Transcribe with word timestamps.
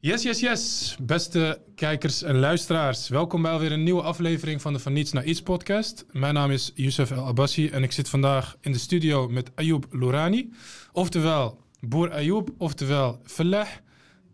Yes, 0.00 0.22
yes, 0.22 0.40
yes. 0.40 0.96
Beste 1.02 1.60
kijkers 1.74 2.22
en 2.22 2.38
luisteraars. 2.38 3.08
Welkom 3.08 3.42
bij 3.42 3.50
alweer 3.50 3.72
een 3.72 3.82
nieuwe 3.82 4.02
aflevering 4.02 4.62
van 4.62 4.72
de 4.72 4.78
Van 4.78 4.92
Niets 4.92 5.12
naar 5.12 5.24
Iets 5.24 5.42
podcast. 5.42 6.04
Mijn 6.12 6.34
naam 6.34 6.50
is 6.50 6.72
Youssef 6.74 7.10
El 7.10 7.24
Abbassi 7.26 7.68
en 7.68 7.82
ik 7.82 7.92
zit 7.92 8.08
vandaag 8.08 8.56
in 8.60 8.72
de 8.72 8.78
studio 8.78 9.28
met 9.28 9.50
Ayoub 9.54 9.86
Lourani. 9.90 10.50
Oftewel 10.92 11.58
Boer 11.80 12.12
Ayoub, 12.12 12.48
oftewel 12.58 13.20
Feleh. 13.24 13.66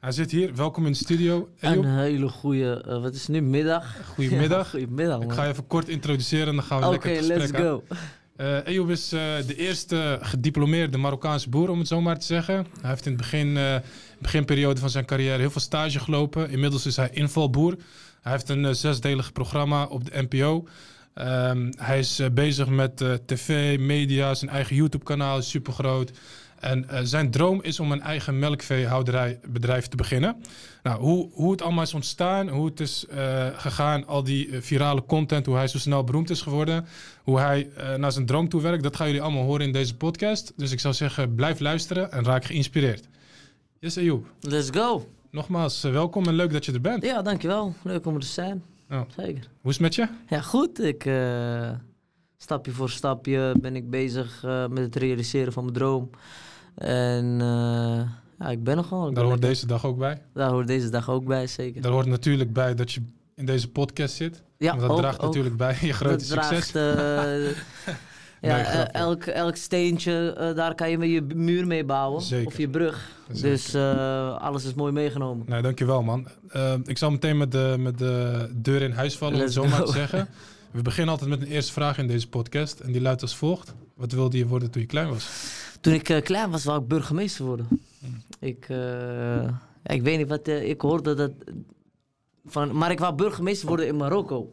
Hij 0.00 0.12
zit 0.12 0.30
hier. 0.30 0.54
Welkom 0.54 0.86
in 0.86 0.92
de 0.92 0.98
studio. 0.98 1.48
Ayoub, 1.60 1.84
Een 1.84 1.98
hele 1.98 2.28
goede, 2.28 2.84
eh, 2.88 3.02
wat 3.02 3.14
is 3.14 3.20
het 3.20 3.28
nu, 3.30 3.40
middag? 3.42 3.96
goedemiddag. 4.14 4.72
Ja, 4.72 4.78
goedemiddag, 4.78 5.22
ik 5.22 5.32
ga 5.32 5.44
je 5.44 5.50
even 5.50 5.66
kort 5.66 5.88
introduceren 5.88 6.46
en 6.48 6.54
dan 6.54 6.64
gaan 6.64 6.80
we 6.80 6.86
Oké, 6.86 6.94
lekker 6.94 7.10
het 7.10 7.40
gesprek 7.40 7.50
let's 7.50 7.62
go. 7.62 7.82
Eh 8.36 8.58
Ayoub 8.66 8.90
is 8.90 9.12
eh, 9.12 9.20
de 9.46 9.56
eerste 9.56 10.18
gediplomeerde 10.22 10.98
Marokkaanse 10.98 11.48
boer, 11.48 11.68
om 11.70 11.78
het 11.78 11.88
zo 11.88 12.00
maar 12.00 12.18
te 12.18 12.26
zeggen. 12.26 12.66
Hij 12.80 12.90
heeft 12.90 13.06
in 13.06 13.12
het 13.12 13.20
begin, 13.20 13.56
beginperiode 14.24 14.80
van 14.80 14.90
zijn 14.90 15.04
carrière 15.04 15.38
heel 15.38 15.50
veel 15.50 15.60
stage 15.60 15.98
gelopen. 15.98 16.50
Inmiddels 16.50 16.86
is 16.86 16.96
hij 16.96 17.10
invalboer. 17.12 17.76
Hij 18.22 18.32
heeft 18.32 18.48
een 18.48 18.64
eh, 18.64 18.72
zesdelig 18.72 19.32
programma 19.32 19.84
op 19.84 20.04
de 20.04 20.26
NPO. 20.28 20.64
Ehm, 21.14 21.72
hij 21.76 21.98
is 21.98 22.18
eh, 22.18 22.30
bezig 22.30 22.68
met 22.68 23.00
eh, 23.00 23.12
tv, 23.26 23.78
media, 23.78 24.34
zijn 24.34 24.50
eigen 24.50 24.76
YouTube-kanaal 24.76 25.38
is 25.38 25.50
supergroot. 25.50 26.12
En 26.60 26.88
eh, 26.88 27.00
zijn 27.02 27.30
droom 27.30 27.62
is 27.62 27.80
om 27.80 27.92
een 27.92 28.00
eigen 28.00 28.38
melkveehouderijbedrijf 28.38 29.86
te 29.86 29.96
beginnen. 29.96 30.36
Nou, 30.82 31.00
hoe, 31.00 31.30
hoe 31.32 31.50
het 31.50 31.62
allemaal 31.62 31.82
is 31.82 31.94
ontstaan, 31.94 32.48
hoe 32.48 32.66
het 32.66 32.80
is 32.80 33.06
gegaan, 33.56 34.06
al 34.06 34.24
die 34.24 34.48
virale 34.60 35.04
content, 35.06 35.46
hoe 35.46 35.56
hij 35.56 35.68
zo 35.68 35.78
snel 35.78 36.04
beroemd 36.04 36.30
is 36.30 36.42
geworden, 36.42 36.86
hoe 37.22 37.38
hij 37.38 37.68
naar 37.96 38.12
zijn 38.12 38.26
droom 38.26 38.48
toe 38.48 38.60
werkt, 38.60 38.82
dat 38.82 38.96
gaan 38.96 39.06
jullie 39.06 39.22
allemaal 39.22 39.44
horen 39.44 39.66
in 39.66 39.72
deze 39.72 39.96
podcast. 39.96 40.52
Dus 40.56 40.72
ik 40.72 40.80
zou 40.80 40.94
zeggen, 40.94 41.34
blijf 41.34 41.60
luisteren 41.60 42.12
en 42.12 42.24
raak 42.24 42.44
geïnspireerd. 42.44 43.08
Yes, 43.84 43.98
Ayoub. 43.98 44.26
Let's 44.40 44.68
go. 44.70 45.08
Nogmaals, 45.30 45.84
eh, 45.84 45.90
welkom 45.92 46.26
en 46.26 46.34
leuk 46.34 46.52
dat 46.52 46.64
je 46.64 46.72
er 46.72 46.80
bent. 46.80 47.04
Ja, 47.04 47.22
dankjewel. 47.22 47.74
Leuk 47.82 48.06
om 48.06 48.14
er 48.14 48.20
te 48.20 48.26
zijn. 48.26 48.62
Zeker. 49.16 49.48
Hoe 49.60 49.70
is 49.70 49.78
het 49.78 49.80
met 49.80 49.94
je? 49.94 50.08
Ja, 50.28 50.40
goed. 50.40 50.80
Ik, 50.80 51.04
eh, 51.04 51.70
stapje 52.36 52.72
voor 52.72 52.90
stapje 52.90 53.54
ben 53.60 53.76
ik 53.76 53.90
bezig 53.90 54.44
eh, 54.44 54.66
met 54.68 54.78
het 54.78 54.96
realiseren 54.96 55.52
van 55.52 55.62
mijn 55.62 55.74
droom. 55.76 56.10
En 56.74 57.38
ja, 58.38 58.48
ik 58.50 58.64
ben 58.64 58.78
er 58.78 58.84
gewoon. 58.84 59.08
Ik 59.08 59.14
Daar 59.14 59.24
hoort 59.24 59.34
lekker- 59.36 59.48
deze 59.54 59.66
dag 59.66 59.84
ook 59.84 59.98
bij. 59.98 60.22
Daar 60.34 60.50
hoort 60.50 60.66
deze 60.66 60.88
dag 60.88 61.10
ook 61.10 61.24
bij, 61.24 61.46
zeker. 61.46 61.82
Daar 61.82 61.92
hoort 61.92 62.06
natuurlijk 62.06 62.52
bij 62.52 62.74
dat 62.74 62.92
je 62.92 63.00
in 63.34 63.46
deze 63.46 63.70
podcast 63.70 64.14
zit. 64.14 64.42
ja, 64.58 64.68
Want 64.68 64.80
dat 64.80 64.90
ook, 64.90 64.98
draagt 64.98 65.16
ook. 65.18 65.24
natuurlijk 65.24 65.56
bij 65.56 65.78
je 65.80 65.92
grote 65.92 66.16
Dat 66.34 66.44
succes. 66.44 66.70
draagt, 66.70 67.64
ja, 68.44 68.56
Nee, 68.56 68.64
eh, 68.64 69.00
elk, 69.00 69.24
elk 69.24 69.56
steentje, 69.56 70.34
eh, 70.38 70.54
daar 70.54 70.74
kan 70.74 70.90
je 70.90 70.98
met 70.98 71.10
je 71.10 71.22
muur 71.22 71.66
mee 71.66 71.84
bouwen. 71.84 72.22
Zeker. 72.22 72.46
Of 72.46 72.58
je 72.58 72.68
brug. 72.68 73.10
Zeker. 73.28 73.42
Dus 73.42 73.74
eh, 73.74 74.36
alles 74.36 74.64
is 74.64 74.74
mooi 74.74 74.92
meegenomen. 74.92 75.46
Nee, 75.48 75.62
dankjewel 75.62 76.02
man. 76.02 76.28
Ik 76.84 76.98
zal 76.98 77.10
meteen 77.10 77.36
met 77.36 77.52
de, 77.52 77.74
met 77.78 77.98
de 77.98 78.48
deur 78.52 78.82
in 78.82 78.92
huis 78.92 79.16
vallen, 79.16 79.34
om 79.34 79.40
het 79.40 79.52
zo 79.52 79.66
maar 79.66 79.84
te 79.84 79.92
zeggen. 79.92 80.28
We 80.70 80.82
beginnen 80.82 81.12
altijd 81.12 81.30
met 81.30 81.40
een 81.40 81.52
eerste 81.52 81.72
vraag 81.72 81.98
in 81.98 82.06
deze 82.06 82.28
podcast. 82.28 82.80
En 82.80 82.92
die 82.92 83.00
luidt 83.00 83.22
als 83.22 83.36
volgt. 83.36 83.74
Wat 83.94 84.12
wilde 84.12 84.38
je 84.38 84.46
worden 84.46 84.70
toen 84.70 84.82
je 84.82 84.88
klein 84.88 85.08
was? 85.08 85.28
Toen 85.80 85.92
ik 85.92 86.20
klein 86.24 86.50
was, 86.50 86.64
wou 86.64 86.82
ik 86.82 86.88
burgemeester 86.88 87.44
worden. 87.44 87.68
Hmm. 87.98 88.22
Ik, 88.40 88.66
ja, 88.68 89.94
ik 89.94 90.02
weet 90.02 90.18
niet 90.18 90.28
wat, 90.28 90.48
ik 90.48 90.80
hoorde 90.80 91.14
dat, 91.14 91.30
van, 92.46 92.76
maar 92.76 92.90
ik 92.90 92.98
wou 92.98 93.14
burgemeester 93.14 93.68
worden 93.68 93.86
in 93.86 93.96
Marokko. 93.96 94.52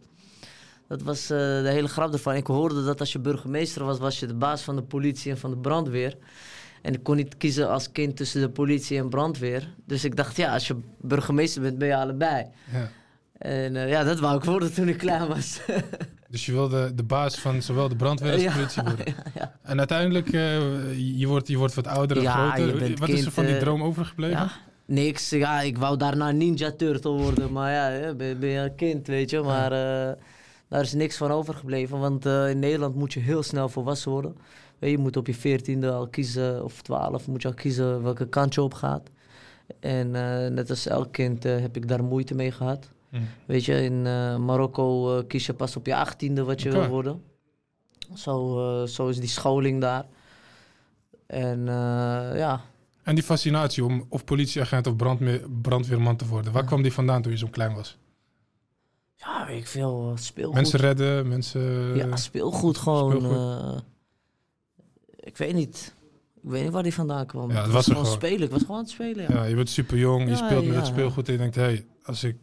Dat 0.92 1.02
was 1.02 1.30
eh, 1.30 1.38
de 1.38 1.70
hele 1.70 1.88
grap 1.88 2.14
ervan. 2.14 2.36
Ik 2.36 2.48
hoorde 2.48 2.84
dat 2.84 3.00
als 3.00 3.12
je 3.12 3.20
burgemeester 3.20 3.84
was, 3.84 4.00
was 4.00 4.20
je 4.20 4.28
de 4.28 4.34
baas 4.34 4.62
van 4.62 4.76
de 4.76 4.82
politie 4.82 5.32
en 5.32 5.38
van 5.38 5.50
de 5.50 5.58
brandweer. 5.58 6.18
En 6.82 6.94
ik 6.94 7.04
kon 7.04 7.16
niet 7.16 7.38
kiezen 7.38 7.70
als 7.70 7.92
kind 7.92 8.18
tussen 8.18 8.42
de 8.42 8.50
politie 8.50 8.98
en 8.98 9.10
brandweer. 9.10 9.74
Dus 9.86 10.04
ik 10.04 10.16
dacht, 10.16 10.36
ja, 10.36 10.54
als 10.54 10.68
je 10.68 10.80
burgemeester 11.02 11.62
bent, 11.62 11.78
ben 11.78 11.88
je 11.88 11.96
allebei. 11.96 12.46
Ja. 12.72 12.90
En 13.38 13.76
eh, 13.76 13.90
ja, 13.90 14.04
dat 14.04 14.20
wou 14.20 14.38
ik 14.38 14.44
worden 14.44 14.74
toen 14.74 14.88
ik 14.88 14.98
klein 14.98 15.28
was. 15.28 15.60
Dus 16.30 16.46
je 16.46 16.52
wilde 16.52 16.94
de 16.96 17.04
baas 17.04 17.40
van 17.40 17.62
zowel 17.62 17.90
de 17.90 17.96
brandweer 17.96 18.34
als 18.34 18.44
de 18.44 18.52
politie 18.52 18.84
worden. 18.84 19.06
ja, 19.16 19.24
ja. 19.36 19.56
En 19.64 19.78
uiteindelijk, 19.78 20.28
eh, 20.34 21.20
je, 21.20 21.28
wordt, 21.28 21.48
je 21.48 21.58
wordt 21.58 21.74
wat 21.74 21.88
ouder 21.88 22.18
en 22.18 22.24
Ja, 22.24 22.52
groter. 22.52 22.98
wat 22.98 23.10
is 23.10 23.26
er 23.26 23.32
van 23.32 23.46
die 23.46 23.58
droom 23.58 23.84
overgebleven? 23.84 24.52
Niks. 24.86 25.30
Ja, 25.30 25.62
ik 25.62 25.78
wou 25.78 25.98
daarna 25.98 26.32
Ninja 26.32 26.72
Turtle 26.72 27.12
worden, 27.12 27.52
maar 27.52 27.72
ja, 27.72 28.14
ben, 28.14 28.40
ben 28.40 28.50
je 28.50 28.60
een 28.60 28.76
kind, 28.76 29.08
weet 29.08 29.30
je. 29.30 29.42
Maar 29.42 29.72
daar 30.72 30.82
is 30.82 30.94
niks 30.94 31.18
van 31.18 31.32
overgebleven, 31.32 32.00
want 32.00 32.26
eh, 32.26 32.50
in 32.50 32.60
Nederland 32.60 32.96
moet 32.96 33.14
je 33.14 33.20
heel 33.20 33.44
snel 33.44 33.70
volwassen 33.70 34.12
worden. 34.12 34.36
Je, 34.80 34.98
moet 34.98 35.18
op 35.18 35.28
je 35.28 35.34
veertiende 35.34 35.92
al 35.92 36.08
kiezen, 36.08 36.64
of 36.64 36.82
twaalf, 36.82 37.28
moet 37.28 37.42
je 37.42 37.48
al 37.48 37.54
kiezen 37.54 38.04
welke 38.04 38.28
kant 38.28 38.54
je 38.54 38.62
op 38.62 38.74
gaat. 38.74 39.10
En 39.80 40.16
eh, 40.16 40.52
net 40.52 40.70
als 40.70 40.88
elk 40.88 41.12
kind 41.12 41.46
eh, 41.46 41.60
heb 41.60 41.76
ik 41.76 41.88
daar 41.88 42.04
moeite 42.04 42.36
mee 42.36 42.52
gehad. 42.52 42.90
Hm. 43.10 43.18
Weet 43.46 43.66
je, 43.66 43.84
in 43.84 44.02
Marokko 44.46 45.24
kies 45.28 45.46
je 45.46 45.54
pas 45.54 45.76
op 45.76 45.86
je 45.86 45.96
achttiende 45.96 46.44
wat 46.44 46.62
je 46.62 46.72
wil 46.72 46.88
worden. 46.88 47.22
Zo, 48.14 48.86
zo 48.86 49.08
is 49.08 49.20
die 49.20 49.30
scholing 49.30 49.82
daar. 49.82 50.06
En 51.28 51.66
ja, 52.36 52.62
En 53.04 53.16
die 53.16 53.24
fascinatie 53.24 53.86
om 53.86 54.06
of 54.10 54.24
politieagent 54.24 54.88
of 54.88 54.96
brandweerman 55.62 56.16
te 56.16 56.28
worden. 56.28 56.52
Waar 56.54 56.66
kwam 56.66 56.82
die 56.82 56.94
vandaan 56.94 57.22
toen 57.22 57.32
je 57.32 57.38
zo 57.38 57.48
klein 57.48 57.74
was? 57.74 57.98
Ja, 59.22 59.46
weet 59.48 59.58
ik 59.58 59.68
veel, 59.68 60.12
eh, 60.12 60.18
speelgoed. 60.18 60.56
Mensen 60.56 60.80
redden, 60.80 61.28
mensen... 61.28 61.96
Ja, 61.96 62.16
speelgoed 62.16 62.78
gewoon. 62.78 63.12
speelgoed. 63.12 63.38
eh, 63.38 63.80
ik 65.20 65.38
weet 65.38 65.54
niet. 65.54 65.94
Ik 66.44 66.50
weet 66.50 66.64
niet 66.64 66.72
waar 66.72 66.84
die 66.84 66.94
vandaan 66.94 67.26
kwam. 67.26 67.52
Ja, 67.52 67.62
het 67.64 67.72
was 67.72 67.86
gewoon 67.86 68.04
gewoon. 68.04 68.18
spelen. 68.18 68.42
Ik 68.42 68.52
was 68.52 68.62
gewoon 68.62 68.76
aan 68.76 68.84
het 68.84 68.92
spelen, 68.92 69.26
ja. 69.30 69.34
Ja, 69.34 69.44
je 69.44 69.56
bent 69.56 69.70
super 69.70 69.98
jong, 69.98 70.30
je 70.30 70.36
speelt 70.36 70.66
met 70.66 70.76
het 70.76 70.86
speelgoed 70.86 71.28
en 71.28 71.34
je 71.34 71.40
denkt, 71.40 71.56
hé, 71.56 71.62
hey, 71.62 71.86
als 72.04 72.24
ik 72.24 72.38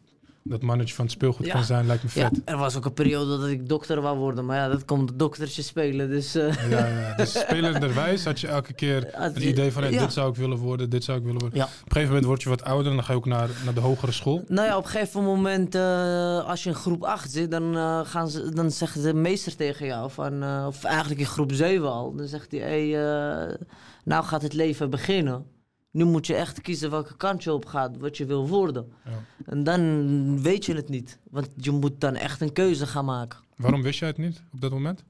dat 0.48 0.62
mannetje 0.62 0.94
van 0.94 1.04
het 1.04 1.14
speelgoed 1.14 1.47
Ja. 1.47 1.53
kan 1.53 1.64
zijn, 1.64 1.86
lijkt 1.86 2.03
me 2.03 2.10
Ja, 2.14 2.28
vet. 2.28 2.41
er 2.44 2.56
was 2.56 2.76
ook 2.76 2.84
een 2.84 2.92
periode 2.92 3.38
dat 3.38 3.48
ik 3.48 3.69
dokter 3.69 4.00
wou 4.00 4.19
worden, 4.19 4.44
maar 4.47 4.56
ja, 4.56 4.69
dat 4.69 4.84
komt 4.84 5.19
doktertje 5.19 5.62
spelen, 5.62 6.09
dus... 6.09 6.34
eh, 6.34 6.70
Ja, 6.70 6.86
ja. 6.86 7.14
Dus 7.16 7.38
spelenderwijs 7.41 8.25
had 8.25 8.41
je 8.41 8.47
elke 8.47 8.72
keer 8.72 9.08
het 9.12 9.37
idee 9.37 9.72
van, 9.72 9.82
hey, 9.82 9.92
ja. 9.92 10.00
dit 10.00 10.12
zou 10.12 10.31
ik 10.31 10.37
willen 10.37 10.56
worden, 10.58 10.91
dit 10.91 11.04
zou 11.04 11.19
ik 11.19 11.25
willen 11.25 11.41
worden. 11.41 11.58
Ja. 11.58 11.64
Op 11.64 11.70
een 11.70 11.82
gegeven 11.87 12.06
moment 12.08 12.25
word 12.25 12.42
je 12.42 12.48
wat 12.48 12.64
ouder 12.64 12.91
en 12.91 12.97
dan 12.97 13.04
ga 13.04 13.12
je 13.12 13.19
ook 13.19 13.26
naar, 13.26 13.48
naar 13.64 13.75
de 13.75 13.81
hogere 13.81 14.12
school. 14.12 14.44
Nou 14.48 14.66
ja, 14.66 14.76
op 14.76 14.84
een 14.84 14.91
gegeven 14.91 15.25
moment, 15.25 15.75
eh, 15.75 16.48
als 16.48 16.62
je 16.62 16.69
in 16.69 16.75
groep 16.76 17.03
8 17.04 17.31
zit, 17.31 17.50
dan, 17.50 17.76
eh, 17.76 18.00
gaan 18.04 18.28
ze, 18.31 18.53
dan 18.53 18.70
zegt 18.70 19.03
de 19.03 19.14
meester 19.14 19.56
tegen 19.56 19.87
jou, 19.87 20.10
van, 20.10 20.44
of 20.66 20.84
eigenlijk 20.84 21.20
in 21.20 21.26
groep 21.26 21.53
7 21.53 21.91
al, 21.92 22.14
dan 22.16 22.26
zegt 22.26 22.50
hij, 22.50 22.60
hey, 22.60 23.56
nou 24.04 24.25
gaat 24.25 24.42
het 24.42 24.53
leven 24.53 24.91
beginnen. 24.91 25.44
Nu 25.91 26.04
moet 26.04 26.26
je 26.26 26.34
echt 26.34 26.60
kiezen 26.60 26.91
welke 26.91 27.16
kant 27.16 27.44
je 27.44 27.53
op 27.53 27.66
gaat, 27.66 27.97
wat 27.97 28.16
je 28.16 28.25
wil 28.26 28.49
worden. 28.49 28.93
Ja. 29.04 29.10
En 29.47 29.65
dan 29.65 30.43
weet 30.43 30.65
je 30.66 30.75
het 30.75 30.88
niet, 30.88 31.19
want 31.31 31.49
je 31.56 31.71
moet 31.71 32.00
dan 32.00 32.15
echt 32.15 32.41
een 32.41 32.53
keuze 32.53 32.87
gaan 32.87 33.04
maken. 33.04 33.38
Waarom 33.56 33.82
wist 33.82 33.99
jij 33.99 34.09
het 34.09 34.19
niet 34.19 34.43
op 34.53 34.60
dat 34.60 34.71
moment? 34.71 35.04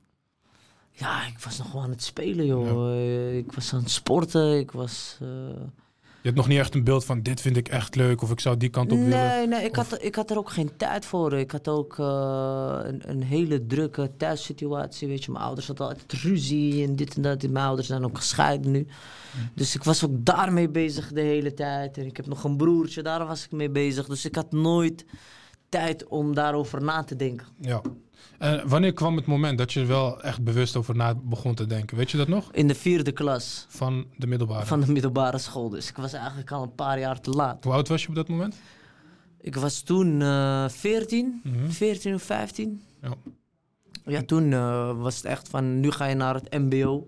Ja, 0.90 1.26
ik 1.26 1.38
was 1.38 1.58
nog 1.58 1.66
gewoon 1.70 1.84
aan 1.84 1.90
het 1.90 2.02
spelen, 2.02 2.46
joh. 2.46 3.34
Ik 3.36 3.52
was 3.52 3.74
aan 3.74 3.80
het 3.80 3.90
sporten, 3.90 4.58
ik 4.58 4.70
was... 4.70 5.18
eh, 5.20 5.28
Je 6.20 6.24
hebt 6.34 6.36
nog 6.36 6.48
niet 6.48 6.58
echt 6.58 6.74
een 6.74 6.84
beeld 6.84 7.04
van, 7.04 7.22
dit 7.22 7.40
vind 7.40 7.56
ik 7.56 7.68
echt 7.68 7.94
leuk 7.94 8.22
of 8.22 8.30
ik 8.30 8.40
zou 8.40 8.56
die 8.56 8.68
kant 8.68 8.92
op 8.92 8.98
willen. 8.98 9.18
Nee, 9.18 9.46
nee 9.46 9.64
ik, 9.64 9.76
had, 9.76 10.02
ik 10.02 10.14
had 10.14 10.30
er 10.30 10.38
ook 10.38 10.50
geen 10.50 10.70
tijd 10.76 11.04
voor. 11.04 11.32
Ik 11.32 11.50
had 11.50 11.68
ook 11.68 11.98
eh, 11.98 12.78
een, 12.82 13.10
een 13.10 13.22
hele 13.22 13.66
drukke 13.66 14.10
thuissituatie. 14.16 15.08
Weet 15.08 15.24
je, 15.24 15.30
mijn 15.30 15.44
ouders 15.44 15.66
hadden 15.66 15.86
altijd 15.86 16.12
ruzie 16.12 16.84
en 16.86 16.96
dit 16.96 17.16
en 17.16 17.22
dat. 17.22 17.42
Mijn 17.42 17.66
ouders 17.66 17.86
zijn 17.86 18.04
ook 18.04 18.16
gescheiden 18.16 18.70
nu. 18.70 18.86
Dus 19.54 19.74
ik 19.74 19.84
was 19.84 20.04
ook 20.04 20.24
daarmee 20.24 20.68
bezig 20.68 21.12
de 21.12 21.20
hele 21.20 21.54
tijd. 21.54 21.98
En 21.98 22.06
ik 22.06 22.16
heb 22.16 22.26
nog 22.26 22.44
een 22.44 22.56
broertje, 22.56 23.02
daar 23.02 23.26
was 23.26 23.44
ik 23.44 23.52
mee 23.52 23.70
bezig. 23.70 24.06
Dus 24.06 24.24
ik 24.24 24.34
had 24.34 24.52
nooit 24.52 25.04
tijd 25.68 26.06
om 26.06 26.34
daarover 26.34 26.82
na 26.82 27.04
te 27.04 27.16
denken. 27.16 27.46
Ja. 27.60 27.80
En 28.38 28.68
wanneer 28.68 28.92
kwam 28.92 29.16
het 29.16 29.26
moment 29.26 29.58
dat 29.58 29.72
je 29.72 29.80
er 29.80 29.86
wel 29.86 30.22
echt 30.22 30.42
bewust 30.42 30.76
over 30.76 30.96
na 30.96 31.14
begon 31.14 31.54
te 31.54 31.66
denken? 31.66 31.96
Weet 31.96 32.10
je 32.10 32.16
dat 32.16 32.28
nog? 32.28 32.48
In 32.52 32.68
de 32.68 32.74
vierde 32.74 33.12
klas 33.12 33.66
Van 33.68 34.06
de 34.16 34.26
middelbare. 34.26 34.66
van 34.66 34.80
de 34.80 34.92
middelbare 34.92 35.38
school. 35.38 35.68
Dus 35.68 35.88
ik 35.88 35.96
was 35.96 36.12
eigenlijk 36.12 36.50
al 36.52 36.62
een 36.62 36.74
paar 36.74 36.98
jaar 36.98 37.20
te 37.20 37.30
laat. 37.30 37.64
Hoe 37.64 37.72
oud 37.72 37.88
was 37.88 38.02
je 38.02 38.08
op 38.08 38.14
dat 38.14 38.28
moment? 38.28 38.56
Ik 39.40 39.56
was 39.56 39.80
toen 39.80 40.22
eh 40.22 40.68
14, 40.68 41.40
Mhm. 41.44 41.68
14 41.70 42.14
of 42.14 42.22
15. 42.22 42.82
Ja. 43.02 43.14
Ja, 44.04 44.22
toen 44.22 44.52
eh, 44.52 45.00
was 45.00 45.16
het 45.16 45.24
echt 45.24 45.48
van, 45.48 45.80
nu 45.80 45.90
ga 45.90 46.06
je 46.06 46.14
naar 46.14 46.34
het 46.34 46.52
mbo. 46.58 47.06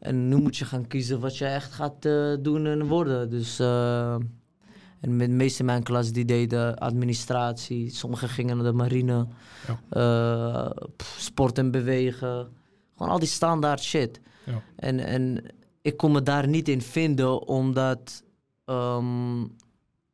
En 0.00 0.28
nu 0.28 0.36
moet 0.36 0.56
je 0.56 0.64
gaan 0.64 0.86
kiezen 0.86 1.20
wat 1.20 1.38
je 1.38 1.44
echt 1.44 1.72
gaat 1.72 2.04
eh, 2.04 2.34
doen 2.40 2.66
en 2.66 2.86
worden. 2.86 3.30
Dus, 3.30 3.58
eh, 3.58 4.16
en 5.00 5.16
met 5.16 5.28
de 5.28 5.34
meeste 5.34 5.60
in 5.60 5.64
mijn 5.64 5.82
klas 5.82 6.12
die 6.12 6.24
deden 6.24 6.78
administratie. 6.78 7.90
Sommigen 7.90 8.28
gingen 8.28 8.56
naar 8.56 8.66
de 8.66 8.72
marine. 8.72 9.26
Ja. 9.66 9.80
eh, 9.90 10.86
pff, 10.96 11.20
sport 11.20 11.58
en 11.58 11.70
bewegen. 11.70 12.48
Gewoon 12.96 13.12
al 13.12 13.18
die 13.18 13.28
standaard 13.28 13.82
shit. 13.82 14.20
Ja. 14.46 14.62
En, 14.76 14.98
en 14.98 15.44
ik 15.82 15.96
kon 15.96 16.12
me 16.12 16.22
daar 16.22 16.48
niet 16.48 16.68
in 16.68 16.82
vinden, 16.82 17.46
omdat 17.46 18.22
ehm, 18.64 19.42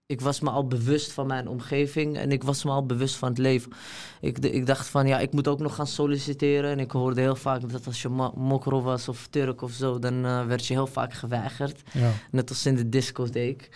ik 0.06 0.20
was 0.20 0.41
me 0.41 0.50
al 0.50 0.67
bewust 0.67 1.12
van 1.12 1.26
mijn 1.26 1.49
omgeving 1.49 2.17
en 2.17 2.32
ik 2.32 2.43
was 2.43 2.64
me 2.64 2.70
al 2.70 2.87
bewust 2.87 3.17
van 3.17 3.29
het 3.29 3.38
leven. 3.38 3.73
Ik, 4.20 4.38
ik 4.38 4.67
dacht 4.67 4.87
van 4.87 5.06
ja, 5.06 5.19
ik 5.19 5.32
moet 5.32 5.49
ook 5.49 5.58
nog 5.58 5.75
gaan 5.75 5.87
solliciteren. 5.87 6.70
En 6.70 6.79
ik 6.79 6.91
hoorde 6.91 7.20
heel 7.20 7.37
vaak 7.37 7.70
dat 7.70 7.87
als 7.87 8.03
je 8.03 8.08
mokro 8.35 8.82
was 8.82 9.08
of 9.08 9.26
Turk 9.31 9.62
of 9.62 9.73
zo, 9.73 9.99
dan 9.99 10.25
eh, 10.25 10.47
werd 10.47 10.67
je 10.67 10.75
heel 10.75 10.87
vaak 10.87 11.12
geweigerd. 11.12 11.82
Ja. 11.93 12.11
Net 12.31 12.49
als 12.49 12.67
in 12.67 12.76
de 12.76 12.88
discotheek. 12.88 13.69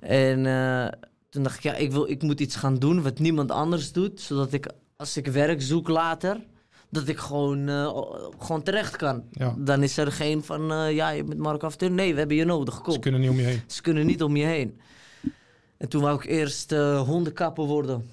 En 0.00 0.46
eh, 0.46 0.88
toen 1.28 1.42
dacht 1.42 1.56
ik, 1.56 1.62
ja, 1.62 1.74
ik, 1.74 1.92
wil, 1.92 2.10
ik 2.10 2.22
moet 2.22 2.40
iets 2.40 2.56
gaan 2.56 2.76
doen 2.76 3.02
wat 3.02 3.18
niemand 3.18 3.50
anders 3.50 3.92
doet. 3.92 4.20
Zodat 4.20 4.52
ik, 4.52 4.70
als 4.96 5.16
ik 5.16 5.26
werk 5.26 5.62
zoek 5.62 5.88
later, 5.88 6.40
dat 6.90 7.08
ik 7.08 7.18
gewoon, 7.18 7.68
eh, 7.68 8.02
gewoon 8.38 8.62
terecht 8.62 8.96
kan. 8.96 9.24
Ja. 9.30 9.54
Dan 9.58 9.82
is 9.82 9.96
er 9.96 10.12
geen 10.12 10.44
van, 10.44 10.92
ja, 10.94 11.10
je 11.10 11.24
bent 11.24 11.40
Marco 11.40 11.66
After. 11.66 11.90
Nee, 11.90 12.12
we 12.12 12.18
hebben 12.18 12.36
je 12.36 12.44
nodig, 12.44 12.80
kom. 12.80 12.92
Ze 12.92 13.00
kunnen 13.00 13.20
niet 13.20 13.30
om 13.30 13.36
je 13.36 13.42
heen. 13.42 13.60
Ze 13.66 13.82
kunnen 13.82 14.06
niet 14.06 14.22
om 14.22 14.36
je 14.36 14.44
heen. 14.44 14.80
En 15.80 15.88
toen 15.88 16.02
wou 16.02 16.16
ik 16.16 16.24
eerst 16.24 16.70
hondenkapper 17.06 17.64
worden. 17.64 18.08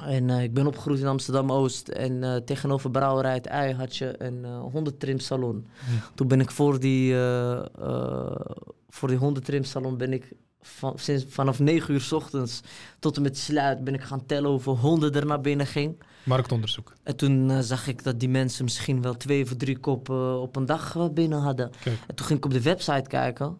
En 0.00 0.30
eh, 0.30 0.42
ik 0.42 0.54
ben 0.54 0.66
opgegroeid 0.66 1.00
in 1.00 1.06
Amsterdam-Oost. 1.06 1.88
En 1.88 2.24
eh, 2.24 2.36
tegenover 2.36 2.90
Brouwerij 2.90 3.34
het 3.34 3.46
Ei 3.46 3.74
had 3.74 3.96
je 3.96 4.14
een 4.18 4.44
hondentrimsalon. 4.44 5.66
Toen 6.14 6.28
ben 6.28 6.40
ik 6.40 6.50
voor 6.50 6.80
die, 6.80 7.14
voor 8.88 9.08
die 9.08 9.16
hondentrimsalon 9.16 9.96
ben 9.96 10.12
ik 10.12 10.32
van, 10.60 10.98
sinds, 10.98 11.24
vanaf 11.28 11.58
9 11.58 11.94
uur 11.94 12.00
s 12.00 12.12
ochtends 12.12 12.60
tot 12.98 13.16
en 13.16 13.22
met 13.22 13.38
sluit 13.38 13.84
ben 13.84 13.94
ik 13.94 14.02
gaan 14.02 14.26
tellen 14.26 14.50
hoeveel 14.50 14.78
honden 14.78 15.12
er 15.12 15.26
naar 15.26 15.40
binnen 15.40 15.66
ging. 15.66 16.02
Marktonderzoek. 16.24 16.92
En 17.02 17.16
toen 17.16 17.62
zag 17.62 17.86
ik 17.86 18.02
dat 18.04 18.20
die 18.20 18.28
mensen 18.28 18.64
misschien 18.64 19.02
wel 19.02 19.16
twee 19.16 19.42
of 19.42 19.54
drie 19.56 19.78
koppen 19.78 20.40
op 20.40 20.56
een 20.56 20.66
dag 20.66 21.12
binnen 21.12 21.38
hadden. 21.38 21.70
Kijk. 21.80 21.98
En 22.06 22.14
toen 22.14 22.26
ging 22.26 22.38
ik 22.38 22.44
op 22.44 22.52
de 22.52 22.62
website 22.62 23.08
kijken. 23.08 23.58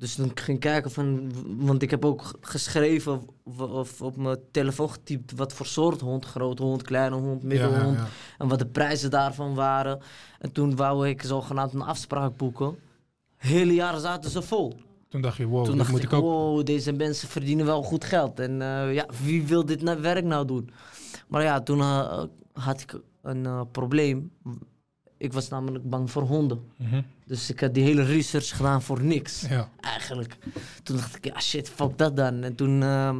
Dus 0.00 0.14
toen 0.14 0.30
ging 0.34 0.56
ik 0.56 0.60
kijken 0.60 0.90
van, 0.90 1.32
want 1.58 1.82
ik 1.82 1.90
heb 1.90 2.04
ook 2.04 2.32
geschreven 2.40 3.22
of, 3.44 3.60
of 3.60 4.02
op 4.02 4.16
mijn 4.16 4.38
telefoon 4.50 4.90
getypt 4.90 5.32
wat 5.32 5.52
voor 5.52 5.66
soort 5.66 6.00
hond, 6.00 6.24
grote 6.24 6.62
hond, 6.62 6.82
kleine 6.82 7.16
hond, 7.16 7.42
middelhond 7.42 7.96
ja, 7.96 8.02
ja. 8.02 8.08
en 8.38 8.48
wat 8.48 8.58
de 8.58 8.66
prijzen 8.66 9.10
daarvan 9.10 9.54
waren. 9.54 10.00
En 10.38 10.52
toen 10.52 10.76
wou 10.76 11.08
ik 11.08 11.22
zogenaamd 11.22 11.72
een 11.72 11.82
afspraak 11.82 12.36
boeken. 12.36 12.76
Hele 13.36 13.74
jaren 13.74 14.00
zaten 14.00 14.30
ze 14.30 14.42
vol. 14.42 14.74
Toen 15.08 15.20
dacht 15.20 15.36
je, 15.36 15.46
wow, 15.46 15.64
toen 15.64 15.76
dacht 15.76 15.90
moet 15.90 16.02
ik, 16.02 16.10
ik 16.10 16.12
ook. 16.12 16.22
wow, 16.22 16.66
deze 16.66 16.92
mensen 16.92 17.28
verdienen 17.28 17.66
wel 17.66 17.82
goed 17.82 18.04
geld. 18.04 18.40
En 18.40 18.62
eh, 18.62 18.94
ja, 18.94 19.06
wie 19.22 19.46
wil 19.46 19.64
dit 19.64 19.82
nou- 19.82 20.00
werk 20.00 20.24
nou 20.24 20.46
doen? 20.46 20.70
Maar 21.28 21.42
ja, 21.42 21.60
toen 21.60 21.80
eh, 21.80 22.22
had 22.52 22.80
ik 22.80 23.00
een 23.22 23.46
eh, 23.46 23.60
probleem. 23.72 24.32
Ik 25.20 25.32
was 25.32 25.48
namelijk 25.48 25.90
bang 25.90 26.10
voor 26.10 26.22
honden. 26.22 26.60
Mhm. 26.76 27.02
Dus 27.26 27.50
ik 27.50 27.60
had 27.60 27.74
die 27.74 27.84
hele 27.84 28.02
research 28.02 28.56
gedaan 28.56 28.82
voor 28.82 29.02
niks, 29.02 29.44
Ja. 29.48 29.68
eigenlijk. 29.80 30.36
Toen 30.82 30.96
dacht 30.96 31.16
ik, 31.16 31.24
ja 31.24 31.40
shit, 31.40 31.68
fuck 31.68 31.98
dat 31.98 32.16
dan. 32.16 32.42
En 32.42 32.54
toen 32.54 32.82
eh, 32.82 33.16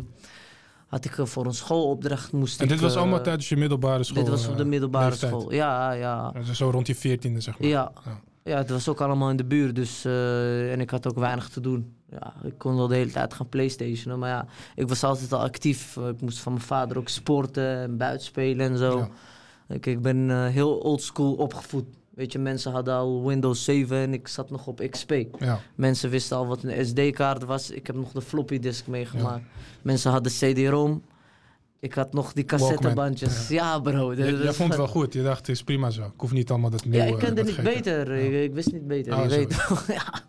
had 0.86 1.04
ik 1.04 1.18
eh, 1.18 1.24
voor 1.26 1.46
een 1.46 1.54
schoolopdracht 1.54 2.32
moest 2.32 2.58
En 2.58 2.64
ik... 2.64 2.70
dit 2.70 2.80
was 2.80 2.94
eh, 2.94 3.00
allemaal 3.00 3.22
tijdens 3.22 3.48
je 3.48 3.56
middelbare 3.56 4.04
school? 4.04 4.22
Dit 4.22 4.28
was 4.32 4.46
op 4.48 4.56
de 4.56 4.62
eh, 4.62 4.68
middelbare 4.68 5.08
leeftijd? 5.10 5.32
school. 5.32 5.52
Ja, 5.52 5.92
ja. 5.92 6.30
Dus 6.30 6.56
zo 6.56 6.70
rond 6.70 6.86
je 6.86 6.94
veertiende, 6.94 7.40
zeg 7.40 7.58
maar. 7.58 7.68
Ja. 7.68 7.92
Ja. 8.04 8.20
Ja, 8.44 8.56
het 8.56 8.70
was 8.70 8.88
ook 8.88 9.00
allemaal 9.00 9.30
in 9.30 9.36
de 9.36 9.44
buurt, 9.44 9.74
dus, 9.74 10.04
en 10.04 10.80
ik 10.80 10.90
had 10.90 11.08
ook 11.08 11.18
weinig 11.18 11.48
te 11.48 11.60
doen. 11.60 11.94
Ja, 12.10 12.32
ik 12.42 12.58
kon 12.58 12.76
wel 12.76 12.88
de 12.88 12.94
hele 12.94 13.10
tijd 13.10 13.34
gaan 13.34 13.48
playstationen, 13.48 14.18
maar 14.18 14.28
ja, 14.28 14.46
ik 14.74 14.88
was 14.88 15.04
altijd 15.04 15.32
al 15.32 15.40
actief. 15.40 15.96
Ik 15.96 16.20
moest 16.20 16.38
van 16.38 16.52
mijn 16.52 16.64
vader 16.64 16.98
ook 16.98 17.08
sporten 17.08 17.78
en 17.78 17.96
buitenspelen 17.96 18.70
en 18.70 18.78
zo. 18.78 18.98
Ja. 18.98 19.08
Ik, 19.70 19.86
ik 19.86 20.02
ben 20.02 20.30
eh, 20.30 20.46
heel 20.46 20.78
oldschool 20.78 21.34
opgevoed. 21.34 21.84
Weet 22.14 22.32
je, 22.32 22.38
mensen 22.38 22.72
hadden 22.72 22.94
al 22.94 23.26
Windows 23.26 23.64
7 23.64 23.96
en 23.96 24.12
ik 24.12 24.28
zat 24.28 24.50
nog 24.50 24.66
op 24.66 24.86
XP. 24.90 25.12
Ja. 25.38 25.60
Mensen 25.74 26.10
wisten 26.10 26.36
al 26.36 26.46
wat 26.46 26.62
een 26.62 26.86
SD-kaart 26.86 27.44
was. 27.44 27.70
Ik 27.70 27.86
heb 27.86 27.96
nog 27.96 28.12
de 28.12 28.20
floppy 28.20 28.58
disk 28.58 28.86
meegemaakt. 28.86 29.44
Mensen 29.82 30.10
hadden 30.10 30.32
CD-ROM. 30.32 31.02
Ik 31.80 31.94
had 31.94 32.12
nog 32.12 32.32
die 32.32 32.44
cassettebandjes. 32.44 33.48
Ja, 33.48 33.78
bro. 33.78 34.14
Je, 34.14 34.52
vond 34.52 34.68
het 34.68 34.78
wel 34.78 34.88
goed. 34.88 35.12
Je 35.12 35.22
dacht, 35.22 35.38
het 35.38 35.48
is 35.48 35.62
prima 35.62 35.90
zo. 35.90 36.02
Ik 36.02 36.12
hoef 36.16 36.32
niet 36.32 36.50
allemaal 36.50 36.70
dat 36.70 36.84
nieuwe... 36.84 37.06
Ja, 37.06 37.12
ik 37.12 37.18
kende 37.18 37.42
niet 37.44 37.62
beter. 37.62 38.10
Ik, 38.10 38.32
ik 38.44 38.54
wist 38.54 38.72
niet 38.72 38.86
beter. 38.86 39.12
Ah, 39.12 39.22
je 39.22 39.30
zo. 39.30 39.36
weet, 39.36 39.56
ja. 39.98 40.22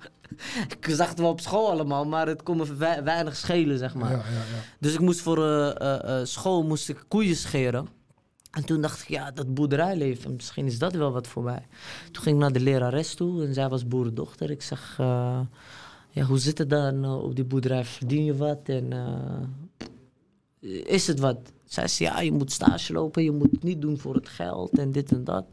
Ik 0.70 0.88
zag 0.90 1.10
het 1.10 1.20
wel 1.20 1.30
op 1.30 1.40
school 1.40 1.70
allemaal, 1.70 2.06
maar 2.06 2.28
het 2.28 2.44
kon 2.44 2.58
me 2.58 2.76
wei- 2.76 3.02
weinig 3.02 3.36
schelen, 3.36 3.78
zeg 3.78 3.94
maar. 3.94 4.12
Ja, 4.12 4.18
ja, 4.18 4.24
ja. 4.24 4.64
Dus 4.80 4.94
ik 4.94 5.00
moest 5.00 5.22
voor 5.22 5.38
eh, 5.38 5.70
eh, 5.70 6.20
eh, 6.20 6.26
school 6.26 6.64
moest 6.64 6.90
ik 6.90 7.04
koeien 7.08 7.36
scheren. 7.36 7.88
En 8.52 8.66
toen 8.66 8.82
dacht 8.82 9.02
ik, 9.02 9.08
ja, 9.08 9.32
dat 9.32 9.54
boerderijleven, 9.54 10.36
misschien 10.36 10.66
is 10.66 10.80
dat 10.80 10.94
wel 10.94 11.12
wat 11.12 11.28
voor 11.28 11.44
mij. 11.44 11.68
Toen 12.12 12.24
ging 12.24 12.36
ik 12.36 12.42
naar 12.42 12.52
de 12.52 12.60
lerares 12.60 13.14
toe 13.14 13.46
en 13.46 13.54
zij 13.54 13.70
was 13.70 13.88
boerendochter. 13.88 14.52
Ik 14.52 14.62
zeg, 14.62 14.96
eh, 15.00 15.40
ja, 16.10 16.24
hoe 16.24 16.40
zit 16.40 16.58
het 16.58 16.70
dan 16.70 17.04
eh, 17.04 17.24
op 17.24 17.36
die 17.36 17.46
boerderij? 17.46 17.86
Verdien 17.86 18.24
je 18.26 18.36
wat? 18.36 18.60
En 18.70 18.94
eh, 18.94 20.86
is 20.86 21.08
het 21.08 21.20
wat? 21.20 21.52
Zei, 21.72 21.88
ja, 21.98 22.20
je 22.20 22.32
moet 22.32 22.52
stage 22.52 22.94
lopen, 22.94 23.24
je 23.24 23.32
moet 23.32 23.52
het 23.52 23.64
niet 23.64 23.82
doen 23.82 23.98
voor 23.98 24.16
het 24.16 24.30
geld 24.30 24.78
en 24.78 24.92
dit 24.92 25.12
en 25.12 25.24
dat. 25.24 25.46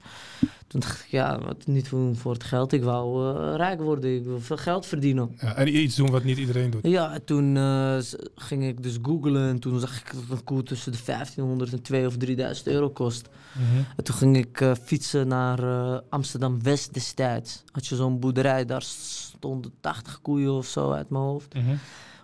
Toen 0.67 0.81
dacht 0.81 1.01
ik, 1.01 1.07
ja, 1.11 1.41
wat 1.41 1.67
niet 1.67 1.91
doen 1.91 2.17
voor 2.17 2.33
het 2.33 2.45
geld. 2.45 2.73
Ik 2.73 2.83
wou 2.83 3.37
eh, 3.37 3.55
rijk 3.57 3.81
worden, 3.81 4.15
ik 4.15 4.25
wil 4.25 4.41
veel 4.41 4.57
geld 4.57 4.87
verdienen. 4.87 5.37
Ja, 5.41 5.55
En 5.55 5.77
iets 5.77 5.97
doen 5.97 6.11
wat 6.11 6.25
niet 6.25 6.39
iedereen 6.39 6.71
doet. 6.71 6.87
Ja, 6.87 7.13
en 7.13 7.25
toen 7.25 7.57
eh, 7.57 7.99
ging 8.35 8.65
ik 8.65 8.83
dus 8.83 8.99
googlen 9.03 9.49
en 9.49 9.59
toen 9.59 9.81
zag 9.81 10.01
ik 10.01 10.13
dat 10.13 10.39
een 10.39 10.45
koe 10.45 10.63
tussen 10.63 10.93
de 10.93 10.99
1500 11.05 11.73
en 11.73 11.83
2 11.83 12.07
of 12.07 12.17
3000 12.17 12.67
euro 12.67 12.91
kost. 12.91 13.29
Mhm. 13.53 13.83
En 13.97 14.05
toen 14.05 14.15
ging 14.15 14.37
ik 14.37 14.61
eh, 14.61 14.73
fietsen 14.83 15.29
naar 15.29 15.61
Amsterdam-West 16.09 16.95
destijds. 16.95 17.63
Had 17.73 17.87
je 17.87 17.97
zo'n 17.97 18.21
boerderij, 18.21 18.65
daar 18.65 18.83
stonden 18.83 19.73
80 19.81 20.21
koeien 20.21 20.53
of 20.53 20.67
zo 20.67 20.91
uit 20.91 21.11
mijn 21.11 21.25
hoofd. 21.25 21.55
Mhm. 21.55 21.75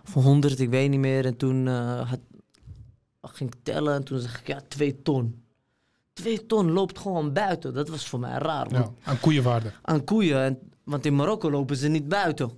Of 0.07 0.23
100, 0.23 0.59
ik 0.59 0.69
weet 0.69 0.89
niet 0.89 0.99
meer. 0.99 1.25
En 1.25 1.37
toen 1.37 1.67
had, 1.67 2.19
ging 3.33 3.53
ik 3.53 3.59
tellen 3.63 3.93
en 3.93 4.03
toen 4.03 4.19
zag 4.19 4.39
ik, 4.39 4.47
ja, 4.47 4.61
2 4.67 5.01
ton. 5.01 5.43
2 6.13 6.45
ton 6.45 6.71
loopt 6.71 6.99
gewoon 6.99 7.33
buiten. 7.33 7.73
Dat 7.73 7.89
was 7.89 8.07
voor 8.07 8.19
mij 8.19 8.37
raar. 8.37 8.71
Ja, 8.71 8.91
aan 9.03 9.19
koeienwaarde. 9.19 9.71
aan 9.81 10.03
koeien. 10.03 10.41
En, 10.43 10.59
want 10.83 11.05
in 11.05 11.15
Marokko 11.15 11.51
lopen 11.51 11.75
ze 11.77 11.87
niet 11.87 12.07
buiten. 12.07 12.51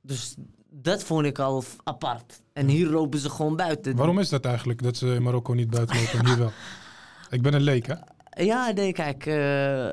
Dus 0.00 0.34
dat 0.70 1.02
vond 1.02 1.26
ik 1.26 1.38
al 1.38 1.64
apart. 1.84 2.42
En 2.52 2.68
hier 2.68 2.88
lopen 2.88 3.18
ze 3.18 3.30
gewoon 3.30 3.56
buiten. 3.56 3.96
Waarom 3.96 4.18
is 4.18 4.28
dat 4.28 4.44
eigenlijk, 4.44 4.82
dat 4.82 4.96
ze 4.96 5.06
in 5.14 5.22
Marokko 5.22 5.52
niet 5.52 5.70
buiten 5.70 5.96
lopen 5.96 6.18
en 6.18 6.26
hier 6.26 6.38
wel? 6.38 6.52
Ik 7.30 7.42
ben 7.42 7.54
een 7.54 7.62
leek, 7.62 7.86
hè? 7.86 7.94
Ja, 8.44 8.70
nee, 8.70 8.92
kijk. 8.92 9.26
eh, 9.26 9.90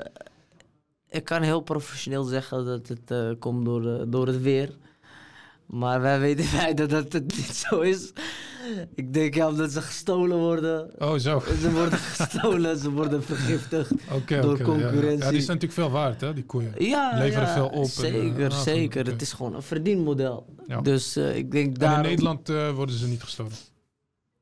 ik 1.09 1.23
kan 1.23 1.41
heel 1.41 1.61
professioneel 1.61 2.23
zeggen 2.23 2.65
dat 2.65 2.87
het 2.87 3.11
eh, 3.11 3.29
komt 3.39 3.65
door, 3.65 4.09
door 4.09 4.27
het 4.27 4.41
weer. 4.41 4.77
Maar 5.71 6.01
wij 6.01 6.19
weten 6.19 6.51
wij 6.57 6.73
dat 6.73 6.89
dat 6.89 7.13
het 7.13 7.35
niet 7.37 7.55
zo 7.55 7.79
is. 7.79 8.11
Ik 8.95 9.13
denk 9.13 9.35
ja, 9.35 9.47
omdat 9.47 9.71
ze 9.71 9.81
gestolen 9.81 10.37
worden. 10.37 10.93
Oh, 10.99 11.15
zo. 11.17 11.43
Ze 11.61 11.71
worden 11.71 11.99
gestolen, 12.15 12.77
ze 12.77 12.91
worden 12.91 13.23
vergiftigd. 13.23 13.89
Door 13.89 14.21
ja, 14.27 14.57
ja. 14.57 14.63
concurrentie. 14.63 15.25
Ja, 15.25 15.29
die 15.29 15.41
zijn 15.41 15.57
natuurlijk 15.57 15.71
veel 15.73 15.89
waard, 15.89 16.21
hè, 16.21 16.33
die 16.33 16.45
koeien. 16.45 16.73
Ja, 16.77 17.11
Leveren 17.17 17.47
ja, 17.47 17.53
veel 17.53 17.67
op 17.67 17.85
Zeker, 17.85 18.45
eh, 18.45 18.57
ah, 18.57 18.61
zeker. 18.61 19.01
oké. 19.01 19.11
Het 19.11 19.21
is 19.21 19.33
gewoon 19.33 19.55
een 19.55 19.61
verdienmodel. 19.61 20.55
Dus 20.81 21.15
eh, 21.15 21.35
ik 21.35 21.51
denk 21.51 21.67
En 21.67 21.73
daar. 21.73 21.95
in 21.95 22.09
Nederland 22.09 22.49
eh, 22.49 22.71
worden 22.71 22.95
ze 22.95 23.07
niet 23.07 23.23
gestolen. 23.23 23.51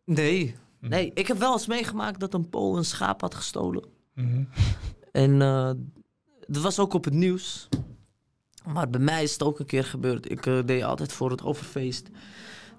Nee. 0.06 0.56
Mhm. 0.80 0.92
Nee, 0.92 1.12
ik 1.13 1.27
heb 1.27 1.38
wel 1.38 1.51
eens 1.51 1.68
meegemaakt 1.68 2.20
dat 2.20 2.34
een 2.34 2.50
Pool 2.50 2.77
een 2.77 2.86
schaap 2.86 3.22
had 3.22 3.36
gestolen. 3.36 3.84
Mhm. 4.13 4.44
En 5.12 5.39
dat 6.48 6.63
was 6.63 6.80
ook 6.80 6.94
op 6.94 7.03
het 7.03 7.13
nieuws. 7.13 7.68
Maar 8.74 8.90
bij 8.90 9.00
mij 9.00 9.24
is 9.24 9.32
het 9.34 9.44
ook 9.44 9.60
een 9.60 9.66
keer 9.66 9.84
gebeurd. 9.86 10.32
Ik 10.32 10.46
eh, 10.46 10.58
deed 10.66 10.84
altijd 10.84 11.14
voor 11.14 11.32
het 11.32 11.44
overfeest. 11.44 12.08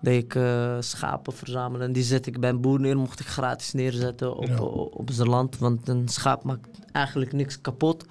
Deed 0.00 0.24
ik 0.24 0.34
eh, 0.34 0.76
schapen 0.80 1.32
verzamelen. 1.32 1.86
En 1.86 1.92
die 1.92 2.02
zet 2.02 2.26
ik 2.26 2.40
bij 2.40 2.50
een 2.50 2.60
boer 2.60 2.80
neer. 2.80 2.96
Mocht 2.96 3.20
ik 3.20 3.26
gratis 3.26 3.72
neerzetten 3.72 4.36
op, 4.36 4.46
Ja. 4.46 4.60
op, 4.60 4.94
op 4.98 5.08
zijn 5.12 5.28
land. 5.28 5.58
Want 5.58 5.88
een 5.88 6.08
schaap 6.08 6.44
maakt 6.44 6.68
eigenlijk 6.92 7.32
niks 7.32 7.60
kapot. 7.60 8.04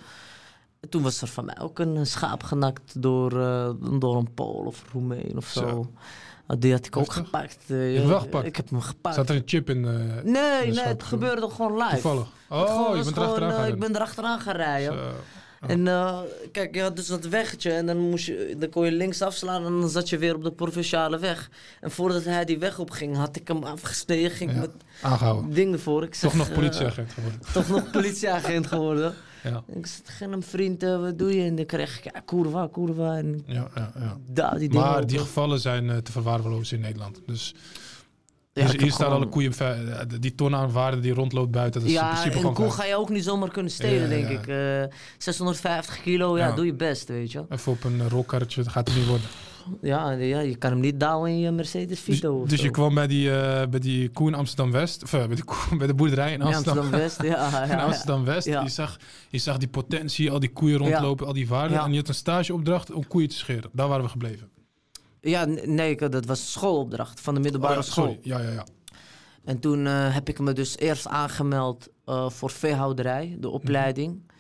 En 0.80 0.90
toen 0.90 1.02
was 1.02 1.22
er 1.22 1.28
van 1.28 1.46
mij 1.46 1.60
ook 1.60 1.80
een 1.80 2.06
schaap 2.06 2.44
genakt 2.44 3.02
door, 3.02 3.42
eh, 3.42 3.70
door 4.00 4.16
een 4.18 4.34
Pool 4.34 4.64
of 4.66 4.84
Roemeen 4.94 5.34
of 5.38 5.48
zo. 5.48 5.60
Zo. 5.68 5.92
Ah, 6.48 6.60
Die 6.60 6.72
had 6.72 6.86
ik 6.86 6.98
ook 6.98 7.12
gepakt. 7.12 7.58
Je 7.68 7.74
hebt 7.74 8.08
wel 8.08 8.20
gepakt? 8.20 8.46
Ik 8.46 8.56
heb 8.56 8.70
hem 8.70 8.82
gepakt. 8.82 9.16
Zat 9.16 9.30
er 9.30 9.36
een 9.36 9.42
chip 9.46 9.70
in? 9.70 9.82
Nee, 9.82 10.24
nee, 10.24 10.80
het 10.80 11.04
gebeurde 11.04 11.50
gewoon 11.50 11.74
live. 11.78 11.90
toevallig? 11.94 12.28
Oh, 12.50 12.96
je 12.98 13.04
bent 13.04 13.18
erachteraan 13.18 13.50
gaan 13.52 13.60
Ik 13.60 13.70
rennen. 13.70 13.80
ben 13.80 13.96
erachteraan 13.96 14.40
gaan 14.40 14.56
rijden. 14.56 14.94
Zo. 14.94 15.00
En 15.68 15.88
eh, 15.88 16.20
kijk, 16.52 16.76
je 16.76 16.82
had 16.82 16.96
dus 16.96 17.08
dat 17.08 17.26
weggetje 17.28 17.72
en 17.72 17.86
dan, 17.86 17.98
moest 17.98 18.26
je, 18.26 18.56
dan 18.60 18.70
kon 18.70 18.86
je 18.86 18.92
links 18.92 19.22
afslaan 19.22 19.66
en 19.66 19.80
dan 19.80 19.90
zat 19.90 20.10
je 20.10 20.18
weer 20.18 20.36
op 20.36 20.44
de 20.44 20.52
provinciale 20.52 21.20
weg. 21.20 21.50
En 21.82 21.92
voordat 21.92 22.24
hij 22.24 22.46
die 22.46 22.60
weg 22.60 22.80
op 22.80 22.90
ging, 22.92 23.16
had 23.16 23.36
ik 23.36 23.48
hem 23.48 23.64
afgesneden, 23.64 24.32
ging 24.32 24.50
ik 24.50 24.56
Ja. 24.56 24.62
met 24.62 24.72
Aangehouden. 25.02 25.54
dingen 25.54 25.80
voor. 25.80 26.04
Ik 26.04 26.16
zeg, 26.16 26.30
Toch 26.30 26.40
nog 26.40 26.50
eh, 26.50 26.54
politieagent 26.56 27.12
geworden. 27.14 27.40
toch 27.54 27.68
nog 27.70 27.92
politieagent 28.02 28.68
geworden. 28.68 29.14
Ja, 29.44 29.64
ik 29.76 29.86
zei 29.86 30.02
tegen 30.04 30.32
hem, 30.32 30.44
vriend, 30.44 30.84
eh, 30.84 31.00
wat 31.02 31.18
doe 31.18 31.36
je? 31.36 31.44
En 31.44 31.56
dan 31.56 31.66
kreeg 31.66 31.98
ik, 31.98 32.04
ja, 32.14 32.20
kurwa, 32.26 32.68
kurwa. 32.72 33.18
En 33.18 33.44
ja, 33.46 33.68
ja. 33.76 33.92
ja. 34.00 34.18
daar 34.28 34.60
die 34.60 34.70
dingen 34.70 34.86
Maar 34.86 35.08
die 35.08 35.20
gevallen 35.20 35.60
zijn 35.60 36.04
te 36.04 36.12
verwaarlozen 36.12 36.76
in 36.78 36.84
Nederland. 36.84 37.22
Dus, 37.26 37.54
Ja, 38.54 38.66
dus 38.66 38.72
hier 38.82 38.92
staan 38.92 39.06
gewoon- 39.06 39.22
alle 39.22 39.30
koeien, 39.30 39.54
eh, 39.58 40.00
die 40.20 40.36
ton 40.36 40.56
aan 40.56 40.72
waarde 40.72 41.00
die 41.00 41.14
rondloopt 41.14 41.52
buiten. 41.52 41.82
Dat 41.82 41.90
is 41.90 41.96
in 41.96 42.02
Ja, 42.04 42.10
principe 42.22 42.48
een 42.48 42.54
koe 42.54 42.72
ga 42.72 42.86
je 42.86 42.96
ook 42.96 43.10
niet 43.10 43.24
zomaar 43.24 43.52
kunnen 43.52 43.72
stelen, 43.72 44.02
Ja, 44.02 44.28
denk 44.28 44.30
ik. 44.30 44.48
Eh 44.48 44.84
650 45.18 46.02
kilo, 46.02 46.38
ja, 46.38 46.52
doe 46.52 46.66
je 46.66 46.74
best, 46.74 47.08
weet 47.08 47.32
je. 47.32 47.46
Even 47.50 47.72
op 47.72 47.84
een 47.84 48.02
eh, 48.02 48.08
rolkarretje, 48.08 48.64
dat 48.64 48.72
gaat 48.72 48.88
het 48.88 48.98
niet 48.98 49.08
worden. 49.08 49.28
Ja, 49.82 50.12
ja, 50.12 50.40
je 50.40 50.56
kan 50.56 50.72
hem 50.72 50.80
niet 50.80 51.00
douwen 51.00 51.32
in 51.32 51.40
je 51.40 51.52
Mercedes 51.52 51.88
Dus, 51.88 52.16
Vito. 52.16 52.46
dus 52.48 52.62
je 52.62 52.70
kwam 52.70 52.94
bij 52.94 53.08
die, 53.08 53.32
eh, 53.32 53.68
bij 53.68 53.80
die 53.80 54.10
koe 54.10 54.28
in 54.28 54.34
Amsterdam-West, 54.36 55.04
of 55.04 55.14
eh, 55.14 55.26
bij, 55.26 55.36
die 55.36 55.44
koe, 55.44 55.58
bij 55.78 55.88
de 55.88 55.94
boerderij 55.94 56.34
in 56.34 56.40
Ja, 56.40 56.46
Amsterdam. 56.46 56.78
Amsterdam-West, 56.78 57.22
ja. 57.52 57.66
ja, 57.66 57.74
in. 57.74 57.80
Amsterdam-West. 57.80 58.46
Je, 58.48 58.62
zag, 58.70 58.98
je 59.30 59.38
zag 59.38 59.58
die 59.58 59.68
potentie, 59.68 60.32
al 60.32 60.40
die 60.40 60.50
koeien 60.52 60.78
rondlopen, 60.78 61.28
al 61.28 61.34
die 61.34 61.48
waarden. 61.48 61.80
En 61.80 61.92
je 61.92 61.98
had 61.98 62.08
een 62.08 62.14
stageopdracht 62.14 62.92
om 62.92 63.08
koeien 63.08 63.30
te 63.30 63.36
scheren. 63.36 63.70
Daar 63.74 63.88
waren 63.88 64.04
we 64.04 64.10
gebleven. 64.10 64.50
Ja, 65.22 65.46
nee, 65.66 65.96
dat 66.10 66.26
was 66.26 66.52
schoolopdracht 66.52 67.20
van 67.20 67.34
de 67.34 67.40
middelbare 67.40 67.78
Oh 67.78 67.84
ja, 67.84 67.92
school. 67.92 68.06
sorry. 68.06 68.20
Ja, 68.22 68.40
ja, 68.40 68.50
ja. 68.52 68.66
En 69.44 69.60
toen 69.60 69.86
eh, 69.88 70.14
heb 70.14 70.30
ik 70.30 70.40
me 70.40 70.54
dus 70.54 70.78
eerst 70.78 71.08
aangemeld 71.08 71.88
eh, 72.06 72.30
voor 72.30 72.50
veehouderij, 72.50 73.38
de 73.40 73.50
opleiding. 73.50 74.32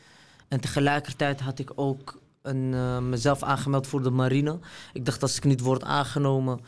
En 0.47 0.59
tegelijkertijd 0.59 1.39
had 1.39 1.59
ik 1.59 1.71
ook 1.75 2.21
een, 2.41 2.73
eh, 2.73 2.99
mezelf 2.99 3.43
aangemeld 3.43 3.87
voor 3.87 4.03
de 4.03 4.09
marine. 4.09 4.59
Ik 4.93 5.05
dacht, 5.05 5.21
als 5.21 5.37
ik 5.37 5.43
niet 5.43 5.61
word 5.61 5.83
aangenomen, 5.83 6.59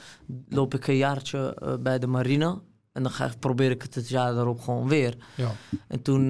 loop 0.50 0.74
ik 0.74 0.88
een 0.88 0.98
jaartje 0.98 1.78
bij 1.82 2.00
de 2.00 2.08
marine. 2.08 2.60
En 2.92 3.04
dan 3.04 3.12
ga 3.12 3.26
ik, 3.26 3.40
probeer 3.40 3.72
ik 3.72 3.82
het 3.82 3.96
het 3.96 4.10
jaar 4.10 4.34
daarop 4.34 4.60
gewoon 4.62 4.88
weer. 4.88 5.16
ja. 5.36 5.52
En 5.88 6.02
toen 6.02 6.28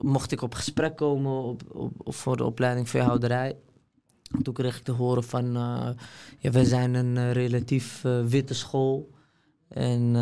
mocht 0.00 0.32
ik 0.32 0.42
op 0.42 0.54
gesprek 0.54 0.96
komen 0.96 1.42
op, 1.42 1.62
op, 1.68 1.92
op- 1.98 2.14
voor 2.14 2.36
de 2.36 2.44
opleiding 2.44 2.88
veehouderij. 2.88 3.56
En 4.30 4.42
Toen 4.42 4.54
kreeg 4.54 4.76
ik 4.76 4.84
te 4.84 4.92
horen 4.92 5.24
van, 5.24 5.52
ja, 6.38 6.50
wij 6.50 6.64
zijn 6.64 6.94
een 6.94 7.16
eh, 7.16 7.32
relatief 7.32 8.04
eh, 8.04 8.24
witte 8.24 8.54
school. 8.54 9.10
En 9.68 10.12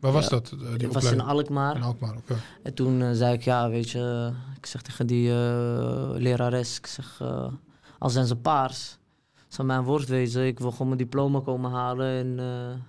Waar 0.00 0.12
was 0.12 0.24
Ja. 0.24 0.30
dat, 0.30 0.54
die 0.76 0.88
was 0.88 1.12
in? 1.12 1.20
Alkmaar. 1.20 1.76
In 1.76 1.82
Alkmaar. 1.82 2.14
En 2.62 2.74
toen 2.74 3.14
zei 3.14 3.32
ik, 3.34 3.42
ja, 3.42 3.68
weet 3.70 3.90
je, 3.90 4.32
ik 4.56 4.66
zeg 4.66 4.82
tegen 4.82 5.06
die 5.06 5.28
lerares, 6.20 6.76
ik 6.78 6.86
zeg, 6.86 7.20
al 7.98 8.10
zijn 8.10 8.26
ze 8.26 8.36
paars, 8.36 8.98
zal 9.48 9.64
mijn 9.64 9.82
woord 9.82 10.08
wezen, 10.08 10.46
ik 10.46 10.58
wil 10.58 10.70
gewoon 10.70 10.86
mijn 10.86 10.98
diploma 10.98 11.40
komen 11.40 11.70
halen 11.70 12.06
en 12.40 12.82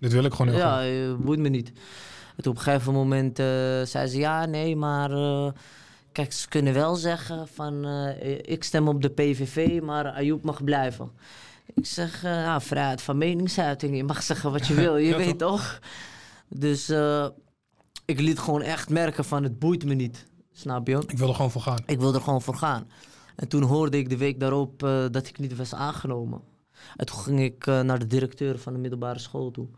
Dit 0.00 0.12
wil 0.12 0.24
ik 0.24 0.32
gewoon 0.34 0.52
heel 0.52 0.62
ja, 0.62 0.80
graag. 0.82 1.16
boeit 1.18 1.38
me 1.38 1.48
niet. 1.48 1.68
En 2.36 2.42
toen 2.42 2.52
op 2.52 2.58
een 2.58 2.64
gegeven 2.64 2.92
moment 2.92 3.36
zei 3.88 4.06
ze, 4.08 4.18
ja, 4.18 4.44
nee, 4.46 4.76
maar 4.76 5.10
kijk, 6.12 6.32
ze 6.32 6.48
kunnen 6.48 6.72
wel 6.72 6.94
zeggen 6.94 7.48
van, 7.48 7.84
eh, 7.84 8.38
ik 8.42 8.64
stem 8.64 8.88
op 8.88 9.02
de 9.02 9.08
PVV, 9.08 9.80
maar 9.82 10.10
Ayoub 10.10 10.44
mag 10.44 10.64
blijven. 10.64 11.10
Ik 11.74 11.86
zeg, 11.86 12.22
ja, 12.22 12.60
vrijheid 12.60 13.02
van 13.02 13.18
meningsuiting, 13.18 13.96
je 13.96 14.04
mag 14.04 14.22
zeggen 14.22 14.52
wat 14.52 14.66
je 14.66 14.74
wil, 14.74 14.96
je 14.96 15.10
Ja, 15.10 15.16
weet 15.16 15.38
toch? 15.38 15.80
Dus 16.48 16.88
eh, 16.88 17.26
ik 18.04 18.20
liet 18.20 18.38
gewoon 18.38 18.62
echt 18.62 18.88
merken 18.88 19.24
van, 19.24 19.42
het 19.42 19.58
boeit 19.58 19.84
me 19.84 19.94
niet, 19.94 20.26
snap 20.52 20.86
je? 20.86 21.02
Ik 21.06 21.18
wil 21.18 21.28
er 21.28 21.34
gewoon 21.34 21.50
voor 21.50 21.62
gaan. 21.62 21.82
Ik 21.86 22.00
wil 22.00 22.14
er 22.14 22.20
gewoon 22.20 22.42
voor 22.42 22.56
gaan. 22.56 22.90
En 23.36 23.48
toen 23.48 23.62
hoorde 23.62 23.98
ik 23.98 24.08
de 24.08 24.16
week 24.16 24.40
daarop 24.40 24.78
dat 25.10 25.28
ik 25.28 25.38
niet 25.38 25.56
was 25.56 25.74
aangenomen. 25.74 26.40
En 26.96 27.06
toen 27.06 27.18
ging 27.18 27.40
ik 27.40 27.66
naar 27.66 27.98
de 27.98 28.06
directeur 28.06 28.58
van 28.58 28.72
de 28.72 28.78
middelbare 28.78 29.18
school 29.18 29.50
toe. 29.50 29.68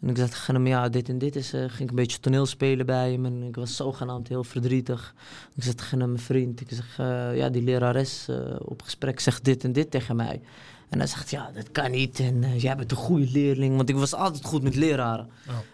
En 0.00 0.08
ik 0.08 0.16
zei 0.16 0.28
tegen 0.28 0.54
hem, 0.54 0.66
ja, 0.66 0.88
dit 0.88 1.08
en 1.08 1.18
dit 1.18 1.36
is... 1.36 1.52
eh, 1.52 1.60
ging 1.60 1.80
ik 1.80 1.88
een 1.88 1.94
beetje 1.94 2.20
toneel 2.20 2.46
spelen 2.46 2.86
bij 2.86 3.10
hem. 3.12 3.24
En 3.24 3.42
ik 3.42 3.56
was 3.56 3.76
zogenaamd 3.76 4.28
heel 4.28 4.44
verdrietig. 4.44 5.14
Ik 5.54 5.62
zei 5.62 5.74
tegen 5.74 6.00
hem, 6.00 6.08
mijn 6.08 6.22
vriend, 6.22 6.60
ik 6.60 6.68
zeg, 6.70 6.98
eh, 6.98 7.36
ja, 7.36 7.48
die 7.48 7.62
lerares 7.62 8.28
eh, 8.28 8.36
op 8.58 8.82
gesprek 8.82 9.20
zegt 9.20 9.44
dit 9.44 9.64
en 9.64 9.72
dit 9.72 9.90
tegen 9.90 10.16
mij. 10.16 10.40
En 10.88 10.98
hij 10.98 11.06
zegt, 11.08 11.30
ja, 11.30 11.50
dat 11.54 11.70
kan 11.72 11.90
niet. 11.90 12.20
En 12.20 12.58
jij 12.58 12.76
bent 12.76 12.90
een 12.90 12.96
goede 12.96 13.30
leerling. 13.30 13.76
Want 13.76 13.88
ik 13.88 13.96
was 13.96 14.14
altijd 14.14 14.44
goed 14.44 14.62
met 14.62 14.74
leraren. 14.74 15.28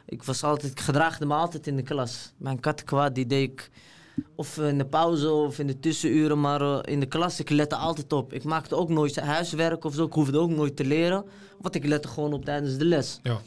Ik 0.07 0.23
was 0.23 0.45
altijd, 0.45 0.73
ik 0.73 0.81
gedraagde 0.81 1.26
me 1.26 1.35
altijd 1.35 1.67
in 1.67 1.76
de 1.76 1.83
klas. 1.83 2.33
Mijn 2.37 2.61
kattenkwaad, 2.61 3.14
die 3.14 3.26
deed 3.26 3.50
ik 3.50 3.71
of 4.35 4.59
in 4.59 4.79
de 4.79 4.85
pauze 4.87 5.31
of 5.31 5.59
in 5.59 5.67
de 5.67 5.81
tussenuren, 5.81 6.41
maar 6.41 6.88
in 6.88 7.00
de 7.00 7.07
klas, 7.07 7.41
ik 7.41 7.50
lette 7.50 7.76
altijd 7.76 8.12
op. 8.12 8.33
Ik 8.33 8.45
maakte 8.45 8.75
ook 8.75 8.88
nooit 8.88 9.21
huiswerk 9.21 9.85
of 9.85 9.95
zo, 9.95 10.05
ik 10.05 10.12
hoefde 10.12 10.38
ook 10.38 10.50
nooit 10.50 10.76
te 10.76 10.85
leren, 10.85 11.25
want 11.61 11.75
ik 11.75 11.87
lette 11.87 12.09
gewoon 12.09 12.33
op 12.33 12.45
tijdens 12.45 12.76
de 12.76 12.85
les. 12.85 13.21
Ja. 13.23 13.41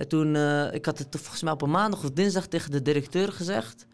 En 0.00 0.08
toen, 0.08 0.36
eh, 0.36 0.72
ik 0.72 0.86
had 0.86 0.98
het 0.98 1.08
volgens 1.10 1.42
mij 1.42 1.52
op 1.52 1.62
een 1.62 1.70
maandag 1.70 2.04
of 2.04 2.10
dinsdag 2.10 2.46
tegen 2.46 2.70
de 2.70 2.82
directeur 2.82 3.32
gezegd. 3.32 3.86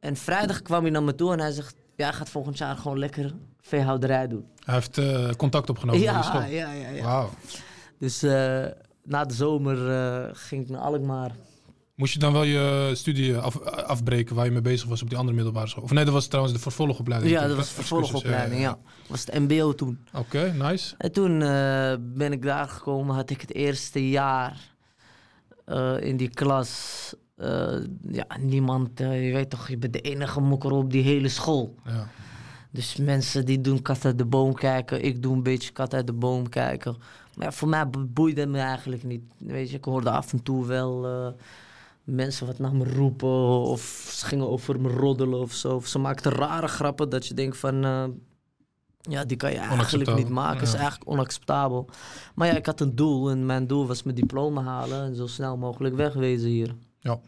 En 0.00 0.16
vrijdag 0.16 0.62
kwam 0.62 0.82
hij 0.82 0.90
naar 0.90 1.02
me 1.02 1.14
toe 1.14 1.32
en 1.32 1.40
hij 1.40 1.50
zegt, 1.50 1.74
ja, 1.96 2.12
gaat 2.12 2.30
volgend 2.30 2.58
jaar 2.58 2.76
gewoon 2.76 2.98
lekker 2.98 3.34
veehouderij 3.60 4.28
doen. 4.28 4.44
Hij 4.64 4.74
heeft 4.74 4.98
eh, 4.98 5.30
contact 5.36 5.70
opgenomen 5.70 6.00
met 6.00 6.10
die 6.10 6.18
ja, 6.18 6.22
school. 6.22 6.40
ja, 6.40 6.72
ja, 6.72 6.88
ja. 6.88 7.04
Wauw. 7.04 7.30
Dus 7.98 8.22
eh, 8.22 8.64
na 9.04 9.24
de 9.24 9.34
zomer 9.34 9.76
ging 10.34 10.62
ik 10.62 10.68
naar 10.68 10.80
Alkmaar. 10.80 11.30
Moest 11.94 12.12
je 12.12 12.18
dan 12.18 12.32
wel 12.32 12.42
je 12.42 12.90
studie 12.94 13.36
af, 13.36 13.60
afbreken 13.64 14.34
waar 14.34 14.44
je 14.44 14.50
mee 14.50 14.60
bezig 14.60 14.88
was 14.88 15.02
op 15.02 15.08
die 15.08 15.18
andere 15.18 15.36
middelbare 15.36 15.68
school? 15.68 15.82
Of 15.82 15.90
nee, 15.90 16.04
dat 16.04 16.14
was 16.14 16.26
trouwens 16.26 16.54
de 16.54 16.60
vervolgopleiding. 16.60 17.32
Ja, 17.32 17.46
dat 17.46 17.56
was? 17.56 17.58
Excuses, 17.58 17.88
vervolgopleiding, 17.88 18.60
ja. 18.60 18.68
Dat 18.68 19.08
was 19.08 19.24
het 19.24 19.38
mbo 19.38 19.74
toen. 19.74 19.98
Oké, 20.12 20.52
nice. 20.58 20.94
En 20.98 21.12
toen 21.12 21.38
ben 22.14 22.32
ik 22.32 22.42
daar 22.42 22.68
gekomen, 22.68 23.14
had 23.14 23.30
ik 23.30 23.40
het 23.40 23.54
eerste 23.54 24.08
jaar 24.08 24.70
eh, 25.70 26.00
in 26.00 26.16
die 26.16 26.28
klas. 26.30 27.14
eh, 27.36 27.76
ja, 28.10 28.26
niemand, 28.40 29.00
eh, 29.00 29.26
je 29.26 29.32
weet 29.32 29.50
toch, 29.50 29.68
je 29.68 29.78
bent 29.78 29.92
de 29.92 30.00
enige 30.00 30.40
mokker 30.40 30.70
op 30.72 30.90
die 30.90 31.02
hele 31.02 31.28
school. 31.28 31.74
Ja. 31.84 32.08
Dus 32.70 32.96
mensen 32.96 33.44
die 33.44 33.60
doen 33.60 33.82
kat 33.82 34.04
uit 34.04 34.18
de 34.18 34.24
boom 34.24 34.54
kijken, 34.54 35.04
ik 35.04 35.22
doe 35.22 35.34
een 35.34 35.42
beetje 35.42 35.72
kat 35.72 35.94
uit 35.94 36.06
de 36.06 36.12
boom 36.12 36.48
kijken. 36.48 36.96
Maar 37.36 37.46
ja, 37.46 37.52
voor 37.52 37.68
mij 37.68 37.88
bo- 37.90 38.06
boeide 38.08 38.40
het 38.40 38.50
me 38.50 38.58
eigenlijk 38.58 39.02
niet. 39.04 39.22
Weet 39.38 39.70
je, 39.70 39.76
ik 39.76 39.84
hoorde 39.84 40.10
af 40.10 40.32
en 40.32 40.42
toe 40.42 40.66
wel 40.66 41.06
mensen 42.04 42.46
wat 42.46 42.58
naar 42.58 42.74
me 42.74 42.84
roepen 42.92 43.28
of 43.60 44.10
ze 44.12 44.26
gingen 44.26 44.48
over 44.48 44.80
me 44.80 44.88
roddelen 44.88 45.40
of 45.40 45.52
zo. 45.52 45.74
Of 45.74 45.86
ze 45.86 45.98
maakten 45.98 46.32
rare 46.32 46.68
grappen 46.68 47.08
dat 47.08 47.26
je 47.26 47.34
denkt 47.34 47.56
van, 47.56 47.84
ja, 49.00 49.24
die 49.24 49.36
kan 49.36 49.52
je 49.52 49.58
eigenlijk 49.58 50.16
niet 50.16 50.28
maken. 50.28 50.62
is 50.62 50.72
ja. 50.72 50.78
eigenlijk 50.78 51.10
onacceptabel. 51.10 51.88
Maar 52.34 52.46
ja, 52.48 52.56
ik 52.56 52.66
had 52.66 52.80
een 52.80 52.96
doel 52.96 53.30
en 53.30 53.46
mijn 53.46 53.66
doel 53.66 53.86
was 53.86 54.02
mijn 54.02 54.16
diploma 54.16 54.62
halen 54.62 55.04
en 55.04 55.16
zo 55.16 55.26
snel 55.26 55.56
mogelijk 55.56 55.94
wegwezen 55.96 56.48
hier. 56.48 56.74
Ja. 56.98 57.18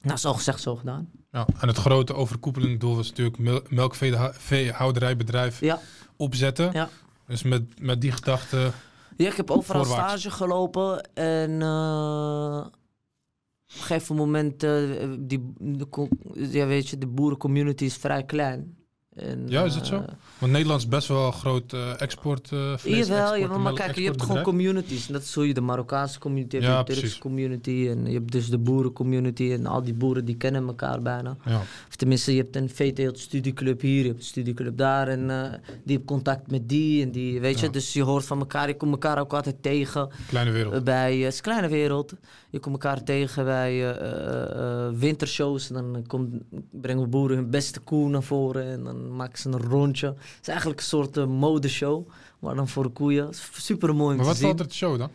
Nou, 0.00 0.18
zo 0.18 0.32
gezegd, 0.32 0.60
zo 0.60 0.76
gedaan. 0.76 1.10
ja. 1.32 1.46
En 1.60 1.68
het 1.68 1.76
grote 1.76 2.14
overkoepelende 2.14 2.76
doel 2.76 2.96
was 2.96 3.08
natuurlijk 3.08 3.38
mel 3.38 3.60
melkveehouderijbedrijf 3.68 5.60
Ja, 5.60 5.80
opzetten. 6.16 6.70
Ja. 6.72 6.88
Dus 7.26 7.42
met, 7.42 7.80
met 7.80 8.00
die 8.00 8.12
gedachte... 8.12 8.72
Ja, 9.16 9.28
ik 9.28 9.36
heb 9.36 9.50
overal 9.50 9.84
Voorwaarts. 9.84 10.22
stage 10.22 10.36
gelopen 10.36 11.10
en 11.14 11.62
eh, 11.62 12.66
op 12.66 13.76
een 13.76 13.80
gegeven 13.82 14.16
moment, 14.16 14.62
eh, 14.62 14.72
die, 15.18 15.52
de, 15.58 16.08
ja, 16.34 16.66
weet 16.66 16.88
je, 16.88 16.98
de 16.98 17.06
boerencommunity 17.06 17.84
is 17.84 17.96
vrij 17.96 18.24
klein. 18.24 18.76
En, 19.20 19.44
Ja, 19.48 19.64
is 19.64 19.74
dat 19.74 19.86
zo? 19.86 19.94
eh, 19.94 20.02
Want 20.38 20.52
Nederland 20.52 20.80
is 20.80 20.88
best 20.88 21.08
wel 21.08 21.26
een 21.26 21.32
groot 21.32 21.72
eh, 21.72 22.00
export 22.00 22.50
uh, 22.50 22.76
vlees 22.76 23.06
Jawel, 23.06 23.18
export, 23.20 23.40
jawel, 23.40 23.58
maar 23.58 23.72
kijk, 23.72 23.96
je 23.96 24.04
hebt 24.04 24.22
gewoon 24.22 24.42
communities. 24.42 25.06
En 25.06 25.12
dat 25.12 25.22
is 25.22 25.34
hoe 25.34 25.46
je 25.46 25.54
de 25.54 25.60
Marokkaanse 25.60 26.18
community 26.18 26.56
hebt, 26.56 26.68
Ja, 26.68 26.78
je 26.78 26.84
Turkse 26.84 27.00
precies. 27.00 27.18
community 27.20 27.86
en 27.90 28.06
je 28.06 28.12
hebt 28.12 28.32
dus 28.32 28.48
de 28.50 28.58
boerencommunity 28.58 29.52
en 29.52 29.66
al 29.66 29.82
die 29.82 29.94
boeren 29.94 30.24
die 30.24 30.36
kennen 30.36 30.66
elkaar 30.66 31.02
bijna. 31.02 31.36
Ja. 31.44 31.58
Of 31.88 31.96
tenminste, 31.96 32.32
je 32.34 32.40
hebt 32.42 32.56
een 32.56 32.70
VTL 32.70 33.10
studieclub 33.12 33.80
hier, 33.80 34.00
je 34.02 34.06
hebt 34.06 34.18
een 34.18 34.24
studieclub 34.24 34.76
daar 34.76 35.08
en 35.08 35.30
eh, 35.30 35.52
die 35.84 35.96
heeft 35.96 36.04
contact 36.04 36.50
met 36.50 36.68
die 36.68 37.02
en 37.02 37.10
die, 37.10 37.40
weet 37.40 37.60
je. 37.60 37.66
Ja. 37.66 37.72
Dus 37.72 37.92
je 37.92 38.02
hoort 38.02 38.24
van 38.24 38.38
elkaar, 38.38 38.68
je 38.68 38.76
komt 38.76 38.92
elkaar 38.92 39.18
ook 39.18 39.32
altijd 39.32 39.56
tegen. 39.62 40.08
Kleine 40.28 40.50
wereld. 40.50 40.84
Bij, 40.84 41.16
het 41.16 41.32
is 41.32 41.36
een 41.36 41.42
kleine 41.42 41.68
wereld. 41.68 42.12
Je 42.50 42.58
komt 42.58 42.74
elkaar 42.74 43.02
tegen 43.04 43.44
bij 43.44 43.70
eh, 43.70 43.90
eh, 43.90 44.86
eh, 44.86 44.92
wintershows. 44.94 45.70
En 45.70 45.74
dan 45.92 46.04
komt, 46.06 46.34
brengen 46.70 47.10
boeren 47.10 47.36
hun 47.36 47.50
beste 47.50 47.80
koe 47.80 48.08
naar 48.08 48.22
voren. 48.22 48.64
En 48.64 48.84
dan 48.84 49.16
maken 49.16 49.38
ze 49.38 49.48
een 49.48 49.60
rondje. 49.62 50.06
Het 50.06 50.38
is 50.42 50.48
eigenlijk 50.48 50.80
een 50.80 50.86
soort 50.86 51.26
modeshow. 51.26 52.08
Maar 52.38 52.54
dan 52.54 52.68
voor 52.68 52.82
de 52.82 52.88
koeien. 52.88 53.28
Is 53.28 53.48
super 53.52 53.94
mooi 53.94 54.16
maar 54.16 54.26
wat 54.26 54.38
valt 54.38 54.60
er 54.60 54.68
te 54.68 54.74
show 54.74 54.98
dan? 54.98 55.10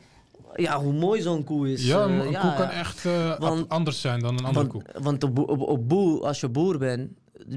Ja, 0.56 0.80
hoe 0.80 0.94
mooi 0.94 1.22
zo'n 1.22 1.44
koe 1.44 1.72
is. 1.72 1.86
ja, 1.88 2.04
een 2.04 2.22
koe 2.24 2.54
kan 2.58 2.70
echt 2.70 3.04
Want- 3.40 3.70
anders 3.70 4.02
zijn 4.02 4.20
dan 4.20 4.38
een 4.38 4.46
andere 4.46 4.68
koe. 4.68 4.82
Want, 4.94 5.04
want 5.04 5.24
op, 5.24 5.50
op, 5.50 5.62
op 5.62 5.90
boer, 5.90 6.26
als 6.26 6.40
je 6.40 6.50
boer 6.50 6.78
bent, 6.78 7.12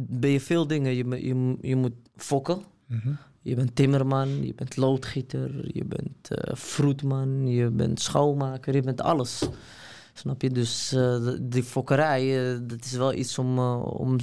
ben 0.09 0.31
je 0.31 0.41
veel 0.41 0.67
dingen. 0.67 0.95
Je, 0.95 1.05
moet- 1.05 1.21
je, 1.21 1.57
je 1.61 1.77
moet 1.77 1.93
fokken. 2.17 2.63
Mhm. 2.87 3.13
Je 3.49 3.55
bent 3.55 3.75
timmerman, 3.77 4.45
je 4.47 4.55
bent 4.55 4.77
loodgieter, 4.77 5.51
je 5.77 5.85
bent 5.85 6.29
eh 6.31 6.55
vroedman, 6.57 7.47
je 7.49 7.71
bent 7.71 8.01
schoonmaker, 8.01 8.75
je 8.75 8.83
bent 8.83 9.01
alles. 9.01 9.43
Snap 10.15 10.43
je? 10.43 10.51
Dus 10.51 10.93
eh, 10.93 11.29
die 11.41 11.63
fokkerij, 11.63 12.53
eh, 12.53 12.59
dat 12.63 12.85
is 12.85 12.93
wel 12.93 13.13
iets 13.15 13.39
om, 13.39 13.59
om 13.79 14.17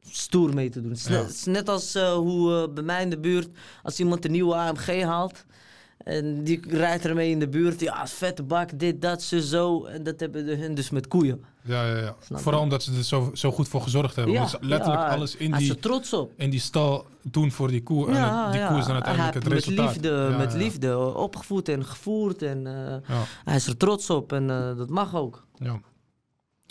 stoer 0.00 0.54
mee 0.54 0.70
te 0.70 0.80
doen. 0.80 0.90
Het 0.90 0.98
is, 0.98 1.04
Ja. 1.06 1.10
net, 1.10 1.22
het 1.26 1.34
is 1.34 1.44
net 1.44 1.68
als 1.68 1.94
hoe 1.94 2.70
bij 2.70 2.82
mij 2.82 3.02
in 3.02 3.10
de 3.10 3.18
buurt, 3.18 3.48
als 3.82 3.98
iemand 4.00 4.24
een 4.24 4.30
nieuwe 4.30 4.54
AMG 4.54 5.02
haalt... 5.02 5.44
En 6.04 6.44
die 6.44 6.60
rijdt 6.68 7.04
ermee 7.04 7.30
in 7.30 7.38
de 7.38 7.48
buurt. 7.48 7.80
Ja, 7.80 8.06
vette 8.06 8.42
bak, 8.42 8.78
dit, 8.78 9.02
dat, 9.02 9.22
zo, 9.22 9.38
zo. 9.38 9.84
En 9.84 10.02
dat 10.02 10.20
hebben 10.20 10.46
de, 10.46 10.56
hun 10.56 10.74
dus 10.74 10.90
met 10.90 11.08
koeien. 11.08 11.44
Ja, 11.64 11.86
ja, 11.86 11.96
ja. 11.96 12.14
Snap 12.24 12.38
je? 12.38 12.44
Vooral 12.44 12.60
omdat 12.60 12.82
ze 12.82 12.92
er 12.96 13.02
zo, 13.04 13.30
zo 13.34 13.52
goed 13.52 13.68
voor 13.68 13.80
gezorgd 13.80 14.16
hebben. 14.16 14.34
ja, 14.34 14.46
ze 14.46 14.56
letterlijk 14.60 15.00
ja, 15.02 15.08
alles 15.08 15.36
in 15.36 15.52
Hij 15.52 15.60
is 15.62 15.66
die, 15.68 15.78
trots 15.78 16.12
op. 16.12 16.32
in 16.36 16.50
die 16.50 16.60
stal 16.60 17.06
doen 17.22 17.50
voor 17.50 17.68
die 17.68 17.82
koe. 17.82 18.08
en 18.10 18.14
het- 18.44 18.52
die 18.52 18.66
koe 18.66 18.78
is 18.78 18.84
dan 18.84 18.94
uiteindelijk 18.94 19.34
het 19.34 19.46
resultaat. 19.46 19.84
Met 19.86 19.94
liefde, 19.94 20.34
met 20.38 20.54
liefde 20.54 20.98
opgevoed 21.14 21.68
en 21.68 21.84
gevoerd. 21.84 22.42
En 22.42 22.62
Ja, 23.08 23.22
hij 23.44 23.56
is 23.56 23.66
er 23.66 23.76
trots 23.76 24.10
op 24.10 24.32
en 24.32 24.50
eh, 24.50 24.76
dat 24.76 24.88
mag 24.88 25.14
ook. 25.16 25.44
ja. 25.56 25.80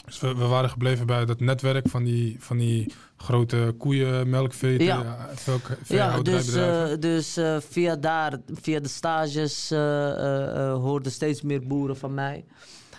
Dus 0.05 0.20
we, 0.20 0.36
we 0.36 0.46
waren 0.46 0.70
gebleven 0.70 1.05
bij 1.05 1.25
dat 1.25 1.39
netwerk 1.39 1.89
van 1.89 2.03
die, 2.03 2.36
van 2.39 2.58
die 2.58 2.93
grote 3.17 3.75
koeien, 3.77 4.29
melkvee, 4.29 4.84
Ja. 4.84 5.29
ja. 5.46 5.58
Ja, 5.88 6.22
dus, 6.22 6.53
eh, 6.53 6.91
dus 7.00 7.38
eh, 7.38 7.58
via 7.70 7.96
daar, 7.96 8.38
via 8.53 8.79
de 8.79 8.88
stages, 8.88 9.72
eh, 9.72 10.74
hoorden 10.74 11.12
steeds 11.12 11.41
meer 11.41 11.67
boeren 11.67 11.98
van 11.98 12.13
mij. 12.13 12.46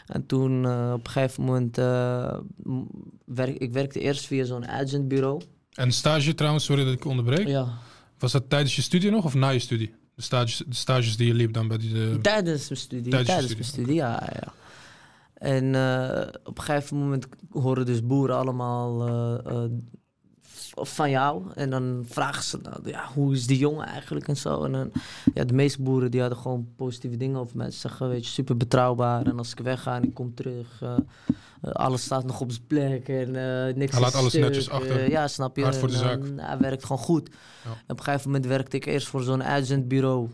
En 0.06 0.26
toen 0.26 0.66
op 0.92 1.06
een 1.06 1.12
gegeven 1.12 1.44
moment, 1.44 1.76
werk, 3.24 3.56
ik 3.58 3.72
werkte 3.72 4.00
eerst 4.00 4.26
via 4.26 4.44
zo'n 4.44 4.66
agentbureau. 4.68 5.42
En 5.72 5.92
stage 5.92 6.34
trouwens, 6.34 6.64
sorry 6.64 6.84
dat 6.84 6.92
ik 6.92 7.04
onderbreek. 7.04 7.46
Ja. 7.46 7.78
Was 8.18 8.32
dat 8.32 8.50
tijdens 8.50 8.76
je 8.76 8.82
studie 8.82 9.10
nog 9.10 9.24
of 9.24 9.34
na 9.34 9.48
je 9.48 9.58
studie? 9.58 9.94
De 10.14 10.22
stages, 10.22 10.62
de 10.66 10.74
stages 10.74 11.16
die 11.16 11.26
je 11.26 11.34
liep 11.34 11.52
dan 11.52 11.68
bij 11.68 11.78
die... 11.78 11.92
De... 11.92 12.18
Tijdens 12.22 12.68
mijn 12.68 12.80
studie. 12.80 13.10
Tijdens 13.10 13.30
Tijdens, 13.30 13.50
je 13.50 13.56
mijn 13.56 13.68
studie, 13.68 13.84
studie, 13.84 13.94
ja. 13.94 14.28
ja. 14.32 14.52
En 15.42 15.74
eh, 15.74 16.28
op 16.44 16.58
een 16.58 16.64
gegeven 16.64 16.96
moment 16.96 17.26
horen 17.50 17.86
dus 17.86 18.06
boeren 18.06 18.36
allemaal 18.36 19.08
eh, 19.08 19.52
eh, 19.54 19.70
van 20.74 21.10
jou. 21.10 21.42
En 21.54 21.70
dan 21.70 22.04
vragen 22.08 22.42
ze, 22.42 22.58
nou, 22.62 22.88
ja, 22.88 23.08
hoe 23.14 23.32
is 23.32 23.46
die 23.46 23.58
jongen 23.58 23.86
eigenlijk 23.86 24.28
en 24.28 24.36
zo. 24.36 24.64
En 24.64 24.72
dan, 24.72 24.92
ja, 25.34 25.44
de 25.44 25.54
meeste 25.54 25.82
boeren 25.82 26.10
die 26.10 26.20
hadden 26.20 26.38
gewoon 26.38 26.68
positieve 26.76 27.16
dingen 27.16 27.40
over 27.40 27.56
mij. 27.56 27.70
Ze 27.70 27.78
zeggen, 27.78 28.08
weet 28.08 28.24
je, 28.24 28.30
super 28.30 28.56
betrouwbaar. 28.56 29.26
En 29.26 29.38
als 29.38 29.52
ik 29.52 29.58
wegga 29.58 29.96
en 29.96 30.02
ik 30.02 30.14
kom 30.14 30.34
terug, 30.34 30.82
alles 31.62 32.02
staat 32.02 32.24
nog 32.24 32.40
op 32.40 32.52
zijn 32.52 32.66
plek. 32.66 33.08
En 33.08 33.36
eh, 33.36 33.74
niks 33.74 33.92
Hij 33.92 34.00
laat 34.00 34.14
alles 34.14 34.32
stuk. 34.32 34.42
netjes 34.42 34.70
achter. 34.70 35.10
Ja, 35.10 35.28
snap 35.28 35.56
je. 35.56 35.62
Hard 35.62 35.76
voor 35.76 35.88
de 35.88 35.96
zaak. 35.96 36.22
hij 36.36 36.58
werkt 36.58 36.84
gewoon 36.84 37.02
goed. 37.02 37.30
Ja. 37.64 37.70
Op 37.70 37.98
een 37.98 38.04
gegeven 38.04 38.26
moment 38.26 38.46
werkte 38.46 38.76
ik 38.76 38.84
eerst 38.86 39.06
voor 39.08 39.22
zo'n 39.22 39.44
uitzendbureau. 39.44 40.28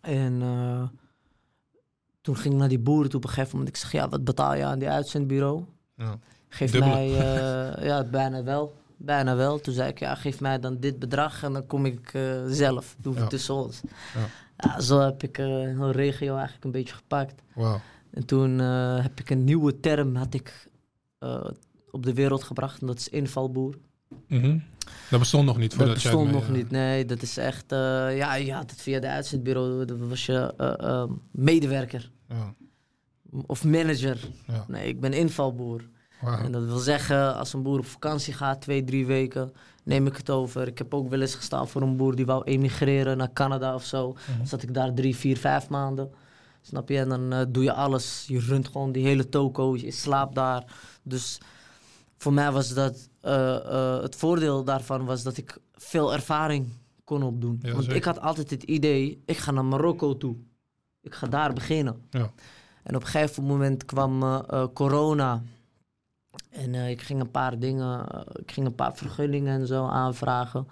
En 0.00 0.42
toen 2.20 2.36
ging 2.36 2.54
ik 2.54 2.60
naar 2.60 2.68
die 2.68 2.78
boeren 2.78 3.10
toe 3.10 3.18
op 3.18 3.24
een 3.24 3.32
gegeven 3.32 3.58
moment. 3.58 3.76
Ik 3.76 3.82
zeg, 3.82 3.92
ja, 3.92 4.08
wat 4.08 4.24
betaal 4.24 4.54
je 4.54 4.64
aan 4.64 4.78
die 4.78 4.88
uitzendbureau? 4.88 5.64
Ja. 5.96 6.18
Geef 6.48 6.70
Dubbele. 6.70 6.92
mij, 6.94 7.06
eh, 7.08 7.84
ja, 7.88 8.04
bijna 8.04 8.42
wel. 8.42 8.74
Bijna 8.96 9.36
wel. 9.36 9.60
Toen 9.60 9.74
zei 9.74 9.88
ik, 9.90 9.98
ja, 9.98 10.14
geef 10.14 10.40
mij 10.40 10.58
dan 10.60 10.76
dit 10.80 10.98
bedrag 10.98 11.42
en 11.42 11.52
dan 11.52 11.66
kom 11.66 11.86
ik 11.86 12.14
eh, 12.14 12.22
zelf. 12.46 12.96
Doe 12.98 13.12
het 13.12 13.22
Ja. 13.22 13.28
tussen 13.28 13.54
ons. 13.54 13.80
Ja. 14.14 14.26
Ja, 14.56 14.80
zo 14.80 14.98
heb 15.00 15.22
ik 15.22 15.38
eh 15.38 15.46
een 15.62 15.92
regio 15.92 16.34
eigenlijk 16.34 16.64
een 16.64 16.70
beetje 16.70 16.94
gepakt. 16.94 17.42
En 18.10 18.26
toen 18.26 18.58
heb 19.02 19.20
ik 19.20 19.30
een 19.30 19.44
nieuwe 19.44 19.80
term 19.80 20.14
had 20.16 20.34
ik, 20.34 20.68
op 21.90 22.02
de 22.04 22.14
wereld 22.14 22.42
gebracht. 22.42 22.80
En 22.80 22.86
dat 22.86 22.98
is 22.98 23.08
invalboer. 23.08 23.74
Mhm. 24.26 24.58
Dat 25.10 25.18
bestond 25.18 25.44
nog 25.46 25.56
niet 25.58 25.70
Dat 25.70 25.78
voordat 25.78 26.02
jij 26.02 26.12
bestond 26.12 26.30
mee, 26.30 26.40
nog 26.40 26.50
eh, 26.50 26.54
niet, 26.56 26.70
nee. 26.70 27.04
Dat 27.04 27.22
is 27.22 27.36
echt, 27.36 27.72
eh, 27.72 28.16
ja, 28.16 28.34
je 28.34 28.52
had 28.52 28.70
het 28.70 28.82
via 28.82 29.00
de 29.00 29.08
uitzendbureau. 29.08 29.84
Dat 29.84 29.98
was 29.98 30.26
je 30.26 30.54
eh, 30.56 31.04
medewerker 31.30 32.10
Ja. 32.28 32.54
of 33.46 33.64
manager. 33.64 34.18
Ja. 34.46 34.64
Nee, 34.68 34.88
ik 34.88 35.00
ben 35.00 35.12
invalboer. 35.12 35.88
En 36.44 36.52
dat 36.52 36.64
wil 36.64 36.78
zeggen, 36.78 37.36
als 37.36 37.52
een 37.52 37.62
boer 37.62 37.78
op 37.78 37.86
vakantie 37.86 38.32
gaat, 38.32 38.60
twee, 38.60 38.84
drie 38.84 39.06
weken, 39.06 39.52
neem 39.84 40.06
ik 40.06 40.16
het 40.16 40.30
over. 40.30 40.66
Ik 40.66 40.78
heb 40.78 40.94
ook 40.94 41.10
wel 41.10 41.20
eens 41.20 41.34
gestaan 41.34 41.68
voor 41.68 41.82
een 41.82 41.96
boer 41.96 42.16
die 42.16 42.26
wou 42.26 42.44
emigreren 42.44 43.16
naar 43.16 43.32
Canada 43.32 43.74
of 43.74 43.84
zo. 43.84 44.12
Mhm. 44.12 44.46
Zat 44.46 44.62
ik 44.62 44.74
daar 44.74 44.94
drie, 44.94 45.16
vier, 45.16 45.36
vijf 45.36 45.68
maanden. 45.68 46.10
Snap 46.60 46.88
je? 46.88 46.98
En 46.98 47.08
dan 47.08 47.46
doe 47.52 47.62
je 47.62 47.72
alles. 47.72 48.24
Je 48.28 48.38
runt 48.38 48.68
gewoon 48.68 48.92
die 48.92 49.06
hele 49.06 49.28
toko, 49.28 49.76
je 49.76 49.90
slaapt 49.90 50.34
daar. 50.34 50.64
Dus 51.02 51.38
voor 52.22 52.32
mij 52.32 52.52
was 52.52 52.74
dat, 52.74 53.08
eh, 53.20 53.56
eh, 53.56 54.02
het 54.02 54.16
voordeel 54.16 54.64
daarvan 54.64 55.04
was 55.04 55.22
dat 55.22 55.36
ik 55.36 55.58
veel 55.72 56.12
ervaring 56.12 56.68
kon 57.04 57.22
opdoen. 57.22 57.58
Ja, 57.62 57.70
Want 57.70 57.82
zeker. 57.82 57.96
ik 57.96 58.04
had 58.04 58.20
altijd 58.20 58.50
het 58.50 58.62
idee, 58.62 59.22
ik 59.26 59.36
ga 59.36 59.50
naar 59.50 59.64
Marokko 59.64 60.16
toe. 60.16 60.36
Ik 61.00 61.14
ga 61.14 61.26
daar 61.26 61.52
beginnen. 61.52 62.06
Ja. 62.10 62.30
En 62.82 62.96
op 62.96 63.02
een 63.02 63.08
gegeven 63.08 63.44
moment 63.44 63.84
kwam 63.84 64.22
eh, 64.22 64.66
corona. 64.74 65.42
En 66.50 66.74
ik 66.74 67.00
ging 67.02 67.20
een 67.20 67.30
paar 67.30 67.58
dingen, 67.58 68.24
ik 68.32 68.52
ging 68.52 68.66
een 68.66 68.74
paar 68.74 68.96
vergunningen 68.96 69.60
en 69.60 69.66
zo 69.66 69.86
aanvragen. 69.86 70.66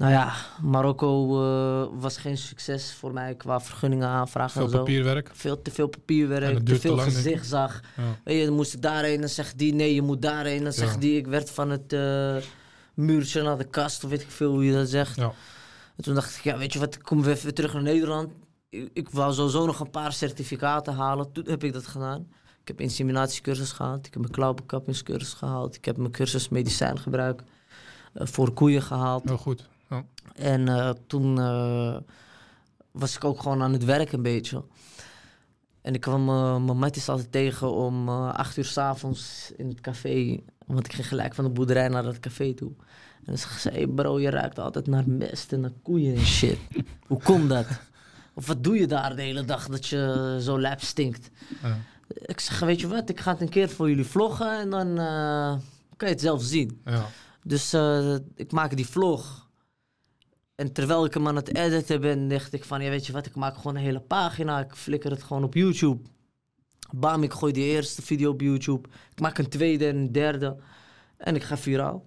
Nou 0.00 0.12
ja, 0.12 0.32
Marokko 0.62 1.42
eh, 1.42 1.88
was 2.00 2.16
geen 2.16 2.36
succes 2.38 2.92
voor 2.92 3.12
mij 3.12 3.34
qua 3.34 3.60
vergunningen 3.60 4.08
aanvragen 4.08 4.52
Veel 4.52 4.64
en 4.64 4.70
zo. 4.70 4.76
papierwerk. 4.78 5.30
Veel 5.32 5.62
te 5.62 5.70
veel 5.70 5.86
papierwerk, 5.88 6.64
te 6.66 6.80
veel 6.80 6.96
gezichtsag. 6.98 7.80
Ja. 7.96 8.02
Weet 8.24 8.38
je, 8.38 8.44
dan 8.46 8.54
moest 8.54 8.74
ik 8.74 8.82
daarheen, 8.82 9.20
dan 9.20 9.28
zegt 9.28 9.58
die 9.58 9.74
nee, 9.74 9.94
je 9.94 10.02
moet 10.02 10.22
daarheen. 10.22 10.62
Dan 10.62 10.72
zegt 10.72 10.94
Ja. 10.94 11.00
die, 11.00 11.16
ik 11.16 11.26
werd 11.26 11.50
van 11.50 11.70
het 11.70 11.92
eh, 11.92 12.36
muurtje 12.94 13.42
naar 13.42 13.58
de 13.58 13.64
kast, 13.64 14.04
of 14.04 14.10
weet 14.10 14.20
ik 14.22 14.30
veel 14.30 14.50
hoe 14.52 14.64
je 14.64 14.72
dat 14.72 14.88
zegt. 14.88 15.16
Ja. 15.16 15.32
En 15.96 16.02
toen 16.04 16.14
dacht 16.14 16.36
ik, 16.36 16.42
ja, 16.42 16.58
weet 16.58 16.72
je 16.72 16.78
wat, 16.78 16.94
ik 16.94 17.02
kom 17.02 17.22
weer 17.22 17.34
even 17.34 17.54
terug 17.54 17.72
naar 17.72 17.82
Nederland. 17.82 18.30
Ik, 18.68 18.90
ik 18.92 19.08
wou 19.10 19.32
sowieso 19.32 19.66
nog 19.66 19.80
een 19.80 19.90
paar 19.90 20.12
certificaten 20.12 20.94
halen. 20.94 21.32
Toen 21.32 21.44
heb 21.46 21.64
ik 21.64 21.72
dat 21.72 21.86
gedaan. 21.86 22.26
Ik 22.60 22.68
heb 22.68 22.80
inseminatiecursus 22.80 23.72
gehad. 23.72 23.98
Ik 24.06 24.12
heb 24.12 24.22
mijn 24.22 24.32
klauwbekappingscursus 24.32 25.32
gehaald. 25.32 25.76
Ik 25.76 25.84
heb 25.84 25.96
mijn 25.96 26.10
cursus 26.12 26.48
medicijngebruik 26.48 27.42
eh, 28.12 28.26
voor 28.26 28.52
koeien 28.52 28.82
gehaald. 28.82 29.24
Heel 29.24 29.36
goed. 29.36 29.68
Ja. 29.90 30.04
En 30.34 30.68
eh, 30.68 30.90
toen 31.06 31.38
eh, 31.38 31.96
was 32.90 33.16
ik 33.16 33.24
ook 33.24 33.42
gewoon 33.42 33.62
aan 33.62 33.72
het 33.72 33.84
werk 33.84 34.12
een 34.12 34.22
beetje. 34.22 34.64
En 35.82 35.94
ik 35.94 36.00
kwam 36.00 36.28
eh, 36.28 36.64
mijn 36.64 36.78
matties 36.78 37.08
altijd 37.08 37.32
tegen 37.32 37.72
om 37.72 38.08
acht 38.08 38.56
uur 38.56 38.64
s'avonds 38.64 39.52
in 39.56 39.68
het 39.68 39.80
café. 39.80 40.40
Want 40.66 40.86
ik 40.86 40.92
ging 40.92 41.08
gelijk 41.08 41.34
van 41.34 41.44
de 41.44 41.50
boerderij 41.50 41.88
naar 41.88 42.02
dat 42.02 42.20
café 42.20 42.54
toe. 42.54 42.72
En 43.18 43.26
dan 43.26 43.38
zei 43.38 43.58
ze, 43.58 43.70
hey 43.70 43.86
bro, 43.86 44.20
je 44.20 44.30
ruikt 44.30 44.58
altijd 44.58 44.86
naar 44.86 45.04
mest 45.06 45.52
en 45.52 45.60
naar 45.60 45.72
koeien 45.82 46.14
en 46.16 46.26
shit. 46.26 46.58
Hoe 47.06 47.22
komt 47.22 47.48
dat? 47.48 47.66
Of 48.34 48.46
wat 48.46 48.64
doe 48.64 48.78
je 48.78 48.86
daar 48.86 49.16
de 49.16 49.22
hele 49.22 49.44
dag 49.44 49.68
dat 49.68 49.86
je 49.86 50.38
zo 50.40 50.60
lijp 50.60 50.80
stinkt? 50.80 51.30
Ja. 51.62 51.78
Ik 52.08 52.40
zeg, 52.40 52.58
weet 52.58 52.80
je 52.80 52.88
wat, 52.88 53.08
ik 53.08 53.20
ga 53.20 53.32
het 53.32 53.40
een 53.40 53.48
keer 53.48 53.68
voor 53.68 53.88
jullie 53.88 54.04
vloggen 54.04 54.58
en 54.58 54.70
dan 54.70 54.98
eh, 54.98 55.54
kan 55.96 56.08
je 56.08 56.14
het 56.14 56.20
zelf 56.20 56.42
zien. 56.42 56.80
Ja. 56.84 57.06
Dus 57.42 57.74
ik 58.34 58.52
maak 58.52 58.76
die 58.76 58.86
vlog. 58.86 59.49
En 60.60 60.72
terwijl 60.72 61.04
ik 61.04 61.14
hem 61.14 61.28
aan 61.28 61.36
het 61.36 61.54
editen 61.54 62.00
ben, 62.00 62.28
dacht 62.28 62.52
ik 62.52 62.64
van, 62.64 62.82
ja 62.82 62.90
weet 62.90 63.06
je 63.06 63.12
wat, 63.12 63.26
ik 63.26 63.34
maak 63.34 63.56
gewoon 63.56 63.76
een 63.76 63.82
hele 63.82 64.00
pagina. 64.00 64.60
Ik 64.60 64.74
flikker 64.74 65.10
het 65.10 65.22
gewoon 65.22 65.44
op 65.44 65.54
YouTube. 65.54 66.02
Bam, 66.90 67.22
ik 67.22 67.32
gooi 67.32 67.52
die 67.52 67.64
eerste 67.64 68.02
video 68.02 68.30
op 68.30 68.40
YouTube. 68.40 68.88
Ik 69.10 69.20
maak 69.20 69.38
een 69.38 69.48
tweede 69.48 69.86
en 69.88 69.96
een 69.96 70.12
derde. 70.12 70.56
En 71.16 71.34
ik 71.34 71.42
ga 71.42 71.56
viraal. 71.56 72.06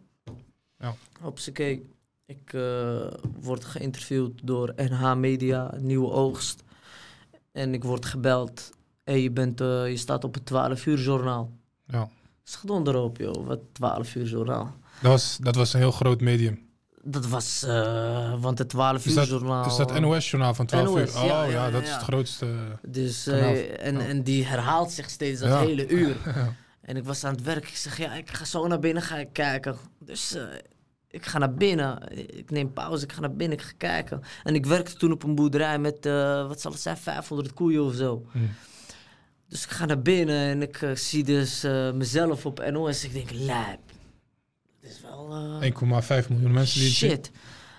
Ja. 0.77 0.95
Hopsakee. 1.21 1.89
Ik 2.25 2.53
eh, 2.53 3.07
word 3.41 3.65
geïnterviewd 3.65 4.39
door 4.43 4.73
NH 4.75 5.15
Media, 5.15 5.75
Nieuwe 5.79 6.11
Oogst. 6.11 6.63
En 7.51 7.73
ik 7.73 7.83
word 7.83 8.05
gebeld. 8.05 8.69
Hey, 9.03 9.21
je, 9.21 9.31
bent, 9.31 9.61
eh, 9.61 9.89
je 9.89 9.97
staat 9.97 10.23
op 10.23 10.33
het 10.33 10.45
12 10.45 10.85
uur 10.85 10.99
journaal. 10.99 11.51
Ja. 11.87 12.09
Schadon 12.43 12.87
erop, 12.87 13.17
joh. 13.17 13.47
Wat 13.47 13.59
12 13.71 14.15
uur 14.15 14.25
journaal. 14.25 14.73
Dat, 15.01 15.11
was, 15.11 15.37
dat 15.41 15.55
was 15.55 15.73
een 15.73 15.79
heel 15.79 15.91
groot 15.91 16.21
medium. 16.21 16.71
Dat 17.05 17.27
was, 17.27 17.63
eh, 17.63 18.33
want 18.39 18.57
het 18.57 18.69
12 18.69 19.05
Is 19.05 19.15
uur 19.15 19.23
journaal. 19.23 19.65
is 19.65 19.75
dat 19.75 19.99
NOS-journaal 19.99 20.53
van 20.53 20.65
12 20.65 20.85
NOS, 20.85 20.99
uur? 20.99 21.21
Oh 21.21 21.25
ja, 21.25 21.43
ja, 21.43 21.51
ja, 21.51 21.71
dat 21.71 21.81
ja. 21.81 21.87
is 21.87 21.93
het 21.93 22.03
grootste. 22.03 22.55
Dus, 22.81 23.27
eh, 23.27 23.85
en, 23.85 23.99
en 23.99 24.23
die 24.23 24.45
herhaalt 24.45 24.91
zich 24.91 25.09
steeds 25.09 25.39
dat 25.39 25.59
hele 25.59 25.87
uur. 25.87 26.15
En 26.83 26.97
ik 26.97 27.03
was 27.03 27.23
aan 27.23 27.33
het 27.33 27.43
werk. 27.43 27.67
Ik 27.67 27.75
zeg, 27.75 27.97
ja, 27.97 28.13
ik 28.13 28.29
ga 28.29 28.45
zo 28.45 28.67
naar 28.67 28.79
binnen 28.79 29.03
ga 29.03 29.17
ik 29.17 29.29
kijken. 29.31 29.75
Dus 29.99 30.35
eh, 30.35 30.43
ik 31.09 31.25
ga 31.25 31.37
naar 31.37 31.53
binnen. 31.53 32.17
Ik 32.37 32.51
neem 32.51 32.73
pauze, 32.73 33.03
ik 33.03 33.11
ga 33.11 33.19
naar 33.19 33.35
binnen, 33.35 33.57
ik 33.57 33.63
ga 33.63 33.71
kijken. 33.77 34.21
En 34.43 34.55
ik 34.55 34.65
werkte 34.65 34.95
toen 34.95 35.11
op 35.11 35.23
een 35.23 35.35
boerderij 35.35 35.79
met, 35.79 36.05
wat 36.47 36.61
zal 36.61 36.71
het 36.71 36.81
zijn, 36.81 36.97
500 36.97 37.53
koeien 37.53 37.83
of 37.83 37.93
zo. 37.93 38.25
Hm. 38.31 38.39
Dus 39.47 39.63
ik 39.63 39.69
ga 39.69 39.85
naar 39.85 40.01
binnen 40.01 40.35
en 40.35 40.61
ik 40.61 40.91
zie 40.93 41.23
dus 41.23 41.61
mezelf 41.93 42.45
op 42.45 42.69
NOS. 42.71 43.03
Ik 43.03 43.13
denk, 43.13 43.31
lijp. 43.31 43.92
Dit 44.84 44.91
is 44.91 45.02
wel... 45.02 45.30
eh, 45.62 46.22
1,5 46.24 46.28
miljoen 46.30 46.52
mensen 46.52 46.80
die 46.80 46.88
het 46.89 46.98
shit. 46.98 47.32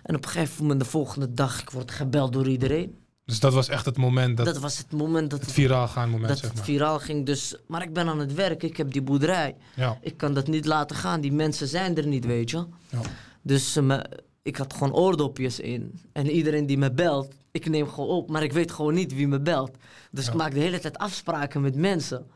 En 0.03 0.15
op 0.17 0.25
een 0.25 0.31
gegeven 0.31 0.63
moment, 0.63 0.81
de 0.81 0.87
volgende 0.87 1.33
dag, 1.35 1.61
ik 1.61 1.71
word 1.71 1.91
gebeld 1.91 2.33
door 2.33 2.49
iedereen. 2.49 2.97
Dus 3.27 3.41
dat 3.41 3.53
was 3.53 3.69
echt 3.69 3.85
het 3.85 3.97
moment, 3.97 4.37
dat, 4.37 4.47
Dat, 4.47 4.59
was 4.59 4.79
het 4.79 4.93
moment 4.93 5.31
dat 5.31 5.39
het 5.39 5.49
het, 5.49 5.59
viraal 5.59 5.89
gaan 5.89 6.11
moment, 6.11 6.29
dat 6.29 6.39
zeg 6.39 6.47
het 6.49 6.57
maar. 6.57 6.65
viraal 6.65 6.99
ging. 6.99 7.27
Dus, 7.27 7.57
maar 7.67 7.83
ik 7.83 7.93
ben 7.93 8.09
aan 8.09 8.19
het 8.19 8.35
werk, 8.35 8.63
ik 8.63 8.77
heb 8.77 8.93
die 8.93 9.03
boerderij. 9.03 9.55
Ja, 9.77 9.99
Ik 10.01 10.17
kan 10.17 10.35
dat 10.35 10.47
niet 10.47 10.65
laten 10.65 10.97
gaan, 10.97 11.21
die 11.21 11.33
mensen 11.33 11.69
zijn 11.69 11.97
er 11.97 12.07
niet, 12.07 12.25
weet 12.25 12.51
je. 12.51 12.67
ja. 12.89 13.01
Dus 13.43 13.77
eh, 13.77 13.99
ik 14.43 14.57
had 14.57 14.73
gewoon 14.73 14.93
oordopjes 14.93 15.61
in. 15.61 16.01
En 16.13 16.31
iedereen 16.31 16.67
die 16.67 16.79
me 16.79 16.93
belt, 16.93 17.35
ik 17.51 17.69
neem 17.69 17.89
gewoon 17.89 18.09
op, 18.09 18.31
maar 18.31 18.43
ik 18.43 18.53
weet 18.53 18.73
gewoon 18.73 18.95
niet 18.95 19.15
wie 19.15 19.29
me 19.29 19.41
belt. 19.41 19.77
Dus 20.11 20.25
Ja. 20.25 20.31
ik 20.31 20.37
maak 20.37 20.53
de 20.55 20.61
hele 20.61 20.79
tijd 20.81 20.99
afspraken 20.99 21.61
met 21.61 21.75
mensen. 21.77 22.27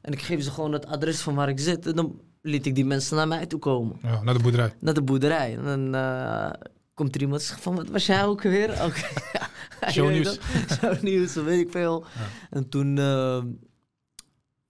En 0.00 0.12
ik 0.12 0.22
geef 0.22 0.42
ze 0.42 0.50
gewoon 0.50 0.72
het 0.72 0.86
adres 0.86 1.20
van 1.20 1.34
waar 1.34 1.48
ik 1.48 1.60
zit. 1.60 1.86
En 1.86 1.94
dan 1.96 2.20
liet 2.46 2.66
ik 2.66 2.74
die 2.74 2.84
mensen 2.84 3.16
naar 3.16 3.28
mij 3.28 3.46
toe 3.46 3.58
komen. 3.58 3.96
ja, 4.02 4.22
naar 4.22 4.34
de 4.34 4.42
boerderij. 4.42 4.74
Naar 4.80 4.94
de 4.94 5.02
boerderij. 5.02 5.56
En 5.56 5.64
dan 5.64 5.94
eh, 5.94 6.50
komt 6.94 7.14
er 7.14 7.20
iemand 7.20 7.40
en 7.40 7.46
zegt 7.46 7.60
van, 7.60 7.74
wat 7.74 7.88
was 7.88 8.06
jij 8.06 8.24
ook 8.24 8.42
weer? 8.42 8.70
Oké. 8.86 9.08
Ja, 9.80 9.86
je 9.86 9.92
Shownieuws. 9.92 11.34
dat 11.34 11.44
weet 11.44 11.60
ik 11.60 11.70
veel. 11.70 12.04
Ja. 12.14 12.26
En 12.50 12.68
toen 12.68 12.98
eh, 12.98 13.42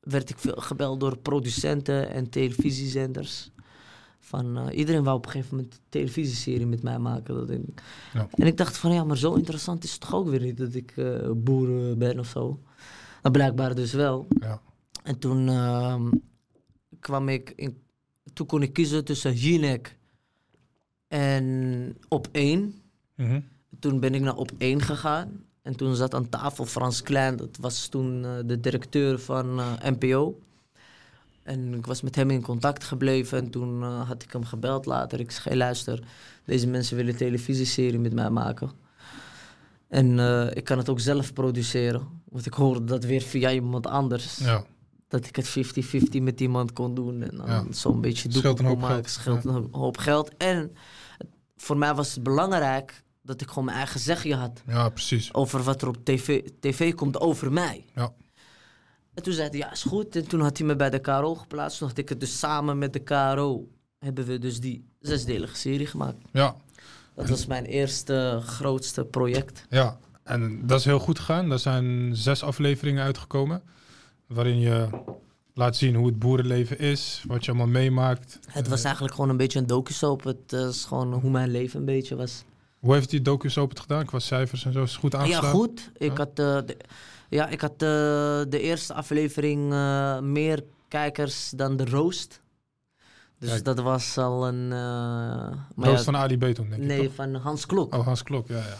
werd 0.00 0.30
ik 0.30 0.38
veel 0.38 0.56
gebeld 0.56 1.00
door 1.00 1.18
producenten 1.18 2.10
en 2.10 2.30
televisiezenders. 2.30 3.50
Van, 4.18 4.58
eh, 4.58 4.78
iedereen 4.78 5.04
wou 5.04 5.16
op 5.16 5.24
een 5.24 5.30
gegeven 5.30 5.56
moment 5.56 5.74
een 5.74 5.80
televisieserie 5.88 6.66
met 6.66 6.82
mij 6.82 6.98
maken. 6.98 7.34
Dat 7.34 7.50
ik, 7.50 7.60
Ja. 8.12 8.28
En 8.30 8.46
ik 8.46 8.56
dacht 8.56 8.76
van, 8.76 8.92
ja, 8.92 9.04
maar 9.04 9.16
zo 9.16 9.34
interessant 9.34 9.84
is 9.84 9.92
het 9.92 10.00
toch 10.00 10.14
ook 10.14 10.28
weer 10.28 10.40
niet 10.40 10.56
dat 10.56 10.74
ik 10.74 10.94
boer 11.36 11.96
ben 11.96 12.18
of 12.18 12.26
zo. 12.26 12.60
Nou, 13.22 13.34
blijkbaar 13.34 13.74
dus 13.74 13.92
wel. 13.92 14.26
Ja. 14.40 14.60
En 15.02 15.18
toen 15.18 15.48
ehm, 15.48 16.08
kwam 17.00 17.28
ik 17.28 17.52
in, 17.56 17.82
toen 18.32 18.46
kon 18.46 18.62
ik 18.62 18.72
kiezen 18.72 19.04
tussen 19.04 19.34
Jinek 19.34 19.96
en 21.08 21.96
op 22.08 22.28
één. 22.32 22.82
Mhm. 23.14 23.40
Toen 23.78 24.00
ben 24.00 24.14
ik 24.14 24.20
naar 24.20 24.36
op 24.36 24.52
één 24.58 24.82
gegaan. 24.82 25.44
En 25.62 25.76
toen 25.76 25.94
zat 25.94 26.14
aan 26.14 26.28
tafel 26.28 26.64
Frans 26.64 27.02
Klein, 27.02 27.36
dat 27.36 27.56
was 27.60 27.86
toen 27.88 28.24
eh, 28.24 28.30
de 28.44 28.60
directeur 28.60 29.18
van 29.18 29.60
eh, 29.60 29.72
NPO. 29.82 30.38
En 31.42 31.74
ik 31.74 31.86
was 31.86 32.02
met 32.02 32.14
hem 32.14 32.30
in 32.30 32.42
contact 32.42 32.84
gebleven 32.84 33.38
en 33.38 33.50
toen 33.50 33.82
eh, 33.82 34.08
had 34.08 34.22
ik 34.22 34.32
hem 34.32 34.44
gebeld 34.44 34.86
later. 34.86 35.20
Ik 35.20 35.30
zei, 35.30 35.44
"Hey, 35.44 35.56
luister, 35.56 36.02
deze 36.44 36.66
mensen 36.66 36.96
willen 36.96 37.12
een 37.12 37.18
televisieserie 37.18 37.98
met 37.98 38.12
mij 38.12 38.30
maken. 38.30 38.70
En 39.88 40.18
ik 40.54 40.64
kan 40.64 40.78
het 40.78 40.88
ook 40.88 41.00
zelf 41.00 41.32
produceren. 41.32 42.08
Want 42.24 42.46
ik 42.46 42.52
hoorde 42.52 42.84
dat 42.84 43.04
weer 43.04 43.20
via 43.20 43.52
iemand 43.52 43.86
anders. 43.86 44.36
Ja, 44.38 44.64
Dat 45.08 45.26
ik 45.26 45.36
het 45.36 45.48
50-50 45.48 46.22
met 46.22 46.40
iemand 46.40 46.72
kon 46.72 46.94
doen. 46.94 47.22
En 47.22 47.36
dan 47.36 47.46
Ja. 47.46 47.64
zo'n 47.70 48.00
beetje 48.00 48.28
doek 48.28 48.38
Scheelt 48.38 48.58
een 48.58 48.64
hoop 48.64 48.78
maken. 48.80 48.94
geld. 48.94 49.10
Scheelt 49.10 49.44
een 49.44 49.68
hoop 49.70 49.96
geld. 49.98 50.36
En 50.36 50.76
voor 51.56 51.76
mij 51.76 51.94
was 51.94 52.14
het 52.14 52.22
belangrijk 52.22 53.02
dat 53.22 53.40
ik 53.40 53.48
gewoon 53.48 53.64
mijn 53.64 53.76
eigen 53.76 54.00
zegje 54.00 54.34
had. 54.34 54.62
ja 54.66 54.88
precies. 54.88 55.34
Over 55.34 55.62
wat 55.62 55.82
er 55.82 55.88
op 55.88 56.04
tv, 56.04 56.42
tv 56.60 56.94
komt 56.94 57.20
over 57.20 57.52
mij. 57.52 57.84
Ja. 57.94 58.12
En 59.14 59.22
toen 59.22 59.32
zei 59.32 59.48
hij, 59.48 59.58
ja, 59.58 59.72
is 59.72 59.82
goed. 59.82 60.16
En 60.16 60.28
toen 60.28 60.40
had 60.40 60.58
hij 60.58 60.66
me 60.66 60.76
bij 60.76 60.90
de 60.90 60.98
KRO 60.98 61.34
geplaatst. 61.34 61.78
Toen 61.78 61.88
had 61.88 61.98
ik 61.98 62.08
het 62.08 62.20
dus 62.20 62.38
samen 62.38 62.78
met 62.78 62.92
de 62.92 62.98
KRO... 62.98 63.68
hebben 63.98 64.24
we 64.24 64.38
dus 64.38 64.60
die 64.60 64.84
zesdelige 65.00 65.56
serie 65.56 65.86
gemaakt. 65.86 66.16
Ja, 66.32 66.56
Dat 67.14 67.28
was 67.28 67.46
mijn 67.46 67.64
eerste 67.64 68.40
grootste 68.44 69.04
project. 69.04 69.66
ja. 69.70 69.98
En 70.22 70.66
dat 70.66 70.78
is 70.78 70.84
heel 70.84 70.98
goed 70.98 71.18
gegaan. 71.18 71.50
Er 71.50 71.58
zijn 71.58 72.16
zes 72.16 72.42
afleveringen 72.42 73.02
uitgekomen. 73.04 73.62
Waarin 74.26 74.58
je 74.58 74.88
laat 75.54 75.76
zien 75.76 75.94
hoe 75.94 76.06
het 76.06 76.18
boerenleven 76.18 76.78
is. 76.78 77.24
Wat 77.26 77.44
je 77.44 77.50
allemaal 77.50 77.68
meemaakt. 77.68 78.38
Het 78.50 78.68
was 78.68 78.84
eigenlijk 78.84 79.14
gewoon 79.14 79.30
een 79.30 79.36
beetje 79.36 79.58
een 79.58 79.66
docusoap. 79.66 80.24
Het 80.24 80.52
eh, 80.52 80.68
is 80.68 80.84
gewoon 80.84 81.12
hoe 81.12 81.30
mijn 81.30 81.50
leven 81.50 81.78
een 81.80 81.84
beetje 81.86 82.16
was. 82.16 82.44
Hoe 82.78 82.94
heeft 82.94 83.10
die 83.10 83.22
docusoap 83.22 83.68
het 83.70 83.80
gedaan? 83.80 84.04
Qua 84.04 84.18
cijfers 84.18 84.64
en 84.64 84.72
zo. 84.72 84.82
Is 84.82 84.90
het 84.90 85.00
goed 85.00 85.12
Ja, 85.12 85.18
aangeslagen? 85.18 85.50
goed. 85.50 85.90
Ik 85.96 86.10
Ja. 86.10 86.16
had, 86.16 86.28
eh, 86.28 86.34
de, 86.66 86.76
ja, 87.28 87.48
ik 87.48 87.60
had 87.60 87.72
eh, 87.72 87.78
de 88.48 88.60
eerste 88.60 88.94
aflevering 88.94 89.72
eh, 89.72 90.20
meer 90.20 90.64
kijkers 90.88 91.50
dan 91.50 91.76
de 91.76 91.84
Roost. 91.84 92.40
Dus 93.38 93.50
Kijk. 93.50 93.64
dat 93.64 93.80
was 93.80 94.18
al 94.18 94.46
een... 94.48 94.64
eh, 94.72 94.78
maar 95.74 95.88
Roost 95.88 95.98
ja, 95.98 96.04
van 96.04 96.16
Ali 96.16 96.36
B 96.38 96.44
toen, 96.44 96.68
denk 96.68 96.82
ik. 96.82 96.88
nee, 96.88 97.10
van 97.10 97.34
Hans 97.34 97.66
Klok. 97.66 97.94
Oh, 97.94 98.04
Hans 98.04 98.22
Klok, 98.22 98.48
ja, 98.48 98.56
ja. 98.56 98.76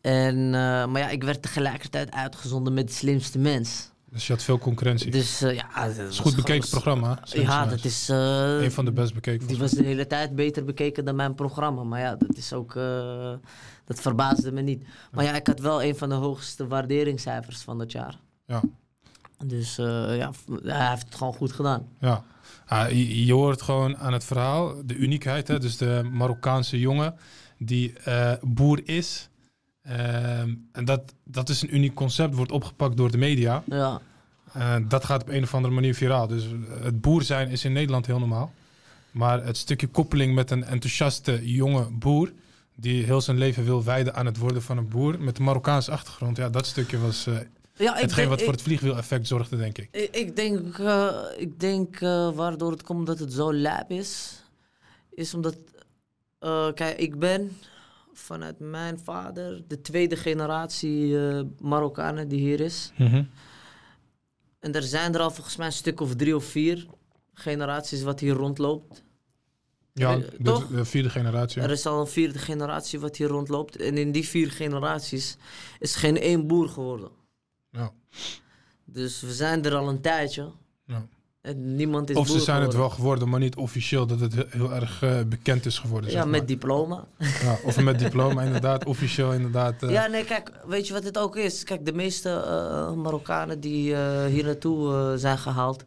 En, 0.00 0.36
eh, 0.44 0.86
maar 0.86 0.98
ja, 0.98 1.08
ik 1.08 1.22
werd 1.24 1.42
tegelijkertijd 1.42 2.10
uitgezonden 2.10 2.74
met 2.74 2.86
de 2.86 2.92
slimste 2.94 3.38
mens. 3.38 3.90
Dus 4.14 4.26
je 4.26 4.32
had 4.32 4.42
veel 4.42 4.58
concurrentie. 4.58 5.10
Dus 5.10 5.38
ja, 5.38 5.86
dat 5.86 5.96
is 6.10 6.18
goed 6.18 6.36
bekeken 6.36 6.68
programma. 6.68 7.18
Ja, 7.24 7.66
dat 7.66 7.84
is... 7.84 8.08
eh, 8.08 8.62
Een 8.62 8.72
van 8.72 8.84
de 8.84 8.92
best 8.92 9.14
bekeken. 9.14 9.46
Die 9.46 9.58
was 9.58 9.70
de 9.70 9.84
hele 9.84 10.06
tijd 10.06 10.34
beter 10.34 10.64
bekeken 10.64 11.04
dan 11.04 11.16
mijn 11.16 11.34
programma. 11.34 11.82
Maar 11.82 12.00
ja, 12.00 12.16
dat 12.16 12.36
is 12.36 12.52
ook. 12.52 12.76
eh, 12.76 13.32
dat 13.84 14.00
verbaasde 14.00 14.52
me 14.52 14.60
niet. 14.60 14.84
Maar 15.12 15.24
ja, 15.24 15.34
ik 15.34 15.46
had 15.46 15.60
wel 15.60 15.82
een 15.82 15.96
van 15.96 16.08
de 16.08 16.14
hoogste 16.14 16.66
waarderingscijfers 16.66 17.58
van 17.62 17.78
dat 17.78 17.92
jaar. 17.92 18.18
Ja. 18.46 18.62
Dus 19.44 19.78
eh, 19.78 20.16
ja, 20.16 20.30
hij 20.62 20.88
heeft 20.90 21.04
het 21.04 21.14
gewoon 21.14 21.34
goed 21.34 21.52
gedaan. 21.52 21.88
Ja, 21.98 22.24
Ah, 22.66 22.90
je, 22.90 23.24
je 23.26 23.32
hoort 23.32 23.62
gewoon 23.62 23.96
aan 23.96 24.12
het 24.12 24.24
verhaal 24.24 24.74
de 24.84 24.94
uniekheid. 24.94 25.48
Hè? 25.48 25.58
Dus 25.58 25.76
de 25.76 26.08
Marokkaanse 26.12 26.78
jongen 26.78 27.14
die 27.58 27.92
boer 28.42 28.80
is. 28.88 29.28
Ehm, 29.84 30.54
en 30.72 30.84
dat, 30.84 31.14
dat 31.24 31.48
is 31.48 31.62
een 31.62 31.74
uniek 31.74 31.94
concept, 31.94 32.34
wordt 32.34 32.52
opgepakt 32.52 32.96
door 32.96 33.10
de 33.10 33.18
media. 33.18 33.62
Ja, 33.66 34.00
Eh, 34.52 34.76
dat 34.88 35.04
gaat 35.04 35.22
op 35.22 35.28
een 35.28 35.42
of 35.42 35.54
andere 35.54 35.74
manier 35.74 35.94
viraal. 35.94 36.26
Dus 36.26 36.44
eh, 36.44 36.84
het 36.84 37.00
boer 37.00 37.22
zijn 37.22 37.48
is 37.48 37.64
in 37.64 37.72
Nederland 37.72 38.06
heel 38.06 38.18
normaal. 38.18 38.52
Maar 39.10 39.44
het 39.44 39.56
stukje 39.56 39.86
koppeling 39.86 40.34
met 40.34 40.50
een 40.50 40.64
enthousiaste 40.64 41.52
jonge 41.52 41.90
boer... 41.90 42.32
die 42.74 43.04
heel 43.04 43.20
zijn 43.20 43.38
leven 43.38 43.64
wil 43.64 43.84
wijden 43.84 44.14
aan 44.14 44.26
het 44.26 44.38
worden 44.38 44.62
van 44.62 44.76
een 44.76 44.88
boer... 44.88 45.20
met 45.20 45.38
een 45.38 45.44
Marokkaanse 45.44 45.90
achtergrond. 45.90 46.36
Ja, 46.36 46.48
dat 46.48 46.66
stukje 46.66 46.98
was 46.98 47.26
eh, 47.26 47.34
ja 47.76 47.92
hetgeen 47.94 48.16
denk, 48.16 48.28
wat 48.28 48.42
voor 48.42 48.52
het 48.52 48.62
vliegwiel-effect 48.62 49.26
zorgde, 49.26 49.56
denk 49.56 49.78
ik. 49.78 49.88
ik, 49.90 50.16
ik 50.16 50.36
denk, 50.36 50.78
ik 51.36 51.60
denk 51.60 51.98
waardoor 52.34 52.70
het 52.70 52.82
komt 52.82 53.06
dat 53.06 53.18
het 53.18 53.32
zo 53.32 53.52
lijp 53.52 53.90
is, 53.90 54.42
is 55.14 55.34
omdat. 55.34 55.56
kijk, 56.74 56.98
ik 56.98 57.18
ben 57.18 57.50
vanuit 58.14 58.58
mijn 58.58 58.98
vader 58.98 59.62
de 59.68 59.80
tweede 59.80 60.16
generatie 60.16 61.28
eh, 61.28 61.40
Marokkanen 61.60 62.28
die 62.28 62.40
hier 62.40 62.60
is. 62.60 62.92
En 64.58 64.72
er 64.74 64.82
zijn 64.82 65.14
er 65.14 65.20
al 65.20 65.30
volgens 65.30 65.56
mij 65.56 65.66
een 65.66 65.72
stuk 65.72 66.00
of 66.00 66.14
drie 66.16 66.36
of 66.36 66.44
vier 66.44 66.86
generaties 67.32 68.02
wat 68.02 68.20
hier 68.20 68.34
rondloopt. 68.34 69.02
Ja, 69.92 70.12
Eh, 70.14 70.20
de, 70.20 70.36
toch? 70.42 70.66
de 70.66 70.84
vierde 70.84 71.10
generatie. 71.10 71.62
Er 71.62 71.70
is 71.70 71.86
al 71.86 72.00
een 72.00 72.06
vierde 72.06 72.38
generatie 72.38 73.00
wat 73.00 73.16
hier 73.16 73.28
rondloopt. 73.28 73.76
En 73.76 73.96
in 73.98 74.12
die 74.12 74.28
vier 74.28 74.50
generaties 74.50 75.36
is 75.78 75.94
geen 75.96 76.16
één 76.20 76.46
boer 76.46 76.68
geworden. 76.68 77.10
Ja. 77.70 77.92
Dus 78.84 79.20
we 79.20 79.32
zijn 79.32 79.64
er 79.64 79.74
al 79.74 79.88
een 79.88 80.00
tijdje. 80.00 80.50
Ja. 80.86 81.06
En 81.44 81.74
niemand 81.76 82.10
is 82.10 82.16
Of 82.16 82.26
ze 82.28 82.40
zijn 82.40 82.40
het 82.62 82.70
geworden. 82.70 82.78
wel 82.80 82.88
geworden, 82.90 83.28
maar 83.28 83.40
niet 83.40 83.56
officieel 83.56 84.06
dat 84.06 84.20
het 84.20 84.34
heel, 84.34 84.44
heel 84.50 84.72
erg 84.72 85.02
eh, 85.02 85.20
bekend 85.26 85.66
is 85.66 85.78
geworden. 85.78 86.10
Ja, 86.10 86.16
zeg 86.22 86.30
met 86.30 86.48
diploma. 86.48 87.04
Ja, 87.18 87.58
of 87.64 87.80
met 87.80 87.98
diploma, 88.06 88.42
inderdaad. 88.42 88.84
Officieel, 88.84 89.32
inderdaad. 89.32 89.82
eh, 89.82 89.90
Ja, 89.90 90.06
nee, 90.06 90.24
kijk, 90.24 90.50
weet 90.66 90.86
je 90.86 90.92
wat 90.92 91.04
het 91.04 91.18
ook 91.18 91.36
is? 91.36 91.64
Kijk, 91.64 91.84
de 91.86 91.92
meeste 91.92 92.30
eh, 92.30 92.92
Marokkanen 92.92 93.60
die 93.60 93.96
hier 94.26 94.44
naartoe 94.44 95.14
zijn 95.18 95.38
gehaald, 95.38 95.84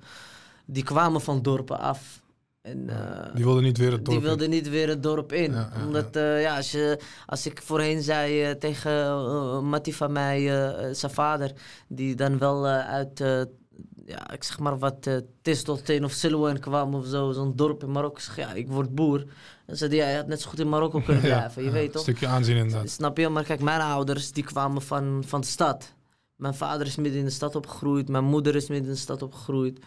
die 0.65 0.84
kwamen 0.84 1.22
van 1.22 1.41
dorpen 1.41 1.80
af. 1.80 2.22
En, 2.62 2.89
die 3.36 3.43
wilden 3.46 3.63
niet 3.63 3.78
weer 3.78 3.91
het 3.91 4.06
dorp 4.06 4.06
Die 4.06 4.17
in. 4.17 4.24
wilde 4.24 4.48
niet 4.48 4.70
weer 4.70 4.88
het 4.88 5.04
dorp 5.04 5.34
in. 5.34 5.52
Ja, 5.52 5.70
ja, 5.76 5.86
Omdat, 5.86 6.08
ja. 6.12 6.36
ja, 6.38 6.56
als, 6.56 6.72
je, 6.72 7.00
als 7.26 7.46
ik 7.46 7.62
voorheen 7.63 8.02
zei 8.02 8.58
tegen 8.58 9.24
Mattie 9.70 9.96
van 9.96 10.12
mij, 10.12 10.41
zijn 10.93 11.12
vader, 11.12 11.52
die 11.88 12.15
dan 12.15 12.38
wel 12.38 12.65
uit, 12.67 13.24
ja, 14.08 14.32
ik 14.32 14.43
zeg 14.43 14.60
maar 14.60 14.78
wat, 14.80 15.08
uh, 15.08 15.17
Tistelteen 15.41 16.04
of 16.04 16.12
Silouan 16.12 16.60
kwam 16.60 16.96
of 16.96 17.06
zo, 17.06 17.32
zo'n 17.32 17.56
dorp 17.56 17.84
in 17.84 17.91
Marokko. 17.91 18.17
Ik 18.17 18.24
zeg, 18.24 18.36
ja, 18.36 18.54
ik 18.54 18.67
word 18.67 18.96
boer. 18.96 19.26
Dan 19.65 19.76
zei 19.76 19.89
hij, 19.89 20.00
ja, 20.00 20.10
je 20.10 20.15
had 20.17 20.28
net 20.28 20.41
zo 20.41 20.50
goed 20.50 20.60
in 20.60 20.70
Marokko 20.70 21.00
kunnen 21.00 21.24
Ja, 21.28 21.38
blijven, 21.38 21.62
je 21.62 21.67
ja, 21.67 21.74
weet 21.74 21.86
Een 21.86 21.91
toch? 21.91 22.02
stukje 22.02 22.28
aanzien, 22.28 22.56
inderdaad. 22.58 22.89
Snap 22.89 23.17
je? 23.17 23.30
Maar 23.30 23.43
kijk, 23.43 23.62
mijn 23.62 23.82
ouders, 23.82 24.32
die 24.32 24.43
kwamen 24.43 24.82
van, 24.82 25.24
van 25.26 25.41
de 25.41 25.48
stad. 25.48 25.93
Mijn 26.36 26.54
vader 26.54 26.88
is 26.88 26.96
midden 26.96 27.20
in 27.20 27.26
de 27.26 27.32
stad 27.32 27.56
opgegroeid, 27.56 28.10
mijn 28.10 28.24
moeder 28.24 28.56
is 28.56 28.67
midden 28.67 28.88
in 28.88 28.93
de 28.93 29.00
stad 29.00 29.22
opgegroeid. 29.22 29.80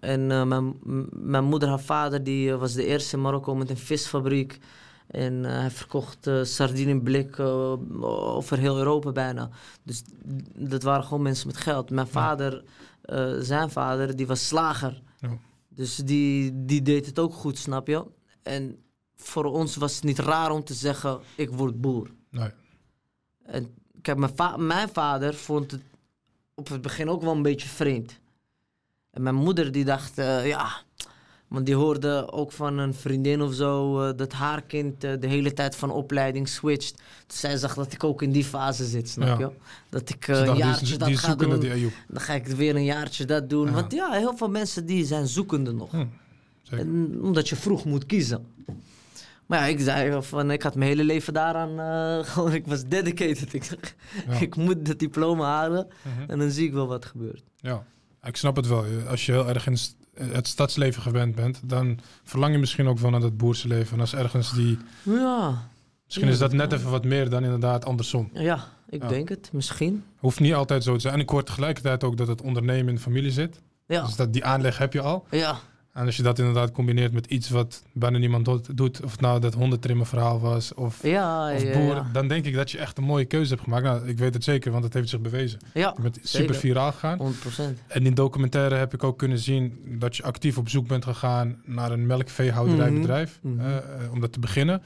En 0.00 0.30
eh, 0.30 0.42
mijn, 0.44 0.74
mijn 1.10 1.44
moeder, 1.44 1.68
haar 1.68 1.80
vader, 1.80 2.24
die 2.24 2.52
eh, 2.52 2.58
was 2.58 2.72
de 2.72 2.86
eerste 2.86 3.16
in 3.16 3.22
Marokko 3.22 3.54
met 3.54 3.70
een 3.70 3.76
visfabriek. 3.76 4.58
En 5.06 5.44
eh, 5.44 5.58
hij 5.58 5.70
verkocht 5.70 6.26
eh 6.26 6.42
sardine 6.42 6.90
in 6.90 7.02
blik 7.02 7.38
eh, 7.38 7.72
over 8.36 8.58
heel 8.58 8.78
Europa 8.78 9.12
bijna. 9.12 9.50
Dus 9.82 10.02
dat 10.54 10.82
waren 10.82 11.04
gewoon 11.04 11.22
mensen 11.22 11.46
met 11.46 11.56
geld. 11.56 11.90
Mijn 11.90 12.06
vader, 12.06 12.62
eh, 13.04 13.34
zijn 13.38 13.70
vader, 13.70 14.16
die 14.16 14.26
was 14.26 14.46
slager. 14.48 15.02
Ja. 15.20 15.38
Dus 15.68 15.96
die, 15.96 16.64
die 16.64 16.82
deed 16.82 17.06
het 17.06 17.18
ook 17.18 17.34
goed, 17.34 17.58
snap 17.58 17.86
je? 17.86 18.06
En 18.42 18.78
voor 19.16 19.44
ons 19.44 19.76
was 19.76 19.94
het 19.94 20.04
niet 20.04 20.18
raar 20.18 20.50
om 20.50 20.64
te 20.64 20.74
zeggen, 20.74 21.20
ik 21.36 21.50
word 21.50 21.80
boer. 21.80 22.10
Nee. 22.30 22.50
En 23.42 23.74
kijk, 24.02 24.18
mijn, 24.18 24.32
va- 24.36 24.56
mijn 24.56 24.88
vader 24.88 25.34
vond 25.34 25.70
het 25.70 25.82
op 26.54 26.68
het 26.68 26.82
begin 26.82 27.08
ook 27.08 27.22
wel 27.22 27.32
een 27.32 27.42
beetje 27.42 27.68
vreemd. 27.68 28.20
En 29.10 29.22
mijn 29.22 29.34
moeder 29.34 29.72
die 29.72 29.84
dacht, 29.84 30.18
eh, 30.18 30.46
ja, 30.46 30.82
want 31.54 31.66
die 31.66 31.74
hoorde 31.74 32.32
ook 32.32 32.52
van 32.52 32.78
een 32.78 32.94
vriendin 32.94 33.42
of 33.42 33.54
zo 33.54 34.00
eh, 34.02 34.16
dat 34.16 34.32
haar 34.32 34.62
kind 34.62 35.04
eh, 35.04 35.12
de 35.20 35.26
hele 35.26 35.52
tijd 35.52 35.76
van 35.76 35.90
opleiding 35.90 36.48
switcht. 36.48 37.02
Dus 37.26 37.40
zij 37.40 37.56
zag 37.56 37.74
dat 37.74 37.92
ik 37.92 38.04
ook 38.04 38.22
in 38.22 38.32
die 38.32 38.44
fase 38.44 38.84
zit, 38.84 39.08
snap 39.08 39.38
Ja. 39.38 39.46
je? 39.46 39.50
Dat 39.90 40.08
ik 40.10 40.28
eh, 40.28 40.40
een 40.46 40.56
jaartje 40.56 40.86
die, 40.86 40.98
dat 40.98 41.18
ga 41.18 41.34
doen. 41.34 41.60
die. 41.60 41.92
Dan 42.08 42.20
ga 42.20 42.32
ik 42.32 42.46
weer 42.46 42.76
een 42.76 42.84
jaartje 42.84 43.24
dat 43.24 43.50
doen. 43.50 43.66
Ja. 43.66 43.72
Want 43.72 43.92
ja, 43.92 44.10
heel 44.12 44.36
veel 44.36 44.48
mensen 44.50 44.86
die 44.86 45.04
zijn 45.04 45.26
zoekende 45.26 45.72
nog. 45.72 45.90
Hm. 45.90 46.06
En, 46.70 47.18
omdat 47.22 47.48
je 47.48 47.56
vroeg 47.56 47.84
moet 47.84 48.06
kiezen. 48.06 48.46
Maar 49.46 49.58
ja, 49.58 49.66
ik 49.66 49.80
zei 49.80 50.22
van, 50.22 50.50
ik 50.50 50.62
had 50.62 50.74
mijn 50.74 50.90
hele 50.90 51.04
leven 51.04 51.32
daaraan, 51.32 51.70
gewoon, 52.26 52.52
ik 52.54 52.66
was 52.66 52.84
dedicated. 52.84 53.52
Ik, 53.52 53.94
Ja. 54.28 54.38
ik 54.38 54.56
moet 54.56 54.88
het 54.88 54.98
diploma 54.98 55.44
halen 55.44 55.86
Mhm. 56.02 56.30
en 56.30 56.38
dan 56.38 56.50
zie 56.50 56.66
ik 56.66 56.72
wel 56.72 56.86
wat 56.86 57.04
gebeurt. 57.04 57.42
Ja, 57.56 57.84
ik 58.22 58.36
snap 58.36 58.56
het 58.56 58.66
wel. 58.66 58.84
Als 59.08 59.26
je 59.26 59.32
heel 59.32 59.48
erg 59.48 59.66
in 59.66 59.76
st- 59.78 59.96
het 60.20 60.48
stadsleven 60.48 61.02
gewend 61.02 61.34
bent, 61.34 61.60
dan 61.64 61.98
verlang 62.24 62.52
je 62.52 62.58
misschien 62.58 62.86
ook 62.88 62.98
wel 62.98 63.10
naar 63.10 63.20
dat 63.20 63.36
boerse 63.36 63.68
leven. 63.68 63.94
En 63.94 64.00
als 64.00 64.14
ergens 64.14 64.52
die... 64.52 64.78
Ja, 65.02 65.68
Misschien 66.04 66.28
is 66.28 66.38
dat 66.38 66.52
net 66.52 66.72
even 66.72 66.90
wat 66.90 67.04
meer 67.04 67.28
dan 67.30 67.44
inderdaad 67.44 67.84
andersom. 67.84 68.30
ja 68.32 68.64
ik 68.88 69.02
Ja. 69.02 69.08
denk 69.08 69.28
het, 69.28 69.48
misschien. 69.52 70.04
Hoeft 70.18 70.40
niet 70.40 70.54
altijd 70.54 70.84
zo 70.84 70.94
te 70.94 71.00
zijn. 71.00 71.14
En 71.14 71.20
ik 71.20 71.28
hoor 71.28 71.44
tegelijkertijd 71.44 72.04
ook 72.04 72.16
dat 72.16 72.28
het 72.28 72.42
ondernemen 72.42 72.88
in 72.88 72.94
de 72.94 73.00
familie 73.00 73.30
zit. 73.30 73.60
Ja, 73.86 74.04
Dus 74.04 74.16
dat, 74.16 74.32
die 74.32 74.44
aanleg 74.44 74.78
heb 74.78 74.92
je 74.92 75.00
al. 75.00 75.26
ja, 75.30 75.58
En 75.94 76.06
als 76.06 76.16
je 76.16 76.22
dat 76.22 76.38
inderdaad 76.38 76.70
combineert 76.70 77.12
met 77.12 77.26
iets 77.26 77.48
wat 77.48 77.82
bijna 77.92 78.18
niemand 78.18 78.44
doet- 78.76 79.02
of 79.04 79.10
het 79.10 79.20
nou 79.20 79.40
dat 79.40 79.54
hondentrimmen 79.54 80.06
verhaal 80.06 80.40
was, 80.40 80.74
of, 80.74 81.02
ja, 81.02 81.54
of 81.54 81.62
ja, 81.62 81.72
boer, 81.72 81.94
ja. 81.94 82.08
dan 82.12 82.28
denk 82.28 82.44
ik 82.44 82.54
dat 82.54 82.70
je 82.70 82.78
echt 82.78 82.98
een 82.98 83.04
mooie 83.04 83.24
keuze 83.24 83.50
hebt 83.50 83.62
gemaakt. 83.62 83.84
Nou, 83.84 84.08
ik 84.08 84.18
weet 84.18 84.34
het 84.34 84.44
zeker, 84.44 84.72
want 84.72 84.84
het 84.84 84.94
heeft 84.94 85.08
zich 85.08 85.20
bewezen. 85.20 85.58
Ja, 85.74 85.92
Je 85.96 86.02
bent 86.02 86.18
super 86.22 86.54
viraal 86.54 86.92
gegaan. 86.92 87.18
100%. 87.18 87.78
En 87.86 88.06
in 88.06 88.14
documentaire 88.14 88.74
heb 88.74 88.94
ik 88.94 89.04
ook 89.04 89.18
kunnen 89.18 89.38
zien 89.38 89.78
dat 89.98 90.16
je 90.16 90.22
actief 90.22 90.58
op 90.58 90.68
zoek 90.68 90.86
bent 90.88 91.04
gegaan 91.04 91.62
naar 91.64 91.90
een 91.92 92.06
melkveehouderijbedrijf, 92.06 93.38
Mhm. 93.42 93.60
eh, 93.60 93.76
eh, 93.76 93.82
om 94.12 94.20
dat 94.20 94.32
te 94.32 94.38
beginnen. 94.40 94.82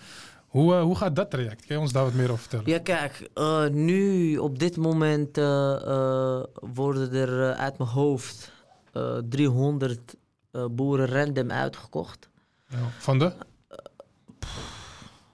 Hoe, 0.46 0.74
eh, 0.74 0.82
hoe 0.82 0.96
gaat 0.96 1.16
dat 1.16 1.30
traject? 1.30 1.66
Kun 1.66 1.74
je 1.74 1.80
ons 1.80 1.92
daar 1.92 2.04
wat 2.04 2.14
meer 2.14 2.30
over 2.30 2.38
vertellen? 2.38 2.66
Ja, 2.70 2.78
kijk, 2.78 3.28
nu 3.72 4.36
op 4.38 4.58
dit 4.58 4.76
moment 4.76 5.36
worden 6.74 7.12
er 7.12 7.54
uit 7.54 7.78
mijn 7.78 7.90
hoofd 7.90 8.52
eh 8.92 9.16
300 9.28 10.00
eh, 10.14 10.20
boeren 10.70 11.06
random 11.06 11.50
uitgekocht. 11.50 12.28
Ja. 12.68 12.78
Van 12.98 13.18
de? 13.18 13.32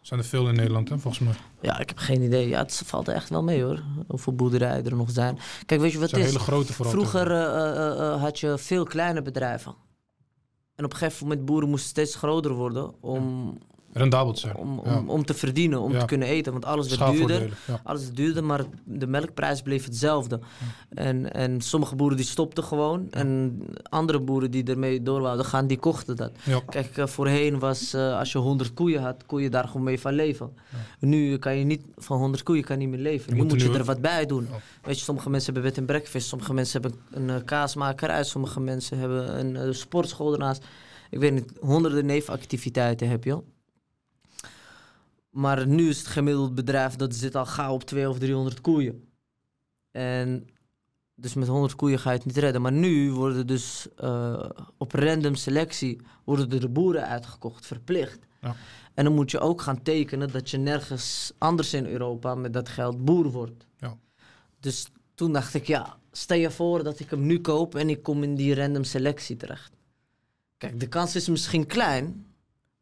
Zijn 0.00 0.20
er 0.20 0.26
veel 0.26 0.48
in 0.48 0.54
Nederland, 0.54 0.88
hè, 0.88 0.98
volgens 0.98 1.24
mij. 1.24 1.34
Ja, 1.60 1.78
ik 1.78 1.88
heb 1.88 1.98
geen 1.98 2.22
idee. 2.22 2.48
Ja, 2.48 2.58
het 2.58 2.82
valt 2.84 3.08
echt 3.08 3.28
wel 3.28 3.42
mee 3.42 3.62
hoor. 3.62 3.82
Hoeveel 4.08 4.34
boerderijen 4.34 4.84
er 4.84 4.96
nog 4.96 5.10
zijn. 5.10 5.38
Kijk, 5.66 5.80
weet 5.80 5.92
je 5.92 5.98
wat 5.98 6.10
Het 6.10 6.20
is? 6.20 6.26
hele 6.26 6.38
grote 6.38 6.72
vooral. 6.72 6.92
Vroeger 6.92 7.30
eh, 7.30 7.44
eh, 7.44 7.76
eh, 7.76 8.12
eh, 8.12 8.20
had 8.20 8.40
je 8.40 8.58
veel 8.58 8.84
kleine 8.84 9.22
bedrijven. 9.22 9.74
En 10.74 10.84
op 10.84 10.92
een 10.92 10.98
gegeven 10.98 11.26
moment 11.26 11.46
boeren 11.46 11.68
moesten 11.68 11.88
steeds 11.90 12.14
groter 12.14 12.52
worden 12.52 13.02
om, 13.02 13.58
Rendabel 13.94 14.32
te 14.32 14.40
zijn. 14.40 14.56
om, 14.56 14.80
Ja. 14.84 14.98
om, 14.98 15.08
om 15.10 15.24
te 15.24 15.34
verdienen, 15.34 15.80
om 15.80 15.92
Ja. 15.92 15.98
te 15.98 16.04
kunnen 16.06 16.28
eten. 16.28 16.52
Want 16.52 16.64
alles 16.64 16.96
werd 16.96 17.12
duurder. 17.12 17.58
Ja. 17.66 17.80
Alles 17.84 18.02
werd 18.02 18.16
duurder, 18.16 18.44
maar 18.44 18.64
de 18.84 19.06
melkprijs 19.06 19.62
bleef 19.62 19.84
hetzelfde. 19.84 20.40
En, 20.88 21.32
en 21.32 21.60
sommige 21.60 21.96
boeren 21.96 22.16
die 22.16 22.26
stopten 22.26 22.64
gewoon. 22.64 23.06
En 23.10 23.60
andere 23.82 24.20
boeren 24.20 24.50
die 24.50 24.64
ermee 24.64 25.02
door 25.02 25.20
wouden 25.20 25.44
gaan, 25.46 25.66
die 25.66 25.78
kochten 25.78 26.16
dat. 26.16 26.32
Kijk, 26.68 26.96
eh, 26.96 27.06
voorheen 27.06 27.58
was 27.58 27.92
eh, 27.94 28.18
als 28.18 28.32
je 28.32 28.38
100 28.38 28.74
koeien 28.74 29.02
had, 29.02 29.26
kon 29.26 29.42
je 29.42 29.50
daar 29.50 29.66
gewoon 29.66 29.82
mee 29.82 30.00
van 30.00 30.12
leven. 30.14 30.52
Nu 31.00 31.36
kan 31.38 31.56
je 31.58 31.64
niet 31.64 31.82
van 31.96 32.18
100 32.18 32.42
koeien 32.42 32.64
kan 32.64 32.78
niet 32.78 32.88
meer 32.88 32.98
leven. 32.98 33.26
Je 33.28 33.32
nu 33.34 33.42
moet 33.42 33.50
moet 33.52 33.60
je 33.62 33.72
er 33.78 33.84
wat 33.84 34.00
bij 34.00 34.26
doen. 34.26 34.48
Weet 34.82 34.98
je, 34.98 35.04
sommige 35.04 35.30
mensen 35.30 35.52
hebben 35.52 35.70
bed 35.70 35.80
en 35.80 35.86
breakfast, 35.86 36.26
sommige 36.28 36.54
mensen 36.54 36.80
hebben 36.82 37.00
een 37.10 37.30
eh, 37.30 37.44
kaasmakerij, 37.44 38.24
sommige 38.24 38.60
mensen 38.60 38.98
hebben 38.98 39.56
een 39.58 39.74
sportschool 39.74 40.32
ernaast. 40.32 40.64
Ik 41.10 41.18
weet 41.18 41.32
niet, 41.32 41.52
honderden 41.60 42.06
nevenactiviteiten 42.06 43.08
heb 43.08 43.24
je. 43.24 43.38
Maar 45.34 45.66
nu 45.66 45.88
is 45.88 45.98
het 45.98 46.06
gemiddeld 46.06 46.54
bedrijf 46.54 46.96
dat 46.96 47.14
zit 47.14 47.34
al 47.34 47.46
gauw 47.46 47.72
op 47.72 47.82
200 47.82 48.22
of 48.22 48.28
300 48.28 48.60
koeien. 48.60 49.08
En 49.90 50.46
dus 51.14 51.34
met 51.34 51.48
100 51.48 51.74
koeien 51.74 51.98
ga 51.98 52.10
je 52.10 52.16
het 52.16 52.26
niet 52.26 52.36
redden. 52.36 52.62
Maar 52.62 52.72
nu 52.72 53.12
worden 53.12 53.46
dus 53.46 53.88
eh, 53.96 54.48
op 54.78 54.92
random 54.92 55.34
selectie 55.34 56.00
worden 56.24 56.50
er 56.50 56.60
de 56.60 56.68
boeren 56.68 57.06
uitgekocht, 57.06 57.66
verplicht. 57.66 58.18
Ja. 58.40 58.54
En 58.94 59.04
dan 59.04 59.14
moet 59.14 59.30
je 59.30 59.40
ook 59.40 59.60
gaan 59.60 59.82
tekenen 59.82 60.32
dat 60.32 60.50
je 60.50 60.58
nergens 60.58 61.32
anders 61.38 61.74
in 61.74 61.86
Europa 61.86 62.34
met 62.34 62.52
dat 62.52 62.68
geld 62.68 63.04
boer 63.04 63.30
wordt. 63.30 63.66
Ja. 63.76 63.96
Dus 64.60 64.86
toen 65.14 65.32
dacht 65.32 65.54
ik, 65.54 65.66
ja, 65.66 65.96
stel 66.12 66.38
je 66.38 66.50
voor 66.50 66.84
dat 66.84 67.00
ik 67.00 67.10
hem 67.10 67.26
nu 67.26 67.40
koop 67.40 67.74
en 67.74 67.88
ik 67.88 68.02
kom 68.02 68.22
in 68.22 68.34
die 68.34 68.54
random 68.54 68.84
selectie 68.84 69.36
terecht. 69.36 69.72
Kijk, 70.56 70.80
de 70.80 70.88
kans 70.88 71.16
is 71.16 71.28
misschien 71.28 71.66
klein, 71.66 72.26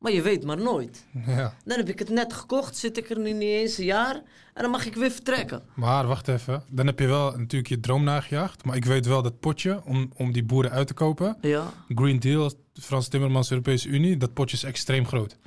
maar 0.03 0.13
je 0.13 0.23
weet 0.23 0.45
maar 0.45 0.59
nooit. 0.59 1.05
Ja. 1.27 1.55
Dan 1.65 1.77
heb 1.77 1.89
ik 1.89 1.99
het 1.99 2.09
net 2.09 2.33
gekocht, 2.33 2.77
zit 2.77 2.97
ik 2.97 3.11
er 3.11 3.19
nu 3.19 3.33
niet 3.33 3.49
eens 3.49 3.79
een 3.79 3.85
jaar 3.85 4.15
en 4.55 4.63
dan 4.63 4.71
mag 4.71 4.87
ik 4.87 4.95
weer 4.95 5.11
vertrekken. 5.11 5.63
Maar 5.75 6.07
wacht 6.07 6.29
even. 6.29 6.65
Dan 6.69 6.87
heb 6.87 6.99
je 6.99 7.07
wel 7.07 7.37
natuurlijk 7.37 7.69
je 7.69 7.81
droom 7.81 8.05
nagejaagd. 8.05 8.65
Maar 8.65 8.77
ik 8.77 8.85
weet 8.85 9.07
wel 9.07 9.23
dat 9.23 9.41
potje 9.41 9.83
om, 9.85 10.11
om 10.17 10.33
die 10.33 10.45
boeren 10.45 10.71
uit 10.71 10.87
te 10.87 10.95
kopen. 10.95 11.37
Ja, 11.41 11.73
Green 11.89 12.19
Deal, 12.19 12.53
Frans 12.81 13.09
Timmermans, 13.09 13.51
Europese 13.51 13.89
Unie. 13.89 14.17
Dat 14.17 14.33
potje 14.33 14.57
is 14.57 14.65
extreem 14.65 15.07
groot. 15.07 15.39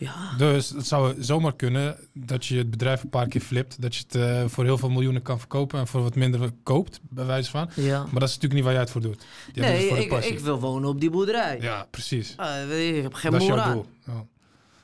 Ja. 0.00 0.36
Dus 0.36 0.70
het 0.70 0.86
zou 0.86 1.22
zomaar 1.22 1.56
kunnen 1.56 1.96
dat 2.14 2.46
je 2.46 2.56
het 2.58 2.70
bedrijf 2.70 3.02
een 3.02 3.08
paar 3.10 3.28
keer 3.28 3.40
flipt. 3.40 3.82
Dat 3.82 3.96
je 3.96 4.02
het 4.06 4.14
eh, 4.14 4.44
voor 4.46 4.64
heel 4.64 4.78
veel 4.78 4.90
miljoenen 4.90 5.22
kan 5.22 5.38
verkopen 5.38 5.78
en 5.78 5.86
voor 5.86 6.02
wat 6.02 6.14
minder 6.14 6.50
koopt, 6.62 7.00
bij 7.02 7.24
wijze 7.26 7.50
van. 7.50 7.70
ja. 7.74 7.98
Maar 8.02 8.20
dat 8.20 8.28
is 8.28 8.34
natuurlijk 8.34 8.52
niet 8.54 8.62
waar 8.64 8.72
jij 8.72 8.82
het 8.82 8.90
voor 8.90 9.00
doet. 9.00 9.20
Je 9.46 9.52
doet 9.52 9.64
het 9.64 9.72
Nee, 9.74 9.88
voor 9.88 9.98
ik, 9.98 10.24
ik 10.24 10.38
wil 10.40 10.60
wonen 10.60 10.88
op 10.88 11.00
die 11.00 11.10
boerderij. 11.10 11.58
Ja, 11.60 11.86
precies. 11.90 12.34
Ah, 12.36 12.78
ik 12.96 13.02
heb 13.02 13.14
geen 13.14 13.30
dat 13.32 13.40
is 13.40 13.46
jouw 13.46 13.72
doel. 13.72 13.86
Ja. 14.06 14.12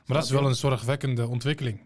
Maar 0.07 0.17
dat 0.17 0.25
is 0.25 0.31
wel 0.31 0.47
een 0.47 0.55
zorgwekkende 0.55 1.29
ontwikkeling. 1.29 1.81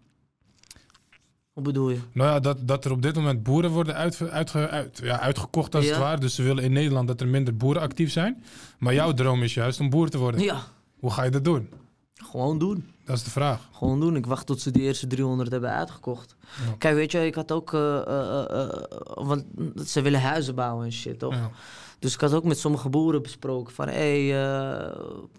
Hoe 1.53 1.63
bedoel 1.63 1.91
je? 1.91 1.99
Nou 2.13 2.31
ja, 2.31 2.41
dat, 2.41 2.69
dat 2.69 2.85
er 2.85 2.91
op 2.91 3.03
dit 3.03 3.15
moment 3.15 3.43
boeren 3.43 3.71
worden 3.71 3.95
uitge- 3.95 4.31
uit, 4.31 5.01
ja, 5.03 5.21
uitgekocht 5.21 5.75
als 5.75 5.85
Ja. 5.85 5.91
het 5.91 6.01
ware. 6.01 6.21
Dus 6.21 6.35
ze 6.35 6.43
willen 6.43 6.65
in 6.65 6.73
Nederland 6.73 7.09
dat 7.09 7.21
er 7.21 7.29
minder 7.29 7.57
boeren 7.57 7.83
actief 7.83 8.11
zijn. 8.13 8.45
Maar 8.79 8.95
jouw 8.95 9.13
droom 9.13 9.43
is 9.43 9.55
juist 9.55 9.81
om 9.81 9.91
boer 9.91 10.09
te 10.09 10.19
worden. 10.19 10.41
Ja, 10.41 10.63
Hoe 10.99 11.11
ga 11.11 11.23
je 11.23 11.31
dat 11.31 11.45
doen? 11.45 11.69
gewoon 12.15 12.59
doen. 12.59 12.85
Dat 13.11 13.19
is 13.19 13.25
de 13.25 13.31
vraag. 13.31 13.69
Gewoon 13.73 14.01
doen. 14.01 14.17
Ik 14.17 14.27
wacht 14.27 14.47
tot 14.47 14.61
ze 14.61 14.71
die 14.71 14.83
eerste 14.83 15.07
300 15.07 15.51
hebben 15.51 15.71
uitgekocht. 15.71 16.37
Ja. 16.41 16.75
Kijk, 16.79 16.95
weet 16.95 17.13
je, 17.13 17.27
ik 17.27 17.35
had 17.35 17.53
ook... 17.53 17.75
eh, 17.75 17.97
eh, 18.07 18.63
eh, 18.63 18.69
want 19.15 19.45
ze 19.87 20.03
willen 20.03 20.21
huizen 20.21 20.55
bouwen 20.55 20.85
en 20.85 20.93
shit, 20.93 21.19
toch? 21.19 21.35
Ja. 21.35 21.51
Dus 21.99 22.15
ik 22.15 22.21
had 22.21 22.33
ook 22.35 22.45
met 22.45 22.59
sommige 22.59 22.89
boeren 22.89 23.23
besproken 23.23 23.75
van... 23.75 23.89
Hé, 23.89 24.29
hey, 24.29 24.93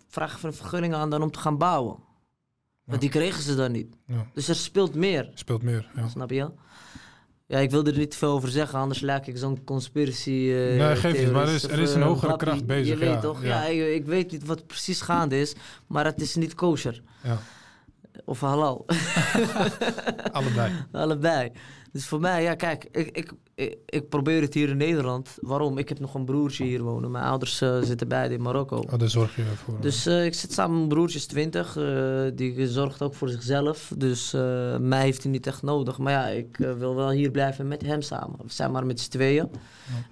vraag 0.08 0.36
even 0.36 0.50
een 0.50 0.56
vergunning 0.56 0.94
aan 0.94 1.10
dan 1.10 1.22
om 1.22 1.32
te 1.32 1.40
gaan 1.40 1.58
bouwen. 1.58 1.96
Maar 2.84 3.00
die 3.00 3.10
kregen 3.10 3.44
ze 3.44 3.56
dan 3.56 3.72
niet. 3.72 3.96
Dus 4.34 4.48
er 4.48 4.56
speelt 4.56 4.96
meer, 4.96 5.30
Speelt 5.34 5.62
meer. 5.64 5.90
Ja. 5.96 6.08
snap 6.08 6.30
je? 6.30 6.50
Ja, 7.48 7.58
ik 7.60 7.72
wilde 7.72 7.92
er 7.92 7.98
niet 7.98 8.12
te 8.12 8.18
veel 8.18 8.32
over 8.32 8.50
zeggen, 8.50 8.80
anders 8.80 9.00
lijk 9.00 9.28
ik 9.28 9.38
zo'n 9.38 9.64
conspiracy. 9.64 10.30
eh, 10.30 10.78
Nee, 10.78 10.96
geef 10.96 11.20
niet, 11.20 11.32
maar 11.32 11.48
er 11.48 11.54
is- 11.54 11.64
er 11.64 11.80
is 11.80 11.94
een 11.94 12.02
hogere 12.02 12.36
kracht 12.38 12.66
bezig, 12.66 12.88
Je 12.94 13.06
weet 13.06 13.10
ja, 13.14 13.20
toch? 13.20 13.44
ja. 13.44 13.48
Ja, 13.48 13.66
ik, 13.86 13.96
ik 13.96 14.06
weet 14.06 14.32
niet 14.32 14.46
wat 14.46 14.68
precies 14.68 15.02
gaande 15.02 15.40
is, 15.40 15.54
maar 15.88 16.06
het 16.06 16.22
is 16.22 16.36
niet 16.36 16.56
kosher. 16.56 17.02
Ja. 17.24 17.38
Of 18.26 18.40
halal. 18.40 18.86
Allebei. 20.32 20.72
Allebei. 20.92 21.52
Dus 21.92 22.06
voor 22.08 22.20
mij, 22.20 22.44
ja, 22.44 22.56
kijk, 22.56 22.88
ik, 22.92 23.18
ik, 23.18 23.32
ik, 23.56 23.78
ik 23.86 24.10
probeer 24.10 24.42
het 24.42 24.54
hier 24.54 24.70
in 24.70 24.78
Nederland. 24.78 25.38
Waarom? 25.42 25.78
Ik 25.78 25.90
heb 25.90 26.00
nog 26.00 26.14
een 26.14 26.26
broertje 26.26 26.64
hier 26.64 26.82
wonen. 26.82 27.12
Mijn 27.12 27.24
ouders 27.24 27.62
eh, 27.62 27.82
zitten 27.82 28.08
beide 28.08 28.34
in 28.34 28.42
Marokko. 28.42 28.78
Oh, 28.78 29.00
daar 29.00 29.10
zorg 29.10 29.36
je 29.36 29.44
voor. 29.44 29.82
Dus 29.82 30.06
eh, 30.06 30.26
ik 30.26 30.34
zit 30.34 30.54
samen 30.54 30.70
met 30.72 30.80
mijn 30.80 30.94
broertje, 30.94 31.18
is 31.18 31.26
20. 31.26 31.78
eh, 31.78 32.22
die 32.36 32.68
zorgt 32.68 33.02
ook 33.02 33.14
voor 33.14 33.30
zichzelf. 33.30 33.94
Dus 33.98 34.32
mij 34.80 35.02
heeft 35.02 35.24
hij 35.24 35.32
niet 35.32 35.48
echt 35.48 35.62
nodig. 35.62 35.98
Maar 35.98 36.14
ja, 36.14 36.28
ik 36.28 36.58
wil 36.58 36.96
wel 36.96 37.10
hier 37.10 37.32
blijven 37.32 37.68
met 37.68 37.82
hem 37.82 38.02
samen. 38.02 38.38
We 38.38 38.52
zijn 38.54 38.72
maar 38.72 38.86
met 38.86 39.00
z'n 39.00 39.10
tweeën. 39.10 39.50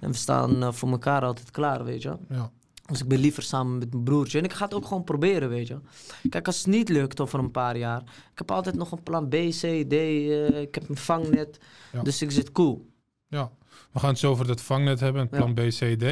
En 0.00 0.10
we 0.10 0.16
staan 0.16 0.74
voor 0.74 0.90
elkaar 0.90 1.22
altijd 1.22 1.50
klaar, 1.50 1.84
weet 1.84 2.02
je. 2.02 2.16
ja. 2.28 2.50
Dus 2.90 3.00
ik 3.00 3.08
ben 3.08 3.18
liever 3.18 3.42
samen 3.42 3.78
met 3.78 3.92
mijn 3.92 4.04
broertje. 4.04 4.38
En 4.38 4.44
ik 4.44 4.52
ga 4.52 4.64
het 4.64 4.74
ook 4.74 4.86
gewoon 4.86 5.04
proberen, 5.04 5.48
weet 5.48 5.66
je. 5.68 5.78
Kijk, 6.28 6.46
als 6.46 6.58
het 6.58 6.66
niet 6.66 6.88
lukt 6.88 7.20
over 7.20 7.38
een 7.38 7.50
paar 7.50 7.76
jaar. 7.76 8.00
Ik 8.32 8.38
heb 8.38 8.50
altijd 8.50 8.74
nog 8.76 8.92
een 8.92 9.02
plan 9.02 9.28
B, 9.28 9.34
C, 9.34 9.60
D. 9.88 9.92
eh, 9.92 10.60
ik 10.60 10.74
heb 10.74 10.88
een 10.88 10.96
vangnet. 10.96 11.58
Ja. 11.92 12.02
Dus 12.02 12.22
ik 12.22 12.30
zit 12.30 12.52
cool. 12.52 12.90
ja. 13.28 13.50
We 13.92 13.98
gaan 13.98 14.08
het 14.10 14.18
zo 14.18 14.30
over 14.30 14.46
dat 14.46 14.60
vangnet 14.60 15.00
hebben, 15.00 15.20
het 15.22 15.30
plan 15.30 15.54
B, 15.54 15.58
C, 15.58 15.98
D. 15.98 16.02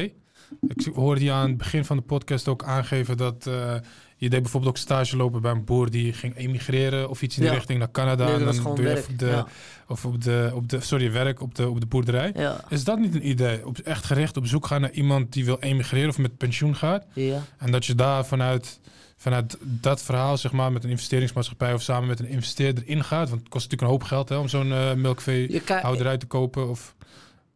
Ik 0.61 0.93
hoorde 0.93 1.23
je 1.23 1.31
aan 1.31 1.47
het 1.47 1.57
begin 1.57 1.85
van 1.85 1.97
de 1.97 2.03
podcast 2.03 2.47
ook 2.47 2.63
aangeven 2.63 3.17
dat 3.17 3.47
eh, 3.47 3.75
je 4.19 4.29
deed 4.29 4.41
bijvoorbeeld 4.41 4.71
ook 4.75 4.81
stage 4.81 5.17
lopen 5.17 5.41
bij 5.41 5.51
een 5.51 5.63
boer 5.65 5.89
die 5.89 6.13
ging 6.13 6.35
emigreren 6.37 7.09
of 7.09 7.21
iets 7.21 7.35
in 7.35 7.41
die 7.41 7.51
Ja. 7.51 7.57
richting 7.57 7.79
naar 7.79 7.91
Canada. 7.91 8.25
Nee, 8.25 8.33
en 8.33 8.45
dan 8.45 8.63
doe 8.63 8.75
je 8.75 8.81
werk. 8.93 9.19
de, 9.19 9.25
ja. 9.25 9.47
of 9.87 10.05
op 10.05 10.23
de, 10.23 10.51
op 10.53 10.69
de, 10.69 10.79
sorry, 10.81 11.11
werk 11.11 11.41
op 11.41 11.55
de, 11.55 11.69
op 11.69 11.79
de 11.79 11.85
boerderij. 11.85 12.31
Ja. 12.35 12.61
Is 12.69 12.83
dat 12.83 12.99
niet 12.99 13.15
een 13.15 13.27
idee? 13.29 13.67
Op, 13.67 13.77
echt 13.77 14.05
gericht 14.05 14.37
op 14.37 14.45
zoek 14.47 14.67
gaan 14.67 14.81
naar 14.81 14.91
iemand 14.91 15.33
die 15.33 15.45
wil 15.45 15.57
emigreren 15.59 16.09
of 16.09 16.17
met 16.17 16.37
pensioen 16.37 16.75
gaat. 16.75 17.05
ja. 17.13 17.41
En 17.57 17.71
dat 17.71 17.85
je 17.85 17.95
daar 17.95 18.25
vanuit, 18.25 18.79
vanuit 19.17 19.57
dat 19.61 20.01
verhaal, 20.01 20.37
zeg 20.37 20.51
maar, 20.51 20.71
met 20.71 20.83
een 20.83 20.89
investeringsmaatschappij 20.89 21.73
of 21.73 21.81
samen 21.81 22.07
met 22.07 22.19
een 22.19 22.27
investeerder 22.27 22.83
ingaat. 22.87 23.29
Want 23.29 23.41
het 23.41 23.49
kost 23.49 23.63
natuurlijk 23.71 23.81
een 23.81 23.97
hoop 23.99 24.03
geld 24.03 24.29
hè, 24.29 24.35
om 24.37 24.47
zo'n 24.47 24.71
eh 24.71 24.93
melkveehouderij 24.93 26.17
te 26.17 26.25
kopen. 26.25 26.69
Of... 26.69 26.95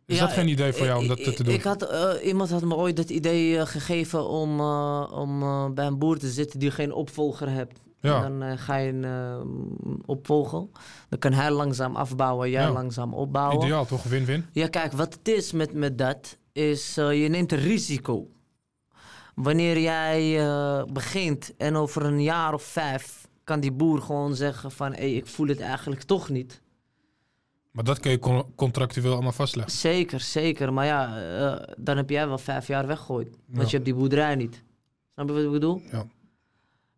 Is 0.06 0.18
Ja, 0.18 0.26
dat 0.26 0.34
geen 0.34 0.48
idee 0.48 0.74
voor 0.74 0.86
jou 0.86 1.02
om 1.02 1.08
dat 1.08 1.24
te, 1.24 1.44
doen? 1.44 1.54
Ik 1.54 1.64
had, 1.64 1.90
eh, 1.90 2.26
iemand 2.28 2.50
had 2.50 2.64
me 2.64 2.76
ooit 2.76 2.98
het 2.98 3.10
idee 3.10 3.58
eh, 3.58 3.66
gegeven 3.66 4.28
om, 4.28 4.60
eh, 4.60 5.12
om 5.12 5.40
bij 5.74 5.86
een 5.86 5.98
boer 5.98 6.18
te 6.18 6.30
zitten 6.30 6.60
die 6.60 6.72
geen 6.72 6.94
opvolger 6.94 7.50
hebt. 7.50 7.80
Ja. 8.00 8.24
En 8.24 8.40
dan 8.40 8.58
ga 8.58 8.76
je 8.76 8.92
een 8.92 10.02
opvolgen. 10.06 10.70
Dan 11.10 11.20
kan 11.20 11.34
hij 11.34 11.52
langzaam 11.52 11.96
afbouwen, 11.96 12.50
jij 12.50 12.62
Ja. 12.62 12.72
langzaam 12.72 13.14
opbouwen. 13.14 13.66
Ideaal, 13.66 13.86
toch? 13.86 14.04
Win-win. 14.04 14.46
Ja, 14.52 14.68
kijk, 14.68 14.92
wat 14.92 15.14
het 15.14 15.28
is 15.28 15.52
met, 15.52 15.74
met 15.74 15.98
dat, 15.98 16.38
is 16.52 16.96
je 16.96 17.28
neemt 17.30 17.52
een 17.52 17.60
risico. 17.60 18.28
Wanneer 19.36 19.80
jij 19.80 20.46
begint 20.94 21.54
en 21.58 21.76
over 21.76 22.06
een 22.06 22.22
jaar 22.24 22.54
of 22.54 22.64
vijf 22.64 23.28
kan 23.44 23.60
die 23.60 23.72
boer 23.72 24.02
gewoon 24.02 24.36
zeggen 24.36 24.72
van... 24.72 24.94
hé, 24.94 25.06
ik 25.06 25.28
voel 25.28 25.48
het 25.48 25.60
eigenlijk 25.60 26.02
toch 26.02 26.30
niet. 26.30 26.62
Maar 27.74 27.84
dat 27.84 28.00
kun 28.00 28.12
je 28.12 28.20
con- 28.20 28.56
contractueel 28.56 29.14
allemaal 29.14 29.32
vastleggen. 29.32 29.74
Zeker, 29.74 30.20
zeker. 30.20 30.74
Maar 30.74 30.86
ja, 30.86 31.18
eh, 31.22 31.74
dan 31.78 31.98
heb 31.98 32.10
jij 32.10 32.28
wel 32.28 32.38
vijf 32.38 32.68
jaar 32.68 32.88
weggegooid. 32.88 33.28
Want 33.30 33.58
Ja. 33.58 33.64
je 33.64 33.70
hebt 33.72 33.86
die 33.86 33.94
boerderij 33.94 34.36
niet. 34.36 34.64
Snap 35.14 35.28
je 35.28 35.34
wat 35.34 35.44
ik 35.44 35.52
bedoel? 35.52 35.82
Ja. 35.92 36.06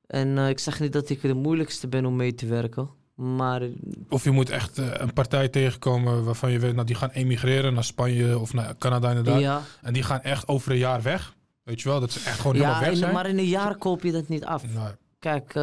En 0.07 0.37
eh, 0.37 0.49
ik 0.49 0.59
zeg 0.59 0.79
niet 0.79 0.93
dat 0.93 1.09
ik 1.09 1.21
de 1.21 1.33
moeilijkste 1.33 1.87
ben 1.87 2.05
om 2.05 2.15
mee 2.15 2.33
te 2.35 2.45
werken. 2.45 2.89
Maar 3.15 3.61
Of 4.09 4.23
je 4.23 4.31
moet 4.31 4.49
echt 4.49 4.77
eh, 4.77 4.87
een 4.93 5.13
partij 5.13 5.49
tegenkomen 5.49 6.23
waarvan 6.23 6.51
je 6.51 6.59
weet, 6.59 6.73
nou, 6.73 6.85
die 6.85 6.95
gaan 6.95 7.09
emigreren 7.09 7.73
naar 7.73 7.83
Spanje 7.83 8.39
of 8.39 8.53
naar 8.53 8.77
Canada 8.77 9.09
inderdaad. 9.09 9.39
ja, 9.39 9.61
En 9.81 9.93
die 9.93 10.03
gaan 10.03 10.21
echt 10.21 10.47
over 10.47 10.71
een 10.71 10.77
jaar 10.77 11.01
weg. 11.01 11.35
Weet 11.63 11.81
je 11.81 11.89
wel, 11.89 11.99
dat 11.99 12.11
ze 12.11 12.19
echt 12.19 12.39
gewoon 12.39 12.55
ja 12.55 12.61
helemaal 12.61 12.89
weg 12.89 12.97
zijn. 12.97 13.13
maar 13.13 13.27
in 13.29 13.37
een 13.37 13.45
jaar 13.45 13.77
koop 13.77 14.03
je 14.03 14.11
dat 14.11 14.27
niet 14.27 14.45
af. 14.45 14.63
Nee. 14.73 14.83
Kijk, 15.19 15.53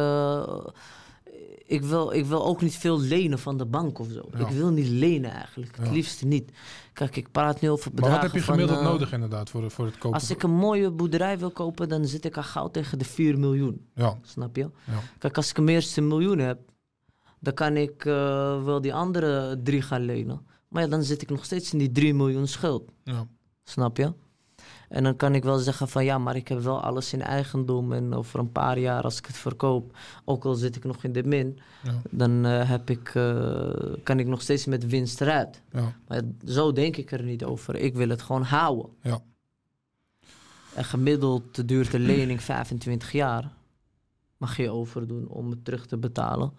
ik, 1.65 1.83
wil, 1.83 2.11
ik 2.11 2.25
wil 2.25 2.45
ook 2.45 2.61
niet 2.61 2.75
veel 2.77 2.99
lenen 2.99 3.39
van 3.39 3.57
de 3.57 3.65
bank 3.65 3.99
of 3.99 4.07
zo. 4.11 4.21
Ja. 4.31 4.39
Ik 4.39 4.47
wil 4.47 4.69
niet 4.69 4.87
lenen 4.87 5.31
eigenlijk. 5.31 5.75
Het 5.77 5.85
Ja. 5.85 5.91
liefst 5.91 6.23
niet. 6.25 6.51
Kijk, 6.93 7.15
ik 7.15 7.31
praat 7.31 7.61
nu 7.61 7.69
over 7.69 7.85
Maar 7.85 7.93
bedragen 8.01 8.21
wat 8.21 8.31
heb 8.31 8.39
je 8.39 8.45
van, 8.45 8.53
gemiddeld 8.53 8.79
eh, 8.79 8.85
nodig 8.91 9.11
inderdaad 9.13 9.49
voor, 9.49 9.71
voor 9.71 9.85
het 9.85 9.97
kopen? 9.97 10.19
Als 10.19 10.29
ik 10.29 10.43
een 10.43 10.51
mooie 10.55 10.91
boerderij 10.91 11.39
wil 11.39 11.51
kopen, 11.51 11.89
dan 11.89 12.05
zit 12.05 12.25
ik 12.25 12.37
al 12.37 12.43
gauw 12.43 12.67
tegen 12.67 12.99
de 12.99 13.05
4 13.05 13.39
miljoen. 13.39 13.85
Ja, 13.95 14.17
Snap 14.21 14.55
je? 14.55 14.69
Kijk, 15.17 15.37
als 15.37 15.49
ik 15.49 15.57
een 15.57 15.67
eerste 15.67 16.01
miljoen 16.01 16.39
heb, 16.39 16.59
dan 17.39 17.53
kan 17.53 17.77
ik 17.77 18.05
eh, 18.05 18.63
wel 18.63 18.81
die 18.81 18.93
andere 18.93 19.59
drie 19.63 19.81
gaan 19.81 20.01
lenen. 20.05 20.45
Maar 20.67 20.81
ja, 20.83 20.87
dan 20.87 21.03
zit 21.03 21.21
ik 21.21 21.29
nog 21.29 21.45
steeds 21.45 21.71
in 21.73 21.79
die 21.79 21.91
3 21.91 22.13
miljoen 22.13 22.47
schuld. 22.47 22.91
ja. 23.03 23.27
Snap 23.63 23.97
je? 23.97 24.13
En 24.93 25.03
dan 25.03 25.15
kan 25.15 25.35
ik 25.35 25.43
wel 25.43 25.57
zeggen 25.57 25.87
van 25.87 26.05
ja, 26.05 26.17
maar 26.17 26.35
ik 26.35 26.47
heb 26.47 26.59
wel 26.59 26.81
alles 26.81 27.13
in 27.13 27.21
eigendom. 27.21 27.93
En 27.93 28.13
over 28.13 28.39
een 28.39 28.51
paar 28.51 28.79
jaar 28.79 29.03
als 29.03 29.17
ik 29.17 29.25
het 29.25 29.37
verkoop, 29.37 29.97
ook 30.25 30.45
al 30.45 30.53
zit 30.53 30.75
ik 30.75 30.83
nog 30.83 31.03
in 31.03 31.11
de 31.11 31.23
min, 31.23 31.59
Ja. 31.83 32.01
dan 32.09 32.45
eh, 32.45 32.69
heb 32.69 32.89
ik, 32.89 33.15
eh, 33.15 33.69
kan 34.03 34.19
ik 34.19 34.27
nog 34.27 34.41
steeds 34.41 34.65
met 34.65 34.87
winst 34.87 35.21
eruit. 35.21 35.61
Ja. 35.71 35.93
Maar 36.07 36.21
zo 36.45 36.71
denk 36.71 36.97
ik 36.97 37.11
er 37.11 37.23
niet 37.23 37.43
over. 37.43 37.75
Ik 37.75 37.95
wil 37.95 38.09
het 38.09 38.21
gewoon 38.21 38.43
houden. 38.43 38.89
Ja. 39.01 39.19
En 40.75 40.83
gemiddeld 40.85 41.67
duurt 41.67 41.91
de 41.91 41.99
lening 41.99 42.41
25 42.41 43.11
jaar. 43.11 43.51
Mag 44.37 44.57
je 44.57 44.69
overdoen 44.69 45.27
om 45.27 45.49
het 45.49 45.65
terug 45.65 45.85
te 45.85 45.97
betalen. 45.97 46.53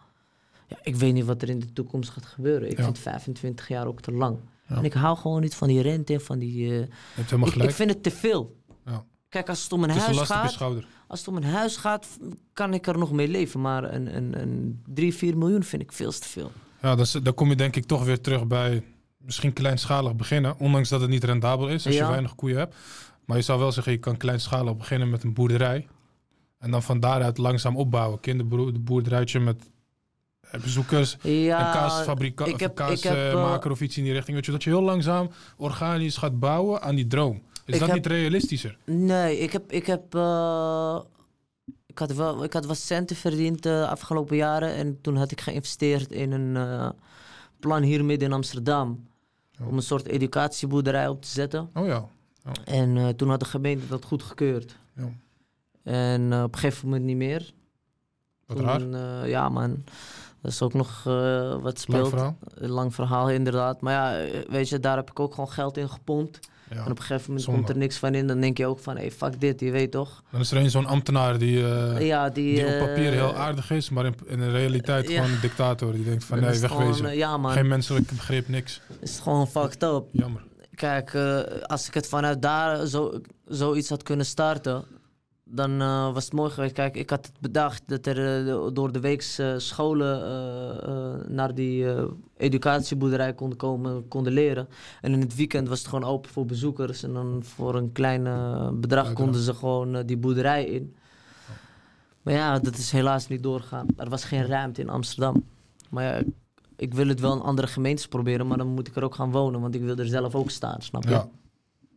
Ja, 0.69 0.77
ik 0.83 0.97
weet 0.97 1.13
niet 1.15 1.25
wat 1.25 1.43
er 1.43 1.49
in 1.49 1.59
de 1.59 1.73
toekomst 1.73 2.11
gaat 2.11 2.27
gebeuren. 2.27 2.71
Ik 2.71 2.79
vind 2.81 2.99
25 2.99 3.69
jaar 3.69 3.87
ook 3.87 4.01
te 4.01 4.13
lang. 4.13 4.39
Ja. 4.69 4.77
En 4.77 4.85
ik 4.85 4.93
hou 4.93 5.17
gewoon 5.17 5.41
niet 5.41 5.55
van 5.55 5.69
die 5.69 5.81
rente 5.83 6.13
en 6.13 6.21
van 6.21 6.39
die... 6.39 6.63
Je 6.67 6.89
hebt 7.15 7.31
helemaal 7.31 7.47
ik, 7.47 7.53
gelijk. 7.53 7.71
ik 7.71 7.77
vind 7.77 7.91
het 7.91 8.03
te 8.03 8.11
veel. 8.11 8.57
Ja. 8.85 9.05
Kijk, 9.29 9.49
als 9.49 9.63
het 9.63 9.73
om 9.73 9.83
een 9.85 9.91
het 9.91 9.99
huis 9.99 10.19
gaat, 10.19 10.53
schouder. 10.53 10.87
als 11.07 11.19
het 11.19 11.29
om 11.29 11.37
een 11.37 11.45
huis 11.45 11.77
gaat, 11.77 12.07
kan 12.53 12.75
ik 12.75 12.87
er 12.87 12.99
nog 12.99 13.13
mee 13.13 13.29
leven. 13.29 13.61
Maar 13.61 13.95
een, 13.95 14.17
een, 14.17 14.41
een 14.41 14.83
3, 14.87 15.15
4 15.15 15.37
miljoen 15.39 15.63
vind 15.63 15.83
ik 15.83 15.93
veel 15.93 16.13
te 16.13 16.29
veel. 16.29 16.53
Ja, 16.83 16.95
dan, 16.95 17.07
dan 17.23 17.35
kom 17.35 17.49
je 17.49 17.57
denk 17.57 17.77
ik 17.77 17.85
toch 17.85 18.05
weer 18.05 18.21
terug 18.21 18.47
bij 18.47 18.83
misschien 19.19 19.53
kleinschalig 19.53 20.15
beginnen. 20.17 20.59
Ondanks 20.59 20.89
dat 20.89 21.01
het 21.01 21.11
niet 21.11 21.25
rendabel 21.25 21.69
is 21.69 21.87
als 21.87 21.95
Ja. 21.95 22.03
je 22.05 22.09
weinig 22.11 22.35
koeien 22.35 22.59
hebt. 22.59 22.75
Maar 23.25 23.37
je 23.37 23.43
zou 23.43 23.59
wel 23.59 23.73
zeggen, 23.73 23.93
je 23.93 23.99
kan 23.99 24.17
kleinschalig 24.17 24.77
beginnen 24.77 25.11
met 25.11 25.23
een 25.23 25.35
boerderij. 25.35 25.87
En 26.59 26.71
dan 26.71 26.83
van 26.83 27.01
daaruit 27.01 27.39
langzaam 27.39 27.77
opbouwen. 27.77 28.21
Kinderboerderijtje 28.21 29.41
met 29.41 29.71
bezoekers. 30.63 31.17
Ja, 31.23 31.67
een 31.67 31.73
kaasfabrika- 31.73 32.45
ik 32.45 32.55
of 32.55 32.61
heb- 32.61 32.79
een 32.79 32.93
ik 32.93 33.03
heb, 33.03 33.13
eh, 33.15 33.19
kaasmaker 33.33 33.71
of 33.71 33.81
iets 33.81 33.97
in 33.99 34.05
die 34.05 34.13
richting. 34.13 34.37
Weet 34.37 34.47
je, 34.47 34.53
dat 34.53 34.63
je 34.65 34.71
heel 34.71 34.83
langzaam 34.83 35.31
organisch 35.57 36.17
gaat 36.17 36.39
bouwen 36.39 36.83
aan 36.83 36.95
die 36.95 37.07
droom. 37.07 37.43
Is 37.65 37.79
dat 37.79 37.87
heb- 37.89 37.97
niet 37.97 38.07
realistischer? 38.07 38.77
Nee, 38.85 39.39
ik 39.39 39.53
heb. 39.53 39.73
Ik, 39.73 39.87
heb 39.87 40.15
eh, 40.15 41.01
ik, 41.87 41.99
had 41.99 42.13
wel, 42.13 42.45
ik 42.45 42.53
had 42.53 42.67
wat 42.67 42.77
centen 42.79 43.17
verdiend 43.17 43.63
de 43.63 43.87
afgelopen 43.89 44.37
jaren. 44.37 44.75
En 44.75 44.99
toen 45.01 45.17
had 45.17 45.31
ik 45.31 45.41
geïnvesteerd 45.41 46.13
in 46.13 46.33
een 46.33 46.57
eh, 46.57 46.89
plan 47.61 47.83
hier 47.83 48.05
midden 48.05 48.29
in 48.29 48.35
Amsterdam. 48.35 49.07
Oh. 49.61 49.69
Om 49.69 49.77
een 49.77 49.83
soort 49.83 50.07
educatieboerderij 50.07 51.09
op 51.09 51.23
te 51.23 51.29
zetten. 51.29 51.71
Oh 51.75 51.87
ja. 51.87 52.05
En 52.65 52.97
eh, 52.97 53.09
toen 53.09 53.29
had 53.29 53.41
de 53.41 53.47
gemeente 53.47 53.87
dat 53.87 54.05
goedgekeurd. 54.05 54.77
Ja. 54.97 55.09
En 55.83 56.33
eh, 56.33 56.43
op 56.43 56.53
een 56.55 56.59
gegeven 56.61 56.85
moment 56.89 57.05
niet 57.05 57.17
meer. 57.17 57.53
Wat 58.47 58.57
Toen, 58.57 58.67
raar. 58.67 59.23
eh, 59.23 59.29
ja, 59.31 59.49
man. 59.49 59.85
Dat 60.45 60.53
is 60.53 60.63
ook 60.63 60.75
nog 60.75 61.03
eh, 61.07 61.51
wat 61.51 61.63
Lang 61.63 61.79
speelt. 61.79 62.09
verhaal. 62.09 62.37
Een 62.55 62.71
lang 62.71 62.95
verhaal, 62.95 63.31
inderdaad. 63.31 63.81
Maar 63.81 63.93
ja, 63.93 64.19
eh, 64.19 64.41
weet 64.49 64.69
je, 64.69 64.81
daar 64.81 64.97
heb 64.97 65.11
ik 65.11 65.21
ook 65.21 65.35
gewoon 65.35 65.51
geld 65.51 65.77
in 65.77 65.89
gepompt. 65.89 66.39
Ja. 66.71 66.77
En 66.77 66.83
op 66.83 66.89
een 66.89 66.97
gegeven 66.97 67.25
moment 67.27 67.45
zonde. 67.45 67.61
komt 67.61 67.71
er 67.73 67.77
niks 67.77 67.97
van 67.97 68.15
in. 68.15 68.27
Dan 68.27 68.41
denk 68.41 68.59
je 68.59 68.67
ook 68.67 68.79
van, 68.79 68.95
hé, 68.95 69.01
hey, 69.01 69.11
fuck 69.11 69.41
dit, 69.41 69.61
je 69.61 69.71
weet 69.71 69.91
toch? 69.91 70.23
Dan 70.31 70.41
is 70.41 70.51
er 70.51 70.57
een 70.57 70.71
zo'n 70.71 70.87
ambtenaar 70.87 71.39
die, 71.39 71.67
eh, 71.67 72.07
ja, 72.07 72.29
die, 72.29 72.55
die 72.55 72.67
op 72.67 72.87
papier 72.87 73.13
heel 73.13 73.35
aardig 73.35 73.71
is, 73.71 73.91
maar 73.91 74.05
in, 74.05 74.15
in 74.27 74.39
de 74.39 74.51
realiteit 74.51 75.09
ja. 75.09 75.15
gewoon 75.15 75.35
een 75.35 75.41
dictator. 75.41 75.93
Die 75.93 76.05
denkt 76.05 76.25
van 76.25 76.41
nee, 76.41 76.51
is 76.51 76.61
wegwezen. 76.61 76.95
gewoon, 76.95 77.17
ja, 77.17 77.37
man. 77.37 77.53
Geen 77.53 77.69
menselijk 77.69 78.07
begrip, 78.07 78.49
niks. 78.49 78.81
is 79.01 79.13
het 79.13 79.21
gewoon 79.21 79.49
fucked 79.49 79.83
up. 79.83 80.05
Jammer. 80.13 80.43
Kijk, 80.75 81.15
als 81.63 81.87
ik 81.87 81.95
het 81.95 82.09
vanuit 82.09 82.43
daar 82.43 82.87
zo, 82.87 83.21
zoiets 83.47 83.89
had 83.89 84.03
kunnen 84.03 84.27
starten, 84.27 84.85
dan 85.45 85.81
eh, 85.81 86.13
was 86.13 86.25
het 86.25 86.33
mooi 86.33 86.51
geweest. 86.51 86.73
Kijk, 86.75 86.97
ik 86.97 87.11
had 87.11 87.27
het 87.27 87.41
bedacht 87.41 87.83
dat 87.87 88.07
er 88.07 88.49
eh, 88.49 88.67
door 88.73 88.93
de 88.93 89.01
week 89.01 89.35
eh, 89.37 89.55
scholen 89.57 90.23
naar 91.35 91.55
die 91.55 91.87
educatieboerderij 92.37 93.35
konden 93.35 93.59
komen, 93.59 94.09
konden 94.09 94.33
leren. 94.33 94.69
En 95.01 95.13
in 95.13 95.21
het 95.21 95.35
weekend 95.35 95.69
was 95.69 95.79
het 95.79 95.89
gewoon 95.89 96.05
open 96.09 96.31
voor 96.31 96.47
bezoekers. 96.47 97.03
En 97.03 97.13
dan 97.13 97.43
voor 97.43 97.75
een 97.75 97.93
klein 97.93 98.23
bedrag 98.81 99.13
konden 99.13 99.41
ze 99.41 99.55
gewoon 99.55 100.03
die 100.03 100.17
boerderij 100.17 100.65
in. 100.65 100.95
Maar 102.23 102.35
ja, 102.35 102.59
dat 102.59 102.77
is 102.77 102.91
helaas 102.91 103.29
niet 103.29 103.43
doorgegaan. 103.43 103.87
Er 103.97 104.09
was 104.09 104.25
geen 104.25 104.47
ruimte 104.47 104.81
in 104.81 104.89
Amsterdam. 104.89 105.45
Maar 105.91 106.05
ja, 106.05 106.23
ik 106.77 106.95
wil 106.95 107.09
het 107.09 107.21
wel 107.21 107.33
in 107.33 107.41
andere 107.41 107.67
gemeentes 107.67 108.09
proberen, 108.09 108.47
maar 108.47 108.59
dan 108.59 108.67
moet 108.67 108.89
ik 108.89 108.97
er 108.97 109.05
ook 109.05 109.15
gaan 109.15 109.31
wonen, 109.31 109.61
want 109.61 109.75
ik 109.75 109.83
wil 109.83 109.97
er 109.97 110.07
zelf 110.07 110.35
ook 110.35 110.51
staan, 110.51 110.83
snap 110.83 111.05
je? 111.05 111.11
Ja. 111.11 111.29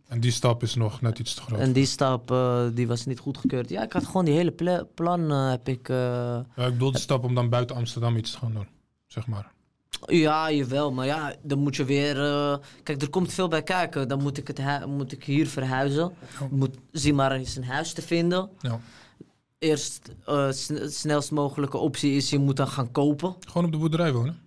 En 0.07 0.19
die 0.19 0.31
stap 0.31 0.63
is 0.63 0.75
nog 0.75 1.01
net 1.01 1.19
iets 1.19 1.33
te 1.33 1.41
groot. 1.41 1.59
En 1.59 1.71
die 1.73 1.85
stap, 1.85 2.31
eh, 2.31 2.65
die 2.73 2.87
was 2.87 3.05
niet 3.05 3.19
goedgekeurd. 3.19 3.69
Ja, 3.69 3.83
ik 3.83 3.93
had 3.93 4.05
gewoon 4.05 4.25
die 4.25 4.33
hele 4.33 4.51
pla- 4.51 4.83
plan, 4.95 5.31
eh, 5.31 5.49
heb 5.49 5.67
ik... 5.67 5.89
eh, 5.89 5.95
Ja, 6.55 6.65
ik 6.65 6.71
bedoel 6.71 6.91
de 6.91 6.99
stap 6.99 7.23
om 7.23 7.35
dan 7.35 7.49
buiten 7.49 7.75
Amsterdam 7.75 8.15
iets 8.17 8.31
te 8.31 8.37
gaan 8.37 8.53
doen, 8.53 8.67
zeg 9.07 9.27
maar. 9.27 9.51
ja, 10.05 10.51
jawel, 10.51 10.91
maar 10.91 11.05
ja, 11.05 11.35
dan 11.43 11.59
moet 11.59 11.75
je 11.75 11.85
weer... 11.85 12.15
kijk, 12.83 13.01
er 13.01 13.09
komt 13.09 13.33
veel 13.33 13.47
bij 13.47 13.63
kijken. 13.63 14.07
Dan 14.07 14.21
moet 14.21 14.37
ik, 14.37 14.47
het 14.47 14.85
moet 14.85 15.11
ik 15.11 15.23
hier 15.23 15.47
verhuizen. 15.47 16.13
Ja. 16.39 16.47
Moet, 16.51 16.75
zie 16.91 17.13
maar 17.13 17.31
eens 17.31 17.55
een 17.55 17.63
huis 17.65 17.93
te 17.93 18.01
vinden. 18.01 18.49
Ja. 18.59 18.79
Eerst, 19.59 20.15
sn- 20.49 20.87
snelst 20.87 21.31
mogelijke 21.31 21.77
optie 21.77 22.11
is, 22.11 22.29
je 22.29 22.39
moet 22.39 22.55
dan 22.57 22.67
gaan 22.67 22.91
kopen. 22.91 23.35
Gewoon 23.47 23.65
op 23.65 23.71
de 23.71 23.77
boerderij 23.77 24.13
wonen. 24.13 24.39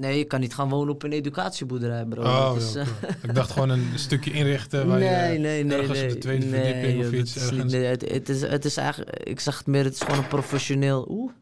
Nee, 0.00 0.18
je 0.18 0.24
kan 0.24 0.40
niet 0.40 0.54
gaan 0.54 0.68
wonen 0.68 0.94
op 0.94 1.02
een 1.02 1.12
educatieboerderij, 1.12 2.04
bro. 2.04 2.22
Oh, 2.22 2.52
Dat 2.52 2.62
is, 2.62 2.72
ja, 2.72 2.80
eh. 2.80 3.14
Ik 3.28 3.34
dacht 3.34 3.50
gewoon 3.50 3.68
een 3.68 3.86
stukje 3.94 4.32
inrichten 4.32 4.86
waar 4.88 4.98
nee, 4.98 5.32
je 5.32 5.38
nee, 5.38 5.64
nee, 5.64 5.78
ergens 5.78 5.98
nee. 5.98 6.08
op 6.08 6.14
de 6.14 6.18
tweede 6.18 6.46
nee, 6.46 6.62
verdieping 6.72 7.04
of 7.06 7.12
iets 7.12 7.50
niet- 7.50 7.64
nee, 7.64 7.84
het, 7.84 8.10
het, 8.10 8.28
is, 8.28 8.40
het 8.40 8.64
is 8.64 8.76
eigenlijk, 8.76 9.18
ik 9.18 9.40
zeg 9.40 9.58
het 9.58 9.66
meer, 9.66 9.84
het 9.84 9.94
is 9.94 10.00
gewoon 10.00 10.18
een 10.18 10.28
professioneel. 10.28 11.06
Oeh, 11.10 11.32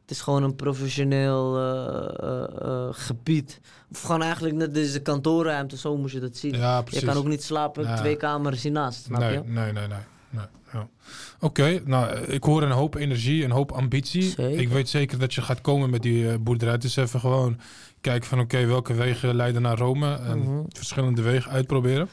het 0.00 0.10
is 0.10 0.20
gewoon 0.20 0.42
een 0.42 0.56
professioneel 0.56 1.56
eh, 1.58 2.44
eh, 2.62 2.88
gebied. 2.90 3.60
Of 3.92 4.00
gewoon 4.00 4.22
eigenlijk 4.22 4.54
net 4.54 4.74
deze 4.74 5.00
kantoorruimte, 5.00 5.76
zo 5.76 5.96
moet 5.96 6.10
je 6.10 6.20
dat 6.20 6.36
zien. 6.36 6.54
Ja, 6.54 6.76
je 6.76 6.82
precies. 6.82 7.04
kan 7.04 7.16
ook 7.16 7.26
niet 7.28 7.42
slapen, 7.42 7.82
Ja. 7.84 7.96
twee 7.96 8.16
kamers 8.16 8.62
hiernaast, 8.62 9.04
snap 9.04 9.20
nee, 9.20 9.32
je? 9.32 9.40
nee, 9.44 9.72
nee, 9.72 9.72
nee. 9.72 9.88
nee. 10.30 10.44
Ja. 10.72 10.88
Oké, 11.40 11.80
nou, 11.84 12.16
ik 12.18 12.42
hoor 12.44 12.62
een 12.62 12.70
hoop 12.70 12.94
energie, 12.94 13.44
een 13.44 13.50
hoop 13.50 13.72
ambitie. 13.72 14.22
Zeker. 14.22 14.60
Ik 14.60 14.68
weet 14.68 14.88
zeker 14.88 15.18
dat 15.18 15.34
je 15.34 15.42
gaat 15.42 15.60
komen 15.60 15.90
met 15.90 16.02
die 16.02 16.38
boerderij. 16.38 16.74
Het 16.74 16.84
is 16.84 16.96
even 16.96 17.20
gewoon 17.20 17.58
kijken 18.02 18.28
van 18.28 18.40
oké, 18.40 18.66
welke 18.66 18.94
wegen 18.94 19.34
leiden 19.34 19.62
naar 19.62 19.78
Rome. 19.78 20.14
En 20.14 20.38
Mhm. 20.38 20.62
verschillende 20.68 21.22
wegen 21.22 21.50
uitproberen. 21.50 22.08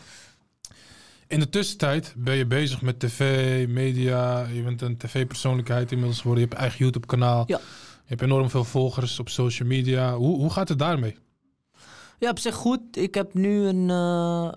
In 1.28 1.40
de 1.40 1.50
tussentijd 1.50 2.14
ben 2.18 2.36
je 2.36 2.46
bezig 2.46 2.82
met 2.82 3.00
tv, 3.00 3.68
media. 3.68 4.46
Je 4.48 4.62
bent 4.64 4.82
een 4.82 4.98
tv-persoonlijkheid 4.98 5.92
inmiddels 5.92 6.20
geworden. 6.22 6.44
Je 6.44 6.50
hebt 6.50 6.62
eigen 6.62 6.80
YouTube-kanaal. 6.80 7.44
Ja. 7.48 7.58
Je 7.58 8.16
hebt 8.16 8.22
enorm 8.22 8.50
veel 8.50 8.64
volgers 8.64 9.20
op 9.20 9.30
social 9.30 9.68
media. 9.68 10.16
Hoe, 10.16 10.38
hoe 10.38 10.50
gaat 10.50 10.70
het 10.70 10.80
daarmee? 10.80 11.18
Ja, 12.20 12.30
op 12.30 12.40
zich 12.40 12.56
goed. 12.56 12.82
Ik 12.98 13.16
heb 13.16 13.34
nu 13.34 13.66
een. 13.66 13.90
eh, 13.90 14.52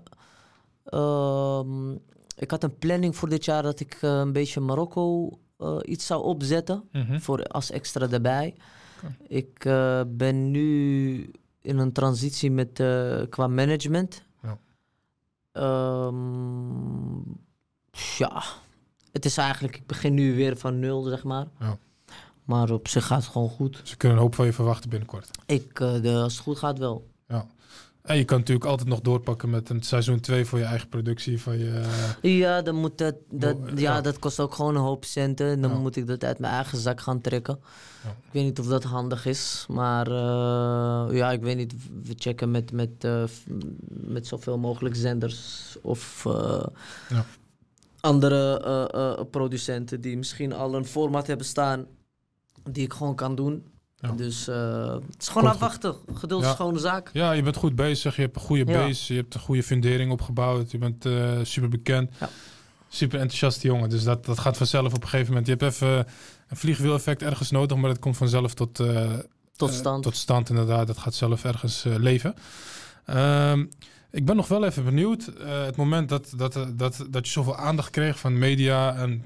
ehm, 0.85 1.91
ik 2.37 2.51
had 2.51 2.63
een 2.63 2.77
planning 2.77 3.15
voor 3.15 3.29
dit 3.29 3.45
jaar 3.45 3.63
dat 3.63 3.79
ik 3.79 3.97
eh, 4.01 4.09
een 4.19 4.33
beetje 4.33 4.59
Marokko 4.59 5.29
eh, 5.57 5.77
iets 5.81 6.05
zou 6.05 6.23
opzetten. 6.23 6.83
Mhm. 6.91 7.19
Voor 7.19 7.43
als 7.43 7.71
extra 7.71 8.07
daarbij. 8.07 8.55
Ik 9.27 9.65
eh, 9.65 10.01
ben 10.07 10.51
nu 10.51 11.31
in 11.61 11.77
een 11.77 11.91
transitie 11.91 12.51
met, 12.51 12.79
eh, 12.79 13.21
qua 13.29 13.47
management. 13.47 14.23
Ja. 14.41 14.57
Ehm, 15.51 17.17
ja, 18.17 18.43
het 19.11 19.25
is 19.25 19.37
eigenlijk, 19.37 19.75
ik 19.75 19.87
begin 19.87 20.13
nu 20.13 20.35
weer 20.35 20.57
van 20.57 20.79
nul, 20.79 21.01
zeg 21.01 21.23
maar. 21.23 21.47
Ja. 21.59 21.77
Maar 22.43 22.71
op 22.71 22.87
zich 22.87 23.05
gaat 23.05 23.23
het 23.23 23.31
gewoon 23.31 23.49
goed. 23.49 23.79
Dus 23.79 23.91
we 23.91 23.97
kunnen 23.97 24.17
een 24.17 24.23
hoop 24.23 24.35
van 24.35 24.45
je 24.45 24.53
verwachten 24.53 24.89
binnenkort. 24.89 25.29
Ik, 25.45 25.79
eh, 25.79 26.01
de, 26.01 26.11
als 26.11 26.33
het 26.33 26.43
goed 26.43 26.57
gaat 26.57 26.77
wel. 26.77 27.11
En 28.03 28.17
je 28.17 28.23
kan 28.25 28.37
natuurlijk 28.37 28.65
altijd 28.69 28.89
nog 28.89 29.01
doorpakken 29.01 29.49
met 29.49 29.69
een 29.69 29.81
seizoen 29.83 30.19
2 30.19 30.45
voor 30.45 30.59
je 30.59 30.65
eigen 30.65 30.89
productie. 30.89 31.41
Van 31.41 31.57
je, 31.59 31.81
Ja, 32.21 32.61
dan 32.61 32.75
moet 32.75 32.97
dat, 32.97 33.15
dat, 33.31 33.57
ja, 33.75 33.79
ja. 33.95 34.01
dat 34.01 34.19
kost 34.19 34.39
ook 34.39 34.53
gewoon 34.53 34.75
een 34.75 34.81
hoop 34.81 35.05
centen. 35.05 35.47
En 35.47 35.61
dan 35.61 35.71
Ja. 35.71 35.77
moet 35.77 35.95
ik 35.95 36.07
dat 36.07 36.23
uit 36.23 36.39
mijn 36.39 36.53
eigen 36.53 36.77
zak 36.77 37.01
gaan 37.01 37.21
trekken. 37.21 37.59
Ja. 38.03 38.09
Ik 38.09 38.31
weet 38.31 38.43
niet 38.43 38.59
of 38.59 38.65
dat 38.65 38.83
handig 38.83 39.25
is. 39.25 39.65
Maar 39.69 40.07
eh, 40.07 41.15
ja, 41.17 41.31
ik 41.31 41.41
weet 41.41 41.57
niet. 41.57 41.73
We 42.03 42.13
checken 42.17 42.51
met, 42.51 42.71
met, 42.71 42.89
eh, 42.99 43.23
met 43.87 44.27
zoveel 44.27 44.57
mogelijk 44.57 44.95
zenders 44.95 45.75
of 45.81 46.25
eh, 46.25 46.63
Ja. 47.09 47.25
andere 47.99 48.59
eh, 48.59 49.01
eh, 49.19 49.19
producenten 49.31 50.01
die 50.01 50.17
misschien 50.17 50.53
al 50.53 50.75
een 50.75 50.85
format 50.85 51.27
hebben 51.27 51.45
staan 51.45 51.85
die 52.71 52.83
ik 52.83 52.93
gewoon 52.93 53.15
kan 53.15 53.35
doen. 53.35 53.65
Ja. 54.07 54.11
Dus 54.11 54.47
eh, 54.47 54.55
het 54.93 55.01
is 55.01 55.07
Komt 55.09 55.27
gewoon 55.27 55.43
goed. 55.43 55.53
afwachten. 55.53 55.95
Geduld 56.13 56.43
Ja. 56.43 56.49
is 56.49 56.55
gewoon 56.55 56.79
zaak. 56.79 57.09
ja, 57.13 57.31
je 57.31 57.41
bent 57.41 57.55
goed 57.55 57.75
bezig. 57.75 58.15
Je 58.15 58.21
hebt 58.21 58.35
een 58.35 58.41
goede 58.41 58.71
Ja. 58.71 58.77
base. 58.79 59.13
Je 59.13 59.19
hebt 59.19 59.33
een 59.33 59.39
goede 59.39 59.63
fundering 59.63 60.11
opgebouwd. 60.11 60.71
Je 60.71 60.77
bent 60.77 61.05
eh, 61.05 61.31
super 61.43 61.69
bekend. 61.69 62.11
Ja. 62.19 62.29
Super 62.89 63.19
enthousiaste 63.19 63.67
jongen. 63.67 63.89
Dus 63.89 64.03
dat, 64.03 64.25
dat 64.25 64.39
gaat 64.39 64.57
vanzelf 64.57 64.93
op 64.93 65.01
een 65.01 65.07
gegeven 65.09 65.27
moment. 65.27 65.47
Je 65.47 65.51
hebt 65.59 65.63
even 65.73 65.97
een 66.47 66.57
vliegwiel-effect 66.57 67.21
ergens 67.21 67.51
nodig. 67.51 67.77
Maar 67.77 67.89
dat 67.89 67.99
komt 67.99 68.17
vanzelf 68.17 68.53
tot, 68.53 68.79
eh, 68.79 69.11
Tot 69.55 69.69
eh, 69.69 69.75
stand. 69.75 70.03
tot 70.03 70.15
stand, 70.15 70.49
inderdaad. 70.49 70.87
Dat 70.87 70.97
gaat 70.97 71.13
zelf 71.13 71.43
ergens 71.43 71.85
eh, 71.85 71.95
leven. 71.95 72.33
Ehm, 73.05 73.65
ik 74.11 74.25
ben 74.25 74.35
nog 74.35 74.47
wel 74.47 74.65
even 74.65 74.83
benieuwd. 74.83 75.27
eh, 75.27 75.63
het 75.65 75.75
moment 75.75 76.09
dat, 76.09 76.33
dat, 76.35 76.55
eh, 76.55 76.63
dat, 76.75 77.05
dat 77.09 77.25
je 77.25 77.31
zoveel 77.31 77.55
aandacht 77.57 77.89
kreeg 77.89 78.19
van 78.19 78.37
media. 78.37 78.95
En 78.95 79.25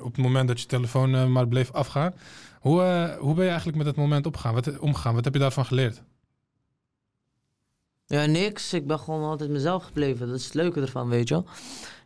op 0.00 0.14
het 0.14 0.16
moment 0.16 0.48
dat 0.48 0.60
je 0.60 0.66
telefoon 0.66 1.14
eh, 1.14 1.26
maar 1.26 1.48
bleef 1.48 1.72
afgaan. 1.72 2.12
Hoe, 2.60 2.82
eh, 2.82 3.16
hoe 3.16 3.34
ben 3.34 3.44
je 3.44 3.48
eigenlijk 3.48 3.76
met 3.76 3.86
dat 3.86 3.96
moment 3.96 4.26
opgegaan? 4.26 4.54
Wat, 4.54 4.78
omgegaan? 4.78 5.14
Wat 5.14 5.24
heb 5.24 5.34
je 5.34 5.40
daarvan 5.40 5.64
geleerd? 5.64 6.02
Ja, 8.06 8.26
niks. 8.26 8.72
Ik 8.72 8.86
ben 8.86 8.98
gewoon 8.98 9.22
altijd 9.22 9.50
mezelf 9.50 9.84
gebleven. 9.84 10.26
Dat 10.28 10.36
is 10.36 10.44
het 10.44 10.54
leuke 10.54 10.80
ervan, 10.80 11.08
weet 11.08 11.28
je. 11.28 11.42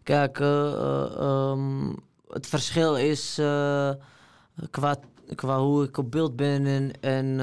Kijk, 0.02 0.40
eh, 0.40 0.72
eh, 0.72 1.16
ehm, 1.16 1.92
het 2.28 2.46
verschil 2.46 2.96
is 2.96 3.34
qua, 4.70 4.96
qua 5.34 5.60
hoe 5.60 5.84
ik 5.84 5.96
op 5.96 6.10
beeld 6.10 6.36
ben 6.36 6.66
en, 6.66 7.00
en 7.00 7.40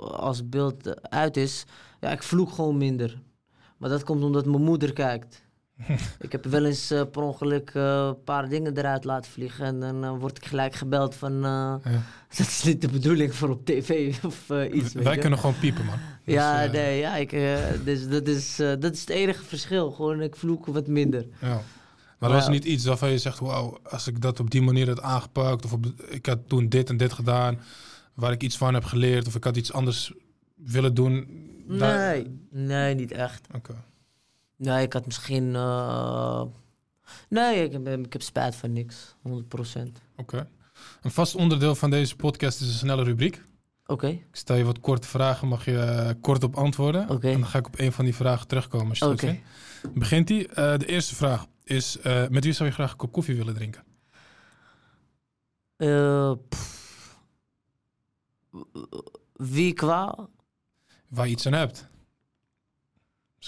als 0.00 0.36
het 0.36 0.50
beeld 0.50 1.08
uit 1.10 1.36
is. 1.36 1.64
Ja, 2.00 2.10
ik 2.10 2.22
vloek 2.22 2.50
gewoon 2.50 2.76
minder. 2.76 3.22
Maar 3.76 3.88
dat 3.88 4.04
komt 4.04 4.22
omdat 4.22 4.46
mijn 4.46 4.62
moeder 4.62 4.92
kijkt. 4.92 5.45
Ik 6.18 6.32
heb 6.32 6.44
wel 6.44 6.64
eens 6.64 6.90
eh, 6.90 7.02
per 7.12 7.22
ongeluk 7.22 7.70
eh, 7.74 8.06
een 8.06 8.22
paar 8.24 8.48
dingen 8.48 8.76
eruit 8.78 9.04
laten 9.04 9.30
vliegen. 9.30 9.64
En 9.64 9.80
dan 9.80 10.04
eh, 10.04 10.18
word 10.18 10.36
ik 10.36 10.44
gelijk 10.46 10.74
gebeld 10.74 11.14
van... 11.14 11.32
Ja. 11.40 11.80
dat 12.36 12.46
is 12.46 12.62
niet 12.62 12.80
de 12.80 12.88
bedoeling 12.88 13.34
voor 13.34 13.48
op 13.50 13.64
tv 13.66 14.14
of 14.24 14.50
iets. 14.72 14.92
Wij 14.92 15.14
je. 15.14 15.20
kunnen 15.20 15.38
gewoon 15.38 15.58
piepen, 15.58 15.84
man. 15.84 15.98
Dus, 16.24 16.34
Ja, 16.34 16.64
eh, 16.64 16.72
nee, 16.72 16.98
ja, 16.98 17.16
ik, 17.16 17.30
dus 17.84 18.08
dat, 18.08 18.26
is, 18.28 18.56
dat 18.56 18.92
is 18.92 19.00
het 19.00 19.08
enige 19.08 19.44
verschil. 19.44 19.90
Gewoon, 19.90 20.20
ik 20.20 20.36
vloek 20.36 20.66
wat 20.66 20.86
minder. 20.86 21.26
Ja. 21.40 21.60
Maar 22.18 22.30
er 22.30 22.36
was 22.36 22.48
niet 22.48 22.64
iets 22.64 22.84
waarvan 22.84 23.10
je 23.10 23.18
zegt, 23.18 23.38
wauw, 23.38 23.78
als 23.82 24.06
ik 24.06 24.20
dat 24.20 24.40
op 24.40 24.50
die 24.50 24.62
manier 24.62 24.88
had 24.88 25.00
aangepakt, 25.00 25.64
of 25.64 25.72
op, 25.72 25.86
ik 26.08 26.26
had 26.26 26.38
toen 26.48 26.68
dit 26.68 26.88
en 26.88 26.96
dit 26.96 27.12
gedaan, 27.12 27.60
waar 28.14 28.32
ik 28.32 28.42
iets 28.42 28.56
van 28.56 28.74
heb 28.74 28.84
geleerd, 28.84 29.26
of 29.26 29.34
ik 29.34 29.44
had 29.44 29.56
iets 29.56 29.72
anders 29.72 30.12
willen 30.54 30.94
doen. 30.94 31.26
daar- 31.68 31.98
Nee, 32.14 32.40
nee, 32.50 32.94
niet 32.94 33.12
echt. 33.12 33.46
Oké. 33.54 33.74
Nee, 34.56 34.82
ik 34.84 34.92
had 34.92 35.06
misschien... 35.06 35.54
eh, 35.54 36.42
Nee, 37.28 37.64
ik 37.64 37.72
heb, 37.72 37.86
ik 37.88 38.12
heb 38.12 38.22
spijt 38.22 38.54
van 38.56 38.72
niks. 38.72 39.14
100%. 39.28 39.30
Oké. 40.16 40.48
Een 41.02 41.10
vast 41.10 41.34
onderdeel 41.34 41.74
van 41.74 41.90
deze 41.90 42.16
podcast 42.16 42.60
is 42.60 42.66
een 42.68 42.74
snelle 42.74 43.02
rubriek. 43.02 43.42
Oké, 43.86 44.06
Ik 44.06 44.26
stel 44.32 44.56
je 44.56 44.64
wat 44.64 44.80
korte 44.80 45.08
vragen, 45.08 45.48
mag 45.48 45.64
je 45.64 45.78
eh, 45.78 46.10
kort 46.20 46.44
op 46.44 46.56
antwoorden. 46.56 47.08
Oké. 47.10 47.28
En 47.30 47.40
dan 47.40 47.48
ga 47.48 47.58
ik 47.58 47.66
op 47.66 47.78
een 47.78 47.92
van 47.92 48.04
die 48.04 48.14
vragen 48.14 48.46
terugkomen. 48.46 48.88
Als 48.88 48.98
je 48.98 49.04
het 49.04 49.22
oké. 49.22 49.38
Begint 49.94 50.26
die. 50.26 50.48
Eh, 50.48 50.78
de 50.78 50.86
eerste 50.86 51.14
vraag 51.14 51.46
is, 51.64 51.98
met 52.30 52.44
wie 52.44 52.52
zou 52.52 52.68
je 52.68 52.74
graag 52.74 52.90
een 52.90 52.96
kop 52.96 53.12
koffie 53.12 53.36
willen 53.36 53.54
drinken? 53.54 53.84
Wie 59.32 59.72
qua? 59.72 60.28
Waar 61.08 61.26
je 61.26 61.32
iets 61.32 61.46
aan 61.46 61.52
hebt. 61.52 61.88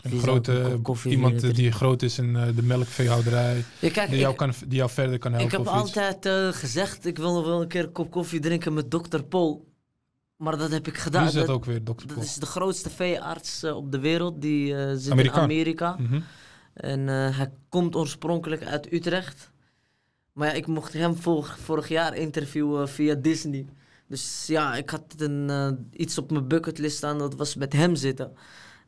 Misschien 0.02 0.28
een 0.28 0.42
grote, 0.44 0.78
koffie 0.82 1.10
iemand 1.10 1.54
die 1.54 1.72
groot 1.72 2.02
is 2.02 2.18
in 2.18 2.36
eh, 2.36 2.46
de 2.56 2.62
melkveehouderij. 2.62 3.64
Ja, 3.78 3.90
kijk, 3.90 4.10
Die 4.10 4.18
jou, 4.18 4.30
ik, 4.32 4.36
kan, 4.38 4.52
die 4.66 4.78
jou 4.78 4.90
verder 4.90 5.18
kan 5.18 5.32
helpen 5.32 5.50
ik 5.50 5.56
heb 5.58 5.66
altijd 5.66 6.26
eh, 6.26 6.48
gezegd... 6.48 7.06
ik 7.06 7.16
wil 7.18 7.44
wel 7.46 7.62
een 7.62 7.68
keer 7.68 7.84
een 7.84 7.92
kop 7.92 8.10
koffie 8.10 8.40
drinken 8.40 8.74
met 8.74 8.90
dokter 8.90 9.24
Paul. 9.24 9.66
Maar 10.36 10.58
dat 10.58 10.70
heb 10.70 10.86
ik 10.86 10.96
gedaan. 10.98 11.20
Wie 11.20 11.30
is 11.30 11.36
dat 11.36 11.46
Dat- 11.46 11.54
ook 11.56 11.64
weer, 11.64 11.84
dokter 11.84 12.06
Dat 12.06 12.16
Paul? 12.16 12.28
is 12.28 12.34
de 12.34 12.46
grootste 12.46 12.90
veearts 12.90 13.62
eh, 13.62 13.76
op 13.76 13.92
de 13.92 13.98
wereld. 13.98 14.40
Die 14.42 14.76
eh, 14.76 14.92
zit 14.96 15.12
Amerikaan. 15.12 15.38
in 15.38 15.44
Amerika. 15.44 15.96
Mhm. 15.98 16.20
En 16.74 17.08
eh, 17.08 17.36
hij 17.36 17.50
komt 17.68 17.94
oorspronkelijk 17.96 18.64
uit 18.64 18.92
Utrecht. 18.92 19.50
Maar 20.32 20.48
ja, 20.48 20.54
ik 20.54 20.66
mocht 20.66 20.92
hem 20.92 21.16
vorig, 21.16 21.58
vorig 21.58 21.88
jaar 21.88 22.16
interviewen 22.16 22.88
via 22.88 23.14
Disney. 23.14 23.66
Dus 24.08 24.44
ja, 24.46 24.76
ik 24.76 24.90
had 24.90 25.14
een, 25.16 25.50
iets 25.92 26.18
op 26.18 26.30
mijn 26.30 26.48
bucketlist 26.48 26.96
staan. 26.96 27.18
Dat 27.18 27.34
was 27.34 27.54
met 27.54 27.72
hem 27.72 27.94
zitten. 27.96 28.32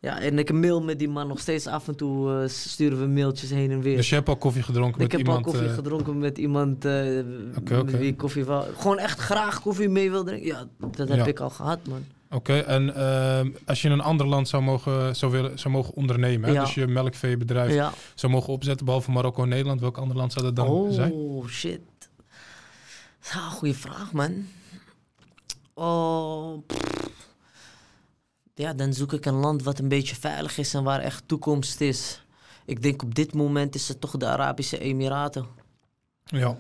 Ja, 0.03 0.21
en 0.21 0.39
ik 0.39 0.53
mail 0.53 0.83
met 0.83 0.99
die 0.99 1.09
man 1.09 1.27
nog 1.29 1.39
steeds 1.41 1.67
af 1.67 1.89
en 1.89 1.97
toe. 1.97 2.43
eh, 2.43 2.49
sturen 2.49 3.01
we 3.01 3.07
mailtjes 3.07 3.51
heen 3.51 3.71
en 3.71 3.81
weer. 3.81 3.97
Dus 3.97 4.09
je 4.09 4.15
hebt 4.15 4.29
al 4.29 4.37
koffie 4.37 4.63
gedronken 4.63 4.95
ik 4.95 5.01
met 5.03 5.13
heb 5.13 5.21
iemand? 5.21 5.45
al 5.47 5.51
koffie 5.53 5.69
eh, 5.69 5.75
gedronken 5.75 6.19
met 6.19 6.39
iemand 6.39 6.85
eh, 6.85 6.93
Oké, 7.59 7.75
met 7.75 7.81
oké. 7.83 7.99
wie 7.99 8.09
ik 8.09 8.17
koffie. 8.17 8.45
Gewoon 8.79 8.99
echt 8.99 9.19
graag 9.19 9.61
koffie 9.61 9.89
mee 9.89 10.11
wil 10.11 10.25
drinken. 10.25 10.47
Ja, 10.47 10.65
dat 10.97 11.09
heb 11.09 11.19
Ja. 11.19 11.27
ik 11.27 11.41
al 11.41 11.51
gehad, 11.51 11.79
man. 11.89 12.05
Oké, 12.31 12.59
en 12.59 12.95
ehm, 12.95 13.51
als 13.67 13.83
je 13.83 13.89
in 13.89 13.95
een 13.95 14.01
ander 14.01 14.27
land 14.27 14.49
zou 14.49 14.63
mogen, 14.63 15.17
zou 15.17 15.33
willen, 15.33 15.59
zou 15.59 15.75
mogen 15.75 15.95
ondernemen, 15.95 16.49
hè, 16.49 16.55
Ja. 16.55 16.61
dus 16.65 16.75
je 16.75 16.87
melkveebedrijf 16.87 17.75
Ja. 17.75 17.93
zou 18.15 18.33
mogen 18.33 18.53
opzetten, 18.53 18.85
behalve 18.87 19.11
Marokko 19.11 19.43
en 19.43 19.49
Nederland, 19.49 19.81
welk 19.81 19.99
ander 19.99 20.17
land 20.17 20.33
zou 20.33 20.45
dat 20.45 20.57
dan 20.57 20.67
oh, 20.69 20.91
zijn? 20.93 21.13
shit. 21.49 21.81
Ja, 23.33 23.39
goeie 23.49 23.75
vraag, 23.77 24.13
man. 24.13 24.47
Oh, 25.75 26.59
pff. 26.67 27.10
Ja, 28.61 28.73
dan 28.73 28.95
zoek 28.95 29.13
ik 29.13 29.27
een 29.27 29.35
land 29.35 29.63
wat 29.63 29.79
een 29.79 29.89
beetje 29.89 30.15
veilig 30.17 30.59
is 30.59 30.75
en 30.75 30.83
waar 30.85 31.01
echt 31.01 31.23
toekomst 31.27 31.81
is. 31.81 32.25
Ik 32.65 32.83
denk 32.83 33.03
op 33.03 33.15
dit 33.15 33.35
moment 33.35 33.75
is 33.75 33.89
het 33.89 34.01
toch 34.01 34.17
de 34.17 34.27
Arabische 34.27 34.79
Emiraten. 34.79 35.47
Ja, 36.25 36.57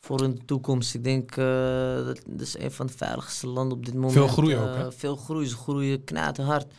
Voor 0.00 0.20
hun 0.20 0.44
toekomst. 0.46 0.94
Ik 0.94 1.04
denk 1.04 1.36
uh, 1.36 2.06
dat, 2.06 2.20
is 2.40 2.58
een 2.58 2.72
van 2.72 2.86
de 2.86 2.92
veiligste 2.92 3.46
landen 3.46 3.78
op 3.78 3.84
dit 3.84 3.94
moment. 3.94 4.12
Veel 4.12 4.28
groei 4.28 4.56
ook, 4.56 4.74
hè? 4.74 4.92
Veel 4.92 5.16
groei. 5.16 5.46
Ze 5.46 5.56
groeien 5.56 6.04
knijterhard. 6.04 6.72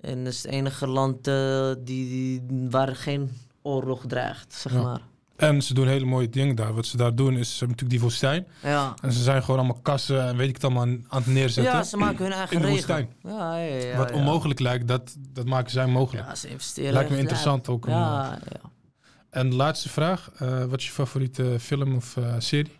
En 0.00 0.24
dat 0.24 0.32
is 0.32 0.42
het 0.42 0.52
enige 0.52 0.86
land 0.86 1.28
uh, 1.28 1.72
die, 1.78 2.08
die, 2.08 2.42
waar 2.70 2.96
geen 2.96 3.30
oorlog 3.62 4.04
dreigt, 4.06 4.54
zeg 4.54 4.72
Ja. 4.72 4.82
maar. 4.82 5.02
En 5.40 5.62
ze 5.62 5.74
doen 5.74 5.86
hele 5.86 6.04
mooie 6.04 6.28
dingen 6.28 6.54
daar. 6.54 6.74
Wat 6.74 6.86
ze 6.86 6.96
daar 6.96 7.14
doen 7.14 7.36
is, 7.36 7.48
ze 7.48 7.58
hebben 7.58 7.68
natuurlijk 7.68 7.90
die 7.90 8.00
woestijn. 8.00 8.46
Ja. 8.62 8.94
En 9.02 9.12
ze 9.12 9.22
zijn 9.22 9.42
gewoon 9.42 9.58
allemaal 9.60 9.80
kassen 9.82 10.26
en 10.26 10.36
weet 10.36 10.48
ik 10.48 10.54
het 10.54 10.64
allemaal 10.64 10.82
aan 10.82 11.04
het 11.08 11.26
neerzetten. 11.26 11.72
Ja, 11.72 11.82
ze 11.82 11.96
maken 11.96 12.24
hun 12.24 12.32
eigen 12.32 12.56
in 12.56 12.62
de 12.62 12.68
woestijn. 12.68 13.12
Ja, 13.22 13.56
ja, 13.56 13.74
ja, 13.74 13.96
Wat 13.96 14.10
onmogelijk 14.12 14.60
lijkt, 14.60 14.88
dat, 14.88 15.16
dat 15.18 15.46
maken 15.46 15.70
zij 15.70 15.86
mogelijk. 15.86 16.26
Ja, 16.26 16.34
ze 16.34 16.48
investeren 16.48 16.92
Lijkt 16.92 17.10
me 17.10 17.18
interessant 17.18 17.68
ook. 17.68 17.86
om, 17.86 17.92
Ja, 17.92 18.38
ja. 18.48 18.70
En 19.30 19.50
de 19.50 19.56
laatste 19.56 19.88
vraag. 19.88 20.30
eh, 20.36 20.64
wat 20.64 20.78
is 20.78 20.86
je 20.86 20.92
favoriete 20.92 21.56
film 21.60 21.96
of 21.96 22.16
eh, 22.16 22.34
serie? 22.38 22.72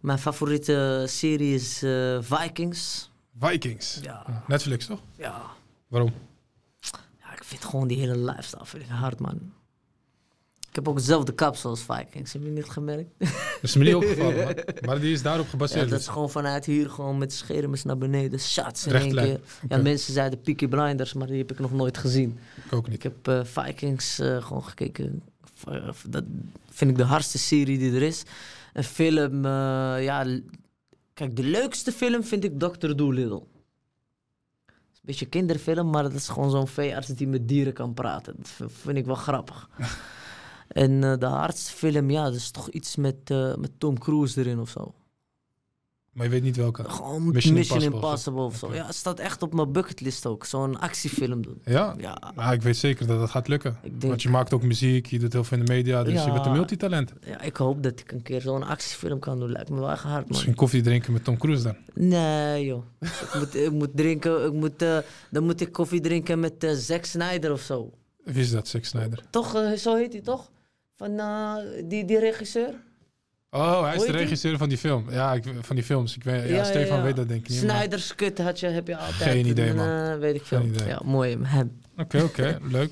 Mijn 0.00 0.18
favoriete 0.18 1.04
serie 1.08 1.54
is 1.54 1.82
eh, 1.82 2.18
Vikings. 2.20 3.10
Vikings. 3.40 3.98
Ja. 4.02 4.42
Netflix, 4.46 4.86
toch? 4.86 5.00
Ja. 5.16 5.42
Waarom? 5.88 6.12
ja, 7.20 7.32
ik 7.32 7.44
vind 7.44 7.64
gewoon 7.64 7.88
die 7.88 7.98
hele 7.98 8.16
lifestyle 8.18 8.66
vind 8.66 8.82
ik 8.82 8.88
hard, 8.88 9.18
man. 9.20 9.52
Ik 10.72 10.78
heb 10.78 10.88
ook 10.88 10.96
hetzelfde 10.96 11.32
kapsel 11.32 11.70
als 11.70 11.82
Vikings, 11.82 12.32
heb 12.32 12.42
je 12.42 12.48
niet 12.48 12.64
gemerkt? 12.64 13.10
Dat 13.18 13.28
is 13.62 13.76
me 13.76 13.84
niet 13.84 13.94
opgevallen, 14.02 14.44
man. 14.44 14.54
Maar 14.84 15.00
die 15.00 15.12
is 15.12 15.22
daarop 15.22 15.44
Ja, 15.44 15.50
gebaseerd. 15.50 15.88
dat 15.90 15.98
is 15.98 16.04
dus. 16.04 16.14
gewoon 16.14 16.30
vanuit 16.30 16.64
hier 16.64 16.90
gewoon 16.90 17.18
met 17.18 17.32
schermen 17.32 17.78
naar 17.84 17.98
beneden, 17.98 18.38
shots 18.40 18.86
in 18.86 18.94
één 18.94 19.14
keer. 19.14 19.40
Ja, 19.68 19.76
mensen 19.76 20.12
zeiden 20.12 20.40
Peaky 20.40 20.66
Blinders, 20.68 21.12
maar 21.12 21.26
die 21.26 21.38
heb 21.38 21.50
ik 21.52 21.58
nog 21.58 21.72
nooit 21.72 21.98
gezien. 21.98 22.38
Ik 22.64 22.72
ook 22.72 22.84
Ik 22.84 22.90
niet. 22.90 23.02
heb 23.02 23.28
eh, 23.28 23.44
Vikings 23.44 24.18
eh, 24.18 24.42
gewoon 24.44 24.64
gekeken. 24.64 25.22
V- 25.54 25.66
Dat 26.08 26.24
vind 26.70 26.90
ik 26.90 26.96
de 26.96 27.04
hardste 27.04 27.38
serie 27.38 27.78
die 27.78 27.94
er 27.94 28.02
is. 28.02 28.22
Een 28.72 28.84
film, 28.84 29.44
eh, 29.44 29.50
ja... 30.04 30.26
Kijk, 31.14 31.36
de 31.36 31.42
leukste 31.44 31.92
film 31.92 32.24
vind 32.24 32.44
ik 32.44 32.58
Dr. 32.58 32.88
Is 32.88 32.96
een 32.96 33.40
beetje 35.00 35.24
een 35.24 35.30
kinderfilm, 35.30 35.90
maar 35.90 36.02
dat 36.02 36.12
is 36.12 36.28
gewoon 36.28 36.50
zo'n 36.50 36.66
veearts 36.68 37.06
die 37.08 37.26
met 37.28 37.48
dieren 37.48 37.72
kan 37.72 37.94
praten. 37.94 38.34
Dat 38.58 38.70
vind 38.82 38.96
ik 38.96 39.04
wel 39.06 39.14
grappig. 39.14 39.68
en 40.72 41.04
eh, 41.04 41.18
de 41.18 41.26
hardste 41.26 41.72
film, 41.72 42.10
ja, 42.10 42.24
dat 42.24 42.34
is 42.34 42.50
toch 42.50 42.68
iets 42.70 42.96
met, 42.96 43.16
eh, 43.24 43.54
met 43.54 43.70
Tom 43.78 43.98
Cruise 43.98 44.40
erin 44.40 44.58
of 44.58 44.68
zo. 44.70 44.94
Maar 46.12 46.24
je 46.24 46.30
weet 46.32 46.42
niet 46.42 46.56
welke. 46.56 46.84
Gewoon 46.90 47.30
Mission 47.32 47.54
Mission, 47.54 47.82
Impossible 47.82 48.00
Impossible, 48.40 48.42
of 48.42 48.56
zo. 48.56 48.74
Ja, 48.74 48.86
het 48.86 48.94
staat 48.94 49.18
echt 49.18 49.42
op 49.42 49.54
mijn 49.54 49.72
bucketlist 49.72 50.26
ook. 50.26 50.44
Zo'n 50.44 50.80
actiefilm 50.80 51.42
doen. 51.42 51.60
Ja? 51.64 51.94
Ja, 51.98 52.32
Nou, 52.36 52.52
ik 52.52 52.62
weet 52.62 52.76
zeker 52.76 53.06
dat 53.06 53.18
dat 53.18 53.30
gaat 53.30 53.48
lukken. 53.48 53.76
denk... 53.82 54.02
Want 54.02 54.22
je 54.22 54.28
maakt 54.28 54.52
ook 54.52 54.62
muziek, 54.62 55.06
je 55.06 55.18
doet 55.18 55.32
heel 55.32 55.44
veel 55.44 55.58
in 55.58 55.64
de 55.64 55.72
media, 55.72 56.02
dus 56.02 56.12
Ja. 56.12 56.26
je 56.26 56.32
bent 56.32 56.46
een 56.46 56.52
multitalent. 56.52 57.12
Ja, 57.26 57.40
ik 57.40 57.56
hoop 57.56 57.82
dat 57.82 58.00
ik 58.00 58.12
een 58.12 58.22
keer 58.22 58.40
zo'n 58.40 58.62
actiefilm 58.62 59.18
kan 59.18 59.38
doen. 59.38 59.50
Lijkt 59.52 59.70
me 59.70 59.78
wel 59.80 59.90
echt 59.90 60.02
hard, 60.02 60.14
man. 60.20 60.26
Misschien 60.28 60.54
koffie 60.54 60.82
drinken 60.82 61.12
met 61.12 61.24
Tom 61.24 61.38
Cruise 61.38 61.62
dan. 61.62 61.76
Nee, 61.94 62.64
joh. 62.64 62.82
ik, 63.00 63.34
moet, 63.38 63.54
ik 63.54 63.70
moet 63.72 63.96
drinken, 63.96 64.44
ik 64.46 64.52
moet, 64.52 64.82
eh, 64.82 64.98
dan 65.30 65.44
moet 65.44 65.60
ik 65.60 65.72
koffie 65.72 66.00
drinken 66.00 66.40
met 66.40 66.64
eh 66.64 66.70
Zack 66.74 67.04
Snyder 67.04 67.52
of 67.52 67.60
zo. 67.60 67.90
Wie 68.24 68.42
is 68.42 68.50
dat, 68.50 68.68
Zack 68.68 68.84
Snyder? 68.84 69.22
Toch, 69.30 69.56
zo 69.76 69.96
heet 69.96 70.12
hij 70.12 70.22
toch? 70.22 70.50
Van 71.02 71.18
eh, 71.18 71.54
die, 71.88 72.04
die 72.04 72.18
regisseur? 72.18 72.74
Oh, 73.50 73.82
hij 73.82 73.94
is 73.94 74.00
de 74.00 74.06
die? 74.12 74.16
regisseur 74.20 74.58
van 74.58 74.68
die 74.68 74.78
film. 74.78 75.10
Ja, 75.10 75.32
ik, 75.32 75.44
van 75.60 75.76
die 75.76 75.84
films. 75.84 76.16
Ik 76.16 76.24
weet, 76.24 76.48
ja, 76.48 76.64
Stefan 76.64 77.02
weet 77.02 77.16
dat 77.16 77.28
denk 77.28 77.48
ik 77.48 77.62
niet. 77.88 78.14
Cut 78.14 78.38
had 78.38 78.60
je, 78.60 78.66
heb 78.66 78.86
je 78.86 78.96
altijd. 78.96 79.14
Geen 79.30 79.46
idee, 79.46 79.68
En, 79.68 79.76
man. 79.76 79.88
eh, 79.88 80.18
weet 80.18 80.34
ik 80.34 80.44
veel. 80.44 80.62
Ja, 80.86 81.00
mooi. 81.04 81.38
Hem. 81.42 81.78
Oké, 81.98 82.22
oké, 82.22 82.58
leuk. 82.78 82.90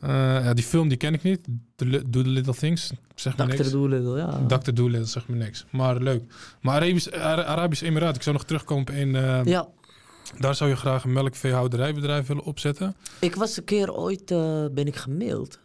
Eh, 0.00 0.08
ja, 0.44 0.54
die 0.54 0.64
film 0.64 0.88
die 0.88 0.96
ken 0.96 1.14
ik 1.14 1.22
niet. 1.22 1.40
Do 1.76 2.22
the 2.22 2.28
Little 2.28 2.54
Things, 2.54 2.92
zeg 3.14 3.36
maar 3.36 3.46
Dr. 3.48 3.54
niks. 3.56 3.70
Dolittle, 3.70 4.18
ja. 4.18 4.46
Dr. 4.58 4.72
Doolittle, 4.72 5.06
zeg 5.08 5.26
maar 5.28 5.36
niks. 5.38 5.64
Maar 5.70 5.96
leuk. 5.96 6.22
Maar 6.60 6.74
Arabisch, 6.74 7.10
Ara- 7.12 7.42
Arabisch 7.44 7.82
Emiraat, 7.82 8.16
ik 8.16 8.22
zou 8.22 8.36
nog 8.36 8.44
terugkomen 8.44 8.82
op 8.82 8.88
een... 8.94 9.14
eh, 9.16 9.40
Ja, 9.44 9.68
Daar 10.38 10.54
zou 10.54 10.70
je 10.70 10.76
graag 10.76 11.04
een 11.04 11.12
melkveehouderijbedrijf 11.12 12.26
willen 12.26 12.44
opzetten. 12.44 12.96
ik 13.20 13.34
was 13.34 13.56
een 13.56 13.64
keer 13.64 13.92
ooit, 13.94 14.30
eh, 14.30 14.64
ben 14.72 14.86
ik 14.86 14.96
gemaild. 14.96 15.58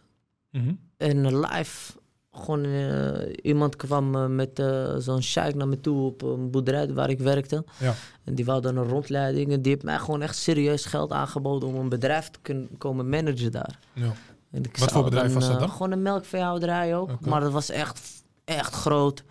Mhm. 0.50 0.72
En 0.98 1.40
live, 1.40 1.92
gewoon 2.32 2.64
eh, 2.64 3.34
iemand 3.42 3.76
kwam 3.76 4.14
eh, 4.14 4.26
met 4.26 4.58
eh, 4.58 4.94
zo'n 4.96 5.22
sheik 5.22 5.54
naar 5.54 5.68
me 5.68 5.80
toe 5.80 6.06
op 6.06 6.22
een 6.22 6.50
boerderij 6.50 6.92
waar 6.92 7.10
ik 7.10 7.18
werkte. 7.18 7.64
Ja. 7.78 7.94
En 8.24 8.34
die 8.34 8.44
wou 8.44 8.60
dan 8.60 8.76
een 8.76 8.88
rondleiding. 8.88 9.52
En 9.52 9.62
die 9.62 9.72
heeft 9.72 9.84
mij 9.84 9.98
gewoon 9.98 10.22
echt 10.22 10.36
serieus 10.36 10.84
geld 10.84 11.12
aangeboden 11.12 11.68
om 11.68 11.74
een 11.74 11.88
bedrijf 11.88 12.30
te 12.30 12.38
kunnen 12.42 12.68
komen 12.78 13.08
managen 13.08 13.52
daar. 13.52 13.78
Ja. 13.92 14.12
En 14.50 14.62
ik 14.64 14.76
Wat 14.76 14.92
voor 14.92 15.04
bedrijf 15.04 15.34
was 15.34 15.48
dat 15.48 15.58
dan? 15.58 15.70
Gewoon 15.70 15.92
een 15.92 16.02
melkveehouderij 16.02 16.96
ook. 16.96 17.20
Maar 17.20 17.40
dat 17.40 17.52
was 17.52 17.70
echt, 17.70 18.00
echt 18.44 18.74
groot. 18.74 19.24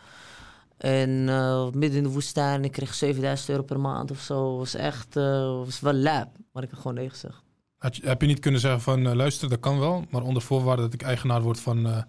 En 0.77 1.23
midden 1.77 1.97
in 1.97 2.03
de 2.03 2.09
woestijn, 2.09 2.63
ik 2.63 2.71
kreeg 2.71 2.93
7000 2.93 3.49
euro 3.49 3.63
per 3.63 3.79
maand 3.79 4.11
of 4.11 4.19
zo. 4.19 4.57
was 4.57 4.75
echt, 4.75 5.15
eh, 5.15 5.57
was 5.65 5.79
wel 5.79 5.93
lab. 5.93 6.27
Maar 6.51 6.63
ik 6.63 6.69
heb 6.69 6.79
gewoon 6.79 6.93
nee 6.93 7.09
gezegd. 7.09 7.43
Je, 7.79 8.01
heb 8.07 8.21
je 8.21 8.27
niet 8.27 8.39
kunnen 8.39 8.59
zeggen 8.59 8.81
van, 8.81 9.07
eh, 9.07 9.13
luister, 9.13 9.49
dat 9.49 9.59
kan 9.59 9.79
wel, 9.79 10.05
maar 10.09 10.21
onder 10.21 10.41
voorwaarde 10.41 10.81
dat 10.81 10.93
ik 10.93 11.01
eigenaar 11.01 11.41
word 11.41 11.59
van... 11.59 11.85
eh, 11.87 12.01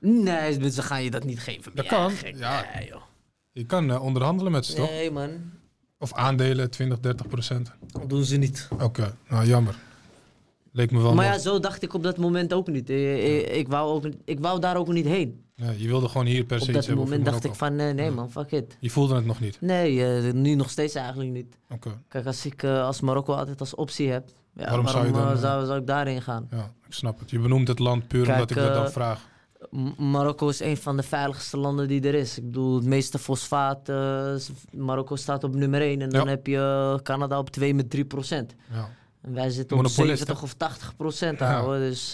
Nee, 0.00 0.70
ze 0.70 0.82
gaan 0.82 1.02
je 1.02 1.10
dat 1.10 1.24
niet 1.24 1.40
geven. 1.40 1.72
Dat 1.74 1.86
kan, 1.86 2.10
gek? 2.10 2.36
ja. 2.36 2.64
Nee, 2.74 2.88
joh. 2.88 3.02
je 3.52 3.64
kan 3.64 3.90
eh, 3.90 4.02
onderhandelen 4.02 4.52
met 4.52 4.66
ze, 4.66 4.74
toch? 4.74 4.90
Nee, 4.90 5.10
man. 5.10 5.30
Of 5.98 6.12
aandelen, 6.12 6.70
20, 6.70 7.00
30 7.00 7.26
procent. 7.28 7.72
Dat 7.86 8.08
doen 8.10 8.24
ze 8.24 8.36
niet. 8.36 8.68
Oké, 8.80 9.16
nou 9.28 9.46
jammer. 9.46 9.74
Leek 10.72 10.90
me 10.90 11.00
wel 11.02 11.14
Maar 11.14 11.24
ja, 11.24 11.38
zo 11.38 11.60
dacht 11.60 11.82
ik 11.82 11.94
op 11.94 12.02
dat 12.02 12.16
moment 12.16 12.52
ook 12.52 12.66
niet. 12.68 12.90
Ik, 12.90 13.18
ik, 13.22 13.48
ik 13.48 13.68
wou, 13.68 13.90
ook, 13.94 14.12
ik 14.24 14.40
wou 14.40 14.60
daar 14.60 14.76
ook 14.76 14.88
niet 14.92 15.06
heen. 15.06 15.44
Ja, 15.54 15.70
je 15.70 15.86
wilde 15.86 16.08
gewoon 16.08 16.26
hier 16.26 16.44
per 16.44 16.60
se 16.60 16.66
Op 16.66 16.72
dat 16.72 16.88
moment 16.94 17.24
dacht 17.24 17.44
ik 17.44 17.54
van, 17.54 17.76
nee 17.76 18.10
man, 18.10 18.30
fuck 18.30 18.50
it. 18.50 18.76
Je 18.80 18.90
voelde 18.90 19.14
het 19.14 19.24
nog 19.24 19.40
niet. 19.40 19.60
Nee, 19.60 20.22
nu 20.32 20.54
nog 20.54 20.70
steeds 20.70 20.94
eigenlijk 20.94 21.30
niet. 21.30 21.56
Oké, 21.70 22.02
Kijk, 22.08 22.26
als 22.26 22.46
ik 22.46 22.64
als 22.64 23.00
Marokko 23.00 23.32
altijd 23.34 23.60
als 23.60 23.74
optie 23.74 24.10
heb, 24.10 24.28
ja, 24.56 24.64
Waarom 24.68 24.88
zou 24.88 25.06
je 25.06 25.12
eh, 25.12 25.18
dan, 25.18 25.32
eh, 25.32 25.38
zou, 25.38 25.66
zou 25.66 25.80
ik 25.80 25.86
daarheen 25.86 26.22
gaan? 26.22 26.46
ja, 26.50 26.70
ik 26.86 26.92
snap 26.94 27.18
het. 27.18 27.30
Je 27.30 27.38
benoemt 27.38 27.68
het 27.68 27.78
land 27.78 28.08
puur 28.08 28.24
Kijk, 28.24 28.34
omdat 28.34 28.50
ik 28.50 28.56
dat 28.56 28.74
dan 28.74 28.84
eh, 28.84 28.90
vraag. 28.90 29.20
Marokko 29.96 30.48
is 30.48 30.60
een 30.60 30.76
van 30.76 30.96
de 30.96 31.02
veiligste 31.02 31.56
landen 31.56 31.88
die 31.88 32.02
er 32.02 32.14
is. 32.14 32.38
Ik 32.38 32.44
bedoel, 32.44 32.74
het 32.74 32.84
meeste 32.84 33.18
fosfaat, 33.18 33.88
Marokko 34.72 35.16
staat 35.16 35.44
op 35.44 35.54
nummer 35.54 35.80
1 35.80 36.02
en 36.02 36.10
dan 36.10 36.28
heb 36.28 36.46
je 36.46 36.98
Canada 37.02 37.38
op 37.38 37.50
2 37.50 37.74
met 37.74 37.90
3 37.90 38.04
procent. 38.04 38.54
Ja. 38.72 38.88
En 39.20 39.34
wij 39.34 39.50
zitten 39.50 39.76
op 39.76 39.82
Monopolist, 39.82 40.18
70 40.18 40.42
of 40.42 40.54
80 40.54 40.96
procent, 40.96 41.38
Ja. 41.38 41.78
Dus. 41.78 42.12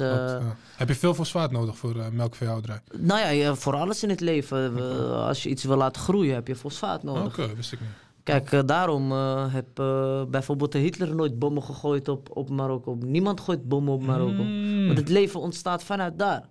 Heb 0.77 0.89
je 0.89 0.95
veel 0.95 1.15
fosfaat 1.15 1.51
nodig 1.51 1.77
voor 1.77 1.97
melkveehouderij? 2.13 2.81
nou 2.97 3.35
ja, 3.35 3.55
voor 3.55 3.75
alles 3.75 4.03
in 4.03 4.09
het 4.09 4.21
leven. 4.21 4.77
als 5.13 5.43
je 5.43 5.49
iets 5.49 5.65
wil 5.65 5.77
laten 5.77 6.03
groeien, 6.03 6.35
heb 6.35 6.47
je 6.47 6.57
fosfaat 6.57 7.05
Oké, 7.05 7.19
nodig. 7.19 7.55
wist 7.55 7.73
ik 7.73 7.81
niet. 7.81 7.91
Kijk, 8.31 8.53
eh, 8.53 8.61
daarom 8.67 9.13
eh, 9.13 9.53
heb 9.55 9.79
eh, 9.79 10.25
bijvoorbeeld 10.25 10.73
de 10.73 10.79
Hitler 10.79 11.15
nooit 11.15 11.39
bommen 11.39 11.63
gegooid 11.63 12.09
op, 12.09 12.37
op 12.37 12.51
Marokko. 12.51 12.95
Niemand 13.01 13.41
gooit 13.41 13.69
bommen 13.69 13.95
op 13.95 14.03
Marokko. 14.03 14.43
Mm. 14.43 14.87
Want 14.87 14.99
het 14.99 15.09
leven 15.09 15.41
ontstaat 15.41 15.83
vanuit 15.85 16.19
daar. 16.19 16.49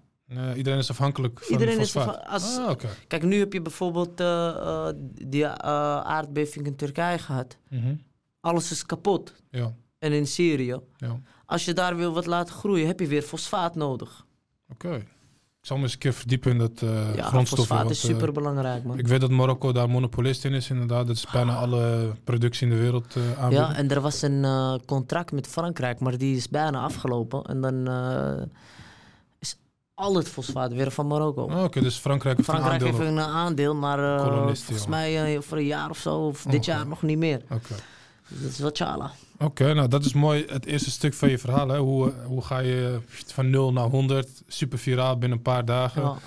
Iedereen 0.55 0.79
is 0.79 0.89
afhankelijk 0.89 1.39
van 1.39 1.51
Iedereen 1.51 1.79
is 1.79 1.95
als- 1.95 2.57
Ah. 2.57 2.75
Kijk, 3.07 3.23
nu 3.23 3.39
heb 3.39 3.53
je 3.53 3.61
bijvoorbeeld 3.61 4.17
die 5.27 5.47
aardbeving 5.47 6.65
in 6.65 6.75
Turkije 6.75 7.17
gehad. 7.17 7.57
Mhm. 7.69 7.95
Alles 8.41 8.71
is 8.71 8.85
kapot. 8.85 9.33
Ja, 9.49 9.73
En 9.99 10.11
in 10.11 10.27
Syrië. 10.27 10.77
ja. 10.97 11.19
Als 11.45 11.65
je 11.65 11.73
daar 11.73 11.95
wil 11.95 12.13
wat 12.13 12.25
laten 12.25 12.53
groeien, 12.53 12.87
heb 12.87 12.99
je 12.99 13.07
weer 13.07 13.21
fosfaat 13.21 13.75
nodig. 13.75 14.25
Oké. 14.71 15.03
Zal 15.69 15.77
me 15.77 15.83
eens 15.83 15.93
een 15.93 15.99
keer 15.99 16.13
verdiepen 16.13 16.51
in 16.51 16.57
dat 16.57 16.81
eh 16.81 17.15
Ja, 17.15 17.43
fosfaat 17.45 17.89
is 17.89 18.03
eh, 18.03 18.09
super 18.09 18.31
belangrijk, 18.31 18.83
man. 18.83 18.97
ik 18.97 19.07
weet 19.07 19.21
dat 19.21 19.29
Marokko 19.29 19.71
daar 19.71 19.89
monopolist 19.89 20.45
in 20.45 20.53
is, 20.53 20.69
inderdaad. 20.69 21.07
Dat 21.07 21.15
is 21.15 21.25
bijna 21.31 21.55
alle 21.55 22.11
productie 22.23 22.67
in 22.67 22.73
de 22.73 22.79
wereld 22.79 23.15
aanbieden. 23.39 23.67
Ja, 23.67 23.75
en 23.75 23.89
er 23.91 24.01
was 24.01 24.21
een 24.21 24.45
contract 24.85 25.31
met 25.31 25.47
Frankrijk, 25.47 25.99
maar 25.99 26.17
die 26.17 26.35
is 26.35 26.49
bijna 26.49 26.79
afgelopen. 26.81 27.43
En 27.43 27.61
dan 27.61 27.87
is 29.39 29.55
al 29.93 30.15
het 30.15 30.29
fosfaat 30.29 30.73
weer 30.73 30.91
van 30.91 31.07
Marokko. 31.07 31.47
Ah, 31.49 31.63
Oké, 31.63 31.81
dus 31.81 31.97
Frankrijk 31.97 32.37
heeft 32.37 32.49
Frankrijk 32.49 32.81
een 32.81 32.87
heeft 32.87 32.99
aandeel. 32.99 33.17
een 33.23 33.29
aandeel, 33.29 33.75
maar 33.75 34.19
volgens 34.45 34.87
mij 34.87 35.41
voor 35.41 35.57
een 35.57 35.65
jaar 35.65 35.89
of 35.89 35.97
zo, 35.97 36.15
of 36.27 36.43
dit 36.43 36.55
Oké. 36.55 36.71
jaar 36.71 36.87
nog 36.87 37.01
niet 37.01 37.17
meer. 37.17 37.41
Oké. 37.49 37.73
Dat 38.29 38.51
is 38.51 38.59
wel 38.59 38.71
tjala. 38.71 39.11
Oké, 39.39 39.73
nou 39.73 39.87
dat 39.87 40.05
is 40.05 40.13
mooi. 40.13 40.45
Het 40.47 40.65
eerste 40.65 40.91
stuk 40.91 41.13
van 41.13 41.29
je 41.29 41.37
verhaal. 41.37 41.67
Hè? 41.67 41.77
Hoe, 41.77 42.11
eh, 42.11 42.25
hoe 42.25 42.41
ga 42.43 42.59
je 42.59 42.99
van 43.25 43.49
0 43.49 43.73
naar 43.73 43.89
100, 43.89 44.43
super 44.47 44.77
viraal 44.79 45.17
binnen 45.17 45.37
een 45.37 45.43
paar 45.43 45.65
dagen. 45.65 46.01
Ja. 46.01 46.17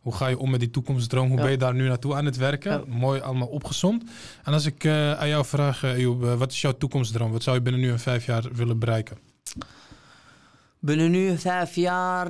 Hoe 0.00 0.14
ga 0.14 0.26
je 0.26 0.38
om 0.38 0.50
met 0.50 0.60
die 0.60 0.70
toekomstdroom? 0.70 1.26
Hoe 1.28 1.36
Ja. 1.36 1.42
ben 1.42 1.50
je 1.50 1.58
daar 1.58 1.74
nu 1.74 1.88
naartoe 1.88 2.14
aan 2.14 2.24
het 2.24 2.36
werken? 2.36 2.70
Ja. 2.72 2.82
Mooi 2.86 3.20
allemaal 3.20 3.48
opgezomd. 3.48 4.10
En 4.44 4.52
als 4.52 4.66
ik 4.66 4.84
eh, 4.84 5.12
aan 5.12 5.28
jou 5.28 5.44
vraag, 5.44 5.82
eh, 5.82 6.06
wat 6.36 6.52
is 6.52 6.60
jouw 6.60 6.76
toekomstdroom? 6.76 7.32
Wat 7.32 7.42
zou 7.42 7.56
je 7.56 7.62
binnen 7.62 7.80
nu 7.82 7.90
en 7.90 7.98
vijf 8.00 8.26
jaar 8.26 8.44
willen 8.52 8.78
bereiken? 8.78 9.18
Binnen 10.78 11.10
nu 11.10 11.38
vijf 11.38 11.74
jaar. 11.74 12.28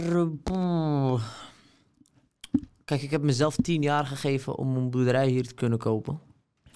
Kijk, 2.84 3.02
ik 3.02 3.10
heb 3.10 3.22
mezelf 3.22 3.56
tien 3.56 3.82
jaar 3.82 4.06
gegeven 4.06 4.56
om 4.56 4.76
een 4.76 4.90
boerderij 4.90 5.28
hier 5.28 5.46
te 5.46 5.54
kunnen 5.54 5.78
kopen. 5.78 6.20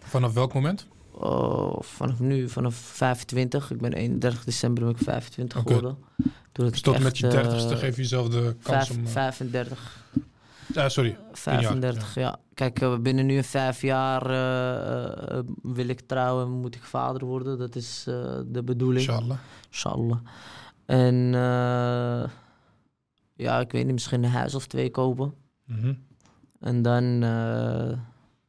Vanaf 0.02 0.32
welk 0.32 0.54
moment? 0.54 0.86
Oh, 1.16 1.80
vanaf 1.80 2.20
nu, 2.20 2.48
vanaf 2.48 2.74
25. 2.74 3.70
Ik 3.70 3.80
ben 3.80 3.92
31 3.92 4.44
december 4.44 4.82
ben 4.84 4.92
ik 4.92 4.98
25 4.98 5.58
Oké. 5.60 5.74
geworden. 5.74 5.98
Toen 6.52 6.68
Dus 6.70 6.80
tot 6.80 6.98
met 7.02 7.18
je 7.18 7.26
echt, 7.26 7.34
eh, 7.36 7.42
dertigste 7.42 7.76
geef 7.76 7.96
je 7.96 8.02
jezelf 8.02 8.28
de 8.28 8.56
kans 8.62 8.90
om... 8.90 9.04
eh, 9.04 9.10
35. 9.10 10.04
ah, 10.74 10.88
sorry. 10.88 11.16
35, 11.32 12.14
ja. 12.14 12.38
Kijk, 12.54 12.80
eh, 12.80 12.98
binnen 12.98 13.26
nu 13.26 13.42
vijf 13.42 13.82
jaar 13.82 14.26
eh, 14.30 15.38
eh, 15.38 15.44
wil 15.62 15.88
ik 15.88 16.00
trouwen 16.00 16.44
en 16.46 16.50
moet 16.52 16.74
ik 16.74 16.82
vader 16.82 17.24
worden. 17.24 17.58
Dat 17.58 17.76
is 17.76 18.04
eh, 18.08 18.38
de 18.46 18.62
bedoeling. 18.62 19.06
Inshallah. 19.08 19.38
Inshallah. 19.70 20.18
En 20.86 21.24
eh, 21.34 22.30
ja, 23.36 23.60
ik 23.60 23.72
weet 23.72 23.84
niet, 23.84 23.92
misschien 23.92 24.24
een 24.24 24.30
huis 24.30 24.54
of 24.54 24.66
twee 24.66 24.90
kopen. 24.90 25.34
Mhm. 25.66 25.94
En 26.60 26.82
dan 26.82 27.22
eh, 27.22 27.98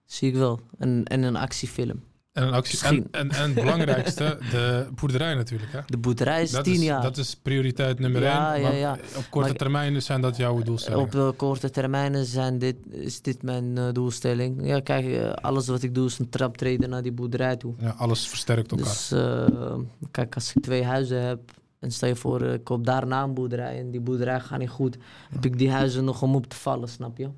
zie 0.06 0.30
ik 0.30 0.36
wel. 0.36 0.60
En, 0.78 1.04
en 1.06 1.24
een 1.24 1.36
actiefilm. 1.36 2.04
En 2.36 2.44
een 2.44 2.54
actie. 2.54 2.80
En, 2.84 2.94
Misschien. 2.96 3.08
en, 3.12 3.30
en 3.30 3.42
het 3.44 3.54
belangrijkste, 3.54 4.38
de 4.52 4.88
boerderij 4.96 5.34
natuurlijk. 5.36 5.72
Hè? 5.72 5.80
De 5.86 5.98
boerderij 5.98 6.42
is 6.42 6.52
Dat 6.52 6.64
tien 6.64 6.74
is, 6.74 6.82
jaar. 6.82 7.02
dat 7.02 7.18
is 7.18 7.36
prioriteit 7.36 8.00
nummer 8.00 8.22
Ja, 8.22 8.56
één. 8.56 8.64
ja, 8.64 8.72
ja. 8.72 8.92
Op 9.16 9.26
korte 9.30 9.48
Maar- 9.48 9.58
termijn 9.58 10.02
zijn 10.02 10.22
dat 10.22 10.38
jouw 10.38 10.62
doelstellingen. 10.62 11.06
Op 11.06 11.12
de 11.12 11.34
korte 11.38 11.70
termijnen 11.70 12.26
zijn 12.26 12.60
dit, 12.60 12.76
is 12.90 13.22
dit 13.22 13.44
mijn 13.44 13.78
eh, 13.78 13.88
doelstelling. 13.92 14.66
Ja, 14.68 14.80
kijk, 14.80 15.06
eh, 15.06 15.32
alles 15.34 15.68
wat 15.68 15.84
ik 15.84 15.96
doe 15.96 16.06
is 16.06 16.20
een 16.20 16.30
traptreden 16.30 16.90
naar 16.90 17.02
die 17.02 17.12
boerderij 17.12 17.56
toe. 17.56 17.74
Ja, 17.80 17.90
alles 17.90 18.28
versterkt 18.28 18.72
elkaar. 18.72 18.86
Dus 18.86 19.12
eh, 19.12 19.76
kijk, 20.12 20.36
als 20.36 20.54
ik 20.56 20.64
twee 20.64 20.84
huizen 20.84 21.22
heb 21.22 21.40
en 21.80 21.92
stel 21.92 22.08
je 22.10 22.16
voor, 22.16 22.42
ik 22.42 22.64
koop 22.64 22.86
daarna 22.86 23.24
een 23.24 23.34
boerderij 23.34 23.80
en 23.80 23.92
die 23.92 24.02
boerderij 24.02 24.40
gaat 24.40 24.60
niet 24.60 24.70
goed, 24.70 24.98
heb 25.30 25.46
ik 25.46 25.58
die 25.58 25.72
huizen 25.72 26.04
nog 26.04 26.22
om 26.22 26.36
op 26.36 26.48
te 26.50 26.56
vallen, 26.56 26.90
snap 26.90 27.18
je? 27.18 27.30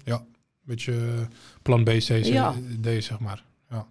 beetje 0.64 0.92
eh, 0.94 1.26
plan 1.62 1.84
B, 1.84 1.88
C, 1.90 2.00
C, 2.06 2.10
Ja. 2.26 2.54
D, 2.82 2.86
zeg 3.04 3.20
maar. 3.20 3.44
Ja. 3.70 3.88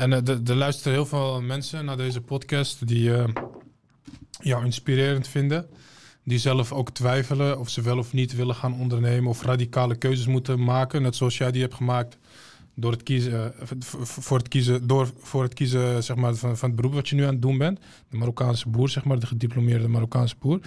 En 0.00 0.12
eh, 0.12 0.28
er 0.28 0.40
er 0.46 0.54
luisteren 0.54 0.92
heel 0.92 1.06
veel 1.06 1.42
mensen 1.42 1.84
naar 1.84 1.96
deze 1.96 2.20
podcast 2.20 2.88
die 2.88 3.14
eh, 3.14 3.24
jou 4.42 4.64
inspirerend 4.64 5.28
vinden. 5.28 5.66
Die 6.24 6.38
zelf 6.38 6.72
ook 6.72 6.90
twijfelen 6.90 7.58
of 7.58 7.68
ze 7.68 7.82
wel 7.82 7.98
of 7.98 8.12
niet 8.12 8.34
willen 8.34 8.54
gaan 8.54 8.74
ondernemen 8.80 9.30
of 9.30 9.42
radicale 9.42 9.96
keuzes 9.96 10.26
moeten 10.26 10.64
maken. 10.64 11.02
Net 11.02 11.16
zoals 11.16 11.38
jij 11.38 11.50
die 11.50 11.60
hebt 11.60 11.74
gemaakt 11.74 12.18
door 12.74 12.92
het 12.92 13.02
kiezen, 13.02 13.60
eh, 13.60 13.66
voor 14.02 14.38
het 14.38 14.48
kiezen, 14.48 14.86
door, 14.86 15.10
voor 15.18 15.42
het 15.42 15.54
kiezen 15.54 16.04
zeg 16.04 16.16
maar, 16.16 16.34
van, 16.34 16.56
van 16.56 16.68
het 16.68 16.76
beroep 16.76 16.94
wat 16.94 17.08
je 17.08 17.14
nu 17.14 17.24
aan 17.24 17.32
het 17.32 17.42
doen 17.42 17.58
bent. 17.58 17.78
De 18.10 18.16
Marokkaanse 18.16 18.68
boer, 18.68 18.88
zeg 18.88 19.04
maar, 19.04 19.18
de 19.18 19.26
gediplomeerde 19.26 19.88
Marokkaanse 19.88 20.36
boer. 20.38 20.60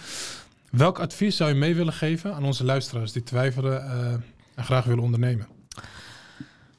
Welk 0.70 1.00
advies 1.00 1.36
zou 1.36 1.50
je 1.50 1.56
mee 1.56 1.76
willen 1.76 1.94
geven 1.94 2.34
aan 2.34 2.46
onze 2.46 2.64
luisteraars 2.64 3.12
die 3.12 3.24
twijfelen 3.24 3.92
en 4.56 4.64
graag 4.64 4.86
willen 4.86 5.04
ondernemen? 5.04 5.48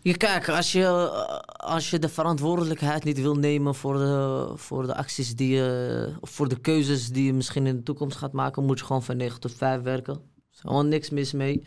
Ja, 0.04 0.12
kijk, 0.12 0.48
als 0.48 0.72
je, 0.72 0.82
eh, 0.82 1.38
als 1.56 1.90
je 1.90 1.98
de 1.98 2.08
verantwoordelijkheid 2.08 3.04
niet 3.04 3.20
wil 3.20 3.34
nemen 3.34 3.74
voor 3.74 3.94
de, 3.94 4.52
voor 4.54 4.86
de 4.86 4.94
acties 4.94 5.36
die 5.36 5.54
je, 5.54 6.12
of 6.20 6.30
voor 6.30 6.48
de 6.48 6.60
keuzes 6.60 7.08
die 7.08 7.24
je 7.24 7.32
misschien 7.32 7.66
in 7.66 7.76
de 7.76 7.82
toekomst 7.82 8.16
gaat 8.16 8.32
maken, 8.32 8.64
moet 8.64 8.78
je 8.78 8.84
gewoon 8.84 9.02
van 9.02 9.16
9 9.16 9.40
tot 9.40 9.52
5 9.52 9.82
werken. 9.82 10.14
Er 10.14 10.20
is 10.52 10.62
helemaal 10.62 10.84
niks 10.84 11.10
mis 11.10 11.32
mee. 11.32 11.66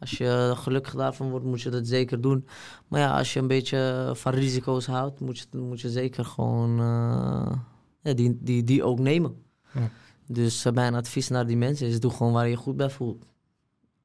Als 0.00 0.10
je 0.10 0.52
gelukkig 0.56 0.94
daarvan 0.94 1.30
wordt, 1.30 1.44
moet 1.44 1.60
je 1.60 1.70
dat 1.70 1.86
zeker 1.86 2.20
doen. 2.20 2.46
Maar 2.88 3.00
ja, 3.00 3.18
als 3.18 3.32
je 3.32 3.40
een 3.40 3.46
beetje 3.46 4.10
van 4.14 4.32
risico's 4.32 4.86
houdt, 4.86 5.20
moet 5.20 5.38
je, 5.38 5.58
moet 5.58 5.80
je 5.80 5.90
zeker 5.90 6.24
gewoon 6.24 6.70
eh, 6.80 7.56
ja, 8.02 8.12
die, 8.12 8.38
die, 8.40 8.64
die 8.64 8.82
ook 8.84 8.98
nemen. 8.98 9.42
Ja. 9.74 9.90
Dus 10.26 10.64
eh, 10.64 10.72
mijn 10.72 10.94
advies 10.94 11.28
naar 11.28 11.46
die 11.46 11.56
mensen 11.56 11.86
is: 11.86 12.00
doe 12.00 12.10
gewoon 12.10 12.32
waar 12.32 12.44
je 12.44 12.50
je 12.50 12.56
goed 12.56 12.76
bij 12.76 12.90
voelt. 12.90 13.24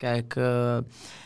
Kijk, 0.04 0.36
eh, 0.36 0.78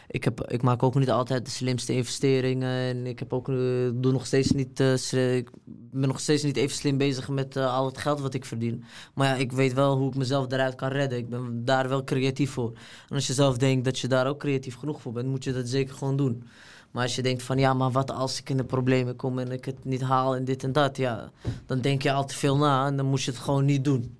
ik, 0.07 0.23
heb, 0.23 0.41
ik 0.47 0.61
maak 0.61 0.83
ook 0.83 0.95
niet 0.95 1.11
altijd 1.11 1.45
de 1.45 1.51
slimste 1.51 1.93
investeringen. 1.93 2.69
En 2.69 3.05
ik 3.05 3.19
heb 3.19 3.33
ook, 3.33 3.49
eh, 3.49 3.55
doe 3.93 4.11
nog 4.11 4.25
steeds 4.25 4.51
niet, 4.51 4.79
eh, 4.79 5.35
ik 5.35 5.49
ben 5.91 6.07
nog 6.07 6.19
steeds 6.19 6.43
niet 6.43 6.57
even 6.57 6.75
slim 6.75 6.97
bezig 6.97 7.29
met 7.29 7.55
al 7.55 7.85
het 7.85 7.97
geld 7.97 8.19
wat 8.19 8.33
ik 8.33 8.45
verdien. 8.45 8.83
Maar 9.13 9.27
ja, 9.27 9.35
ik 9.35 9.51
weet 9.51 9.73
wel 9.73 9.97
hoe 9.97 10.09
ik 10.09 10.15
mezelf 10.15 10.47
daaruit 10.47 10.75
kan 10.75 10.89
redden. 10.89 11.17
Ik 11.17 11.29
ben 11.29 11.65
daar 11.65 11.89
wel 11.89 12.03
creatief 12.03 12.51
voor. 12.51 12.71
En 13.09 13.15
als 13.15 13.27
je 13.27 13.33
zelf 13.33 13.57
denkt 13.57 13.85
dat 13.85 13.99
je 13.99 14.07
daar 14.07 14.27
ook 14.27 14.39
creatief 14.39 14.75
genoeg 14.75 15.01
voor 15.01 15.11
bent, 15.11 15.27
moet 15.27 15.43
je 15.43 15.53
dat 15.53 15.67
zeker 15.67 15.95
gewoon 15.95 16.17
doen. 16.17 16.43
Maar 16.91 17.03
als 17.03 17.15
je 17.15 17.21
denkt 17.21 17.43
van 17.43 17.57
ja, 17.57 17.73
maar 17.73 17.91
wat 17.91 18.11
als 18.11 18.39
ik 18.39 18.49
in 18.49 18.57
de 18.57 18.63
problemen 18.63 19.15
kom 19.15 19.39
en 19.39 19.51
ik 19.51 19.65
het 19.65 19.85
niet 19.85 20.01
haal 20.01 20.35
en 20.35 20.45
dit 20.45 20.63
en 20.63 20.71
dat, 20.71 20.97
ja, 20.97 21.31
dan 21.65 21.81
denk 21.81 22.01
je 22.01 22.11
al 22.11 22.25
te 22.25 22.35
veel 22.35 22.57
na 22.57 22.85
en 22.87 22.97
dan 22.97 23.05
moet 23.05 23.23
je 23.23 23.31
het 23.31 23.39
gewoon 23.39 23.65
niet 23.65 23.83
doen. 23.83 24.17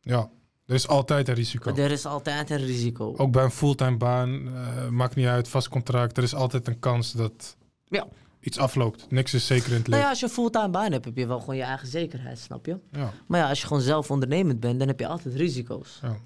Ja, 0.00 0.30
er 0.68 0.74
is 0.74 0.88
altijd 0.88 1.28
een 1.28 1.34
risico. 1.34 1.74
Er 1.74 1.90
is 1.90 2.06
altijd 2.06 2.50
een 2.50 2.66
risico. 2.66 3.14
Ook 3.16 3.32
bij 3.32 3.44
een 3.44 3.50
fulltime 3.50 3.96
baan, 3.96 4.48
eh, 4.54 4.88
maakt 4.88 5.14
niet 5.14 5.26
uit, 5.26 5.48
vast 5.48 5.68
contract. 5.68 6.16
Er 6.16 6.22
is 6.22 6.34
altijd 6.34 6.66
een 6.68 6.78
kans 6.78 7.12
dat 7.12 7.56
Ja. 7.84 8.06
iets 8.40 8.58
afloopt. 8.58 9.06
Niks 9.10 9.34
is 9.34 9.46
zeker 9.46 9.68
in 9.68 9.72
het 9.74 9.80
Nou 9.82 9.90
leven. 9.90 10.04
ja, 10.04 10.08
als 10.10 10.20
je 10.20 10.26
een 10.26 10.32
fulltime 10.32 10.68
baan 10.70 10.92
hebt, 10.92 11.04
heb 11.04 11.16
je 11.16 11.26
wel 11.26 11.40
gewoon 11.40 11.56
je 11.56 11.62
eigen 11.62 11.88
zekerheid, 11.88 12.38
snap 12.38 12.66
je? 12.66 12.78
Ja. 12.92 13.12
Maar 13.26 13.40
ja, 13.40 13.48
als 13.48 13.60
je 13.60 13.66
gewoon 13.66 13.82
zelf 13.82 14.10
ondernemend 14.10 14.60
bent, 14.60 14.78
dan 14.78 14.88
heb 14.88 15.00
je 15.00 15.06
altijd 15.06 15.34
risico's. 15.34 15.98
Ja. 16.02 16.16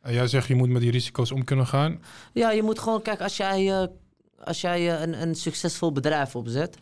En 0.00 0.12
jij 0.12 0.26
zegt 0.26 0.46
je 0.46 0.54
moet 0.54 0.68
met 0.68 0.82
die 0.82 0.90
risico's 0.90 1.30
om 1.32 1.44
kunnen 1.44 1.66
gaan. 1.66 2.00
Ja, 2.32 2.50
je 2.50 2.62
moet 2.62 2.78
gewoon, 2.78 3.02
kijk, 3.02 3.20
als 3.20 3.36
jij, 3.36 3.80
eh, 3.82 3.86
als 4.44 4.60
jij 4.60 4.94
eh, 4.94 5.00
een, 5.00 5.22
een 5.22 5.34
succesvol 5.34 5.92
bedrijf 5.92 6.36
opzet, 6.36 6.76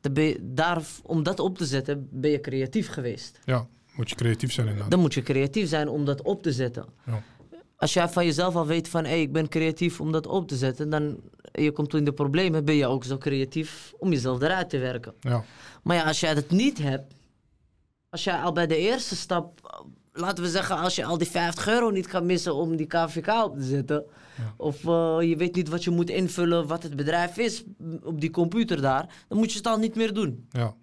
dan 0.00 0.12
ben 0.12 0.24
je, 0.24 0.38
daar, 0.42 0.82
om 1.02 1.22
dat 1.22 1.38
op 1.40 1.58
te 1.58 1.66
zetten, 1.66 2.08
ben 2.10 2.30
je 2.30 2.40
creatief 2.40 2.88
geweest. 2.88 3.38
Ja, 3.44 3.66
Moet 4.00 4.10
je 4.10 4.16
creatief 4.16 4.52
zijn 4.52 4.66
inderdaad. 4.66 4.90
Dan 4.90 5.00
moet 5.00 5.14
je 5.14 5.22
creatief 5.22 5.68
zijn 5.68 5.88
om 5.88 6.04
dat 6.04 6.22
op 6.22 6.42
te 6.42 6.52
zetten. 6.52 6.84
Ja. 7.06 7.22
Als 7.76 7.92
jij 7.92 8.08
van 8.08 8.24
jezelf 8.24 8.54
al 8.56 8.66
weet 8.66 8.88
van, 8.88 9.04
hé, 9.04 9.14
ik 9.14 9.32
ben 9.32 9.48
creatief 9.48 10.00
om 10.00 10.12
dat 10.12 10.26
op 10.26 10.48
te 10.48 10.56
zetten, 10.56 10.90
dan 10.90 11.20
je 11.52 11.70
komt 11.72 11.94
in 11.94 12.04
de 12.04 12.12
problemen, 12.12 12.64
ben 12.64 12.74
je 12.74 12.86
ook 12.86 13.04
zo 13.04 13.18
creatief 13.18 13.92
om 13.98 14.10
jezelf 14.12 14.40
eruit 14.42 14.70
te 14.70 14.78
werken. 14.78 15.14
Ja. 15.20 15.44
Maar 15.82 15.96
ja, 15.96 16.02
als 16.02 16.20
jij 16.20 16.34
dat 16.34 16.50
niet 16.50 16.78
hebt, 16.78 17.14
als 18.10 18.24
jij 18.24 18.40
al 18.40 18.52
bij 18.52 18.66
de 18.66 18.76
eerste 18.76 19.16
stap, 19.16 19.60
laten 20.12 20.44
we 20.44 20.50
zeggen, 20.50 20.76
als 20.76 20.96
je 20.96 21.04
al 21.04 21.18
die 21.18 21.26
50 21.28 21.68
euro 21.68 21.90
niet 21.90 22.06
kan 22.06 22.26
missen 22.26 22.54
om 22.54 22.76
die 22.76 22.86
KVK 22.86 23.28
op 23.44 23.56
te 23.56 23.64
zetten, 23.64 24.04
Ja. 24.36 24.54
of 24.56 24.84
eh, 24.84 25.16
je 25.20 25.36
weet 25.36 25.54
niet 25.54 25.68
wat 25.68 25.84
je 25.84 25.90
moet 25.90 26.10
invullen, 26.10 26.66
wat 26.66 26.82
het 26.82 26.96
bedrijf 26.96 27.36
is 27.38 27.64
op 28.02 28.20
die 28.20 28.30
computer 28.30 28.80
daar, 28.80 29.24
dan 29.28 29.38
moet 29.38 29.50
je 29.52 29.58
het 29.58 29.66
al 29.66 29.78
niet 29.78 29.94
meer 29.94 30.12
doen. 30.14 30.46
ja. 30.50 30.74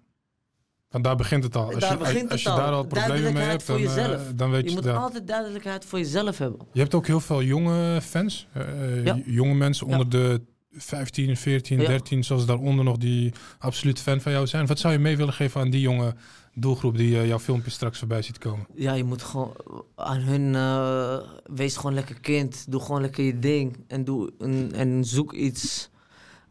Want 0.90 1.04
daar 1.04 1.16
begint 1.16 1.44
het 1.44 1.56
al. 1.56 1.64
Als 1.66 1.78
daar 1.78 1.92
je, 1.92 1.98
begint 1.98 2.22
als 2.22 2.30
het 2.32 2.40
je 2.42 2.48
al. 2.50 2.56
daar 2.56 2.72
al 2.72 2.84
problemen 2.86 3.32
mee 3.32 3.44
hebt, 3.46 3.66
dan, 3.66 3.80
eh, 3.80 4.18
dan 4.34 4.50
weet 4.50 4.62
Je 4.64 4.68
je, 4.70 4.74
moet 4.74 4.86
altijd 4.86 5.26
duidelijkheid 5.26 5.84
voor 5.84 5.98
jezelf 5.98 6.38
hebben. 6.38 6.60
Je 6.72 6.80
hebt 6.80 6.94
ook 6.94 7.06
heel 7.06 7.20
veel 7.20 7.42
jonge 7.42 8.00
fans. 8.02 8.46
eh, 8.52 9.04
Ja. 9.04 9.18
Jonge 9.24 9.54
mensen 9.54 9.86
Ja. 9.86 9.92
onder 9.92 10.08
de 10.08 10.40
15, 10.72 11.36
14, 11.36 11.80
Ja. 11.80 11.86
13, 11.86 12.24
zoals 12.24 12.46
daaronder 12.46 12.84
nog 12.84 12.96
die 12.96 13.32
absoluut 13.58 14.00
fan 14.00 14.20
van 14.20 14.32
jou 14.32 14.46
zijn. 14.46 14.66
Wat 14.66 14.78
zou 14.78 14.92
je 14.92 14.98
mee 14.98 15.16
willen 15.16 15.32
geven 15.32 15.60
aan 15.60 15.70
die 15.70 15.80
jonge 15.80 16.14
doelgroep 16.54 16.96
die 16.96 17.18
eh, 17.18 17.26
jouw 17.26 17.38
filmpje 17.38 17.70
straks 17.70 17.98
voorbij 17.98 18.22
ziet 18.22 18.38
komen? 18.38 18.66
Ja, 18.74 18.92
je 18.92 19.04
moet 19.04 19.22
gewoon 19.22 19.52
aan 19.94 20.20
hun. 20.20 20.54
eh, 20.54 21.18
wees 21.54 21.76
gewoon 21.76 21.94
lekker 21.94 22.20
kind. 22.20 22.64
Doe 22.70 22.80
gewoon 22.80 23.00
lekker 23.00 23.24
je 23.24 23.38
ding. 23.38 23.84
En, 23.86 24.04
doe, 24.04 24.32
en, 24.38 24.70
en 24.74 25.04
zoek 25.04 25.32
iets 25.32 25.90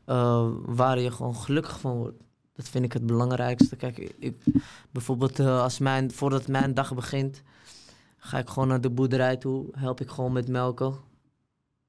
eh, 0.06 0.48
waar 0.66 1.00
je 1.00 1.12
gewoon 1.12 1.36
gelukkig 1.36 1.80
van 1.80 1.96
wordt. 1.98 2.24
Dat 2.58 2.70
vind 2.70 2.86
ik 2.86 2.94
het 2.94 3.06
belangrijkste. 3.06 3.76
Kijk, 3.76 3.98
ik, 4.20 4.36
bijvoorbeeld 4.92 5.40
eh, 5.40 5.62
als 5.62 5.80
mijn, 5.80 6.12
voordat 6.12 6.48
mijn 6.48 6.74
dag 6.74 6.96
begint, 6.96 7.42
ga 8.18 8.38
ik 8.38 8.50
gewoon 8.50 8.68
naar 8.68 8.82
de 8.82 8.90
boerderij 8.90 9.38
toe. 9.38 9.66
Help 9.72 10.02
ik 10.02 10.10
gewoon 10.10 10.32
met 10.32 10.48
melken. 10.48 10.94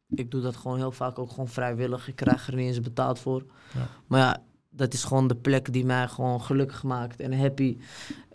Ik 0.08 0.30
doe 0.30 0.40
dat 0.40 0.56
gewoon 0.56 0.76
heel 0.76 0.92
vaak 0.92 1.18
ook 1.18 1.30
gewoon 1.30 1.48
vrijwillig. 1.48 2.08
Ik 2.08 2.16
krijg 2.16 2.46
er 2.46 2.54
niet 2.54 2.66
eens 2.66 2.80
betaald 2.80 3.18
voor. 3.18 3.44
Ja. 3.74 3.88
Maar 4.06 4.20
ja, 4.20 4.42
dat 4.70 4.92
is 4.92 5.04
gewoon 5.04 5.28
de 5.28 5.36
plek 5.36 5.72
die 5.72 5.84
mij 5.84 6.08
gewoon 6.08 6.40
gelukkig 6.40 6.82
maakt 6.82 7.20
en 7.20 7.38
happy. 7.38 7.76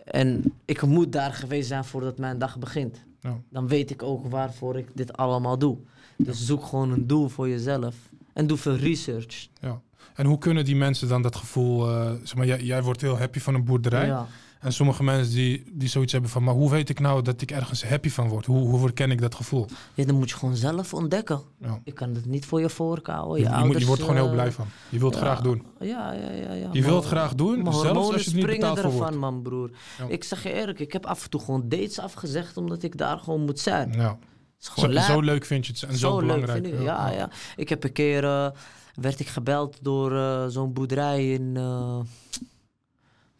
En 0.04 0.52
ik 0.64 0.82
moet 0.82 1.12
daar 1.12 1.32
geweest 1.32 1.68
zijn 1.68 1.84
voordat 1.84 2.18
mijn 2.18 2.38
dag 2.38 2.58
begint. 2.58 3.04
Ja. 3.20 3.40
Dan 3.50 3.68
weet 3.68 3.90
ik 3.90 4.02
ook 4.02 4.26
waarvoor 4.26 4.76
ik 4.78 4.88
dit 4.94 5.12
allemaal 5.12 5.58
doe. 5.58 5.78
Dus 6.16 6.46
zoek 6.46 6.64
gewoon 6.64 6.90
een 6.90 7.06
doel 7.06 7.28
voor 7.28 7.48
jezelf. 7.48 7.94
En 8.32 8.46
doe 8.46 8.56
veel 8.56 8.76
research. 8.76 9.48
Ja. 9.60 9.80
En 10.14 10.26
hoe 10.26 10.38
kunnen 10.38 10.64
die 10.64 10.76
mensen 10.76 11.08
dan 11.08 11.22
dat 11.22 11.36
gevoel... 11.36 11.90
eh, 11.90 12.10
zeg 12.22 12.34
maar, 12.34 12.46
jij, 12.46 12.62
jij 12.62 12.82
wordt 12.82 13.00
heel 13.00 13.18
happy 13.18 13.38
van 13.38 13.54
een 13.54 13.64
boerderij. 13.64 14.06
Ja. 14.06 14.26
En 14.60 14.72
sommige 14.72 15.02
mensen 15.02 15.34
die, 15.34 15.64
die 15.72 15.88
zoiets 15.88 16.12
hebben 16.12 16.30
van... 16.30 16.42
maar 16.44 16.54
hoe 16.54 16.70
weet 16.70 16.88
ik 16.88 17.00
nou 17.00 17.22
dat 17.22 17.40
ik 17.40 17.50
ergens 17.50 17.84
happy 17.84 18.08
van 18.10 18.28
word? 18.28 18.46
Hoe, 18.46 18.68
hoe 18.68 18.80
herken 18.80 19.10
ik 19.10 19.20
dat 19.20 19.34
gevoel? 19.34 19.66
Ja, 19.94 20.04
dan 20.04 20.14
moet 20.16 20.30
je 20.30 20.36
gewoon 20.36 20.56
zelf 20.56 20.94
ontdekken. 20.94 21.40
Ja. 21.60 21.80
Ik 21.84 21.94
kan 21.94 22.14
het 22.14 22.26
niet 22.26 22.46
voor 22.46 22.60
je 22.60 22.68
voorkouwen. 22.68 23.40
Je, 23.40 23.44
Je, 23.44 23.50
je, 23.50 23.54
moet, 23.54 23.60
je 23.60 23.66
ouders, 23.66 23.84
wordt 23.84 24.00
gewoon 24.00 24.16
heel 24.16 24.26
eh, 24.26 24.32
blij 24.32 24.52
van. 24.52 24.66
Je 24.88 24.98
wilt 24.98 25.14
het 25.14 25.22
graag 25.22 25.40
doen. 25.40 25.66
Ja, 25.80 26.12
ja, 26.12 26.30
ja. 26.30 26.52
ja. 26.52 26.68
Je 26.72 26.82
wilt 26.82 27.04
het 27.04 27.12
graag 27.12 27.34
doen, 27.34 27.72
zelfs 27.72 28.12
als 28.12 28.24
je 28.24 28.34
niet 28.34 28.46
betaald 28.46 28.80
voor 28.80 28.90
wordt. 28.90 29.06
ervan, 29.06 29.20
man, 29.20 29.42
broer. 29.42 29.70
Ik 30.08 30.24
zeg 30.24 30.42
je 30.42 30.52
eerlijk, 30.52 30.78
ik 30.80 30.92
heb 30.92 31.06
af 31.06 31.24
en 31.24 31.30
toe 31.30 31.40
gewoon 31.40 31.68
dates 31.68 31.98
afgezegd 31.98 32.56
omdat 32.56 32.82
ik 32.82 32.96
daar 32.96 33.18
gewoon 33.18 33.40
moet 33.40 33.60
zijn. 33.60 33.92
Ja. 33.92 34.18
Zo, 34.58 34.90
zo 34.90 35.20
leuk 35.20 35.44
vind 35.44 35.66
je 35.66 35.72
het 35.72 35.82
en 35.82 35.96
zo, 35.96 36.08
Zo 36.08 36.12
leuk 36.18 36.20
belangrijk. 36.20 36.64
vind 36.64 36.74
ik. 36.78 36.82
Ja, 36.82 37.10
ja. 37.10 37.30
Ik 37.56 37.68
heb 37.68 37.84
een 37.84 37.92
keer 37.92 38.24
eh, 38.24 38.48
werd 38.94 39.20
ik 39.20 39.26
gebeld 39.28 39.78
door 39.82 40.16
eh, 40.16 40.46
zo'n 40.46 40.72
boerderij 40.72 41.32
in. 41.32 41.56
eh, 41.56 42.00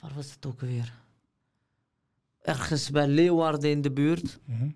waar 0.01 0.13
was 0.15 0.31
het 0.35 0.47
ook 0.47 0.61
weer? 0.61 0.93
Ergens 2.43 2.91
bij 2.91 3.09
Leeuwarden 3.09 3.71
in 3.71 3.83
de 3.83 3.91
buurt. 3.91 4.39
Mhm. 4.45 4.69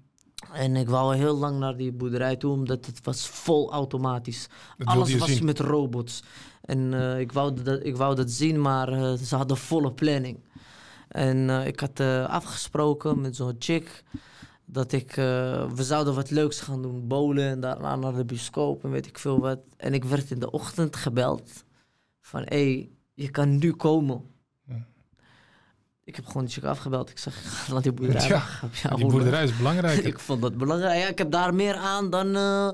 En 0.52 0.76
ik 0.76 0.88
wou 0.88 1.16
heel 1.16 1.36
lang 1.36 1.58
naar 1.58 1.76
die 1.76 1.92
boerderij 1.92 2.36
toe, 2.36 2.52
omdat 2.52 2.86
het 2.86 3.04
was 3.04 3.26
vol 3.28 3.72
automatisch. 3.72 4.48
Dat 4.78 4.86
Alles 4.88 5.16
was 5.16 5.28
zien. 5.28 5.44
met 5.44 5.58
robots. 5.58 6.22
En 6.60 6.94
eh, 6.94 7.20
ik, 7.20 7.32
wou 7.32 7.62
dat, 7.62 7.84
ik 7.84 7.96
wou 7.96 8.14
dat 8.14 8.30
zien, 8.30 8.60
maar 8.60 9.16
ze 9.16 9.36
hadden 9.36 9.56
volle 9.56 9.92
planning. 9.92 10.38
En 11.08 11.48
ik 11.66 11.80
had 11.80 12.00
afgesproken 12.28 13.20
met 13.20 13.36
zo'n 13.36 13.56
chick 13.58 14.04
dat 14.70 14.92
ik, 14.92 15.10
eh, 15.16 15.70
we 15.70 15.84
zouden 15.84 16.14
wat 16.14 16.30
leuks 16.30 16.60
gaan 16.60 16.82
doen, 16.82 17.06
bowlen 17.06 17.48
en 17.48 17.60
daarna 17.60 17.96
naar 17.96 18.14
de 18.14 18.24
bioscoop 18.24 18.84
en 18.84 18.90
weet 18.90 19.06
ik 19.06 19.18
veel 19.18 19.40
wat. 19.40 19.58
En 19.76 19.94
ik 19.94 20.04
werd 20.04 20.30
in 20.30 20.38
de 20.38 20.50
ochtend 20.50 20.96
gebeld 20.96 21.64
van, 22.20 22.40
hé, 22.40 22.72
hey, 22.72 22.90
je 23.14 23.30
kan 23.30 23.58
nu 23.58 23.72
komen. 23.72 24.22
Ja. 24.66 24.86
Ik 26.04 26.16
heb 26.16 26.26
gewoon 26.26 26.44
die 26.44 26.52
chick 26.52 26.64
afgebeld. 26.64 27.10
Ik 27.10 27.18
zeg, 27.18 27.64
ga 27.66 27.72
naar 27.72 27.82
die 27.82 27.92
boerderij. 27.92 28.28
Ja, 28.28 28.44
Ja, 28.82 28.96
die 28.96 29.06
boerderij 29.06 29.44
is 29.44 29.56
belangrijk. 29.56 30.04
ik 30.12 30.18
vond 30.18 30.42
dat 30.42 30.56
belangrijk. 30.56 31.00
Ja, 31.00 31.08
ik 31.08 31.18
heb 31.18 31.30
daar 31.30 31.54
meer 31.54 31.74
aan 31.74 32.10
dan, 32.10 32.36
eh, 32.36 32.70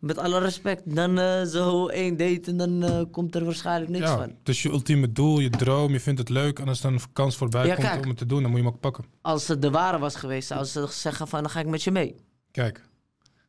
met 0.00 0.18
alle 0.18 0.38
respect, 0.38 0.94
dan 0.94 1.46
zo 1.46 1.86
één 1.88 2.16
date 2.16 2.40
en 2.50 2.56
dan 2.56 2.82
eh, 2.82 3.00
komt 3.10 3.34
er 3.34 3.44
waarschijnlijk 3.44 3.90
niks 3.90 4.04
ja, 4.04 4.16
van. 4.16 4.32
dus 4.42 4.62
je 4.62 4.68
ultieme 4.68 5.12
doel, 5.12 5.38
je 5.40 5.50
droom, 5.50 5.92
je 5.92 6.00
vindt 6.00 6.18
het 6.18 6.28
leuk. 6.28 6.58
En 6.58 6.68
als 6.68 6.80
dan 6.80 6.92
een 6.92 7.00
kans 7.12 7.36
voorbij 7.36 7.66
Ja, 7.66 7.74
komt 7.74 7.86
kijk. 7.86 8.02
om 8.02 8.08
het 8.08 8.18
te 8.18 8.26
doen, 8.26 8.40
dan 8.42 8.50
moet 8.50 8.60
je 8.60 8.64
hem 8.66 8.74
ook 8.74 8.80
pakken. 8.80 9.04
Als 9.20 9.48
het 9.48 9.62
de 9.62 9.70
ware 9.70 9.98
was 9.98 10.14
geweest, 10.16 10.48
zouden 10.48 10.68
ze 10.68 10.86
zeggen 10.90 11.28
van, 11.28 11.40
dan 11.42 11.50
ga 11.50 11.60
ik 11.60 11.66
met 11.66 11.82
je 11.82 11.90
mee. 11.90 12.14
Kijk, 12.50 12.80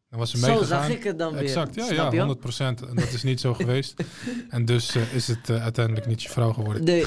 dan 0.10 0.20
was 0.20 0.32
ze 0.32 0.38
Zo 0.38 0.48
meegegaan. 0.48 0.68
zag 0.84 0.90
ik 0.90 1.04
het 1.04 1.20
dan 1.20 1.34
weer. 1.34 1.42
Exact, 1.42 1.76
ja, 1.76 1.84
Snap 1.86 1.98
ja, 1.98 2.12
je? 2.12 2.18
100 2.18 2.40
procent. 2.40 2.82
En 2.88 2.96
dat 2.96 3.12
is 3.14 3.24
niet 3.24 3.40
zo 3.40 3.54
geweest. 3.54 4.04
En 4.50 4.66
dus 4.66 4.96
eh, 4.96 5.14
is 5.14 5.28
het 5.28 5.50
eh, 5.50 5.64
uiteindelijk 5.64 6.06
niet 6.06 6.24
je 6.24 6.30
vrouw 6.30 6.54
geworden. 6.54 6.84
Nee, 6.84 7.06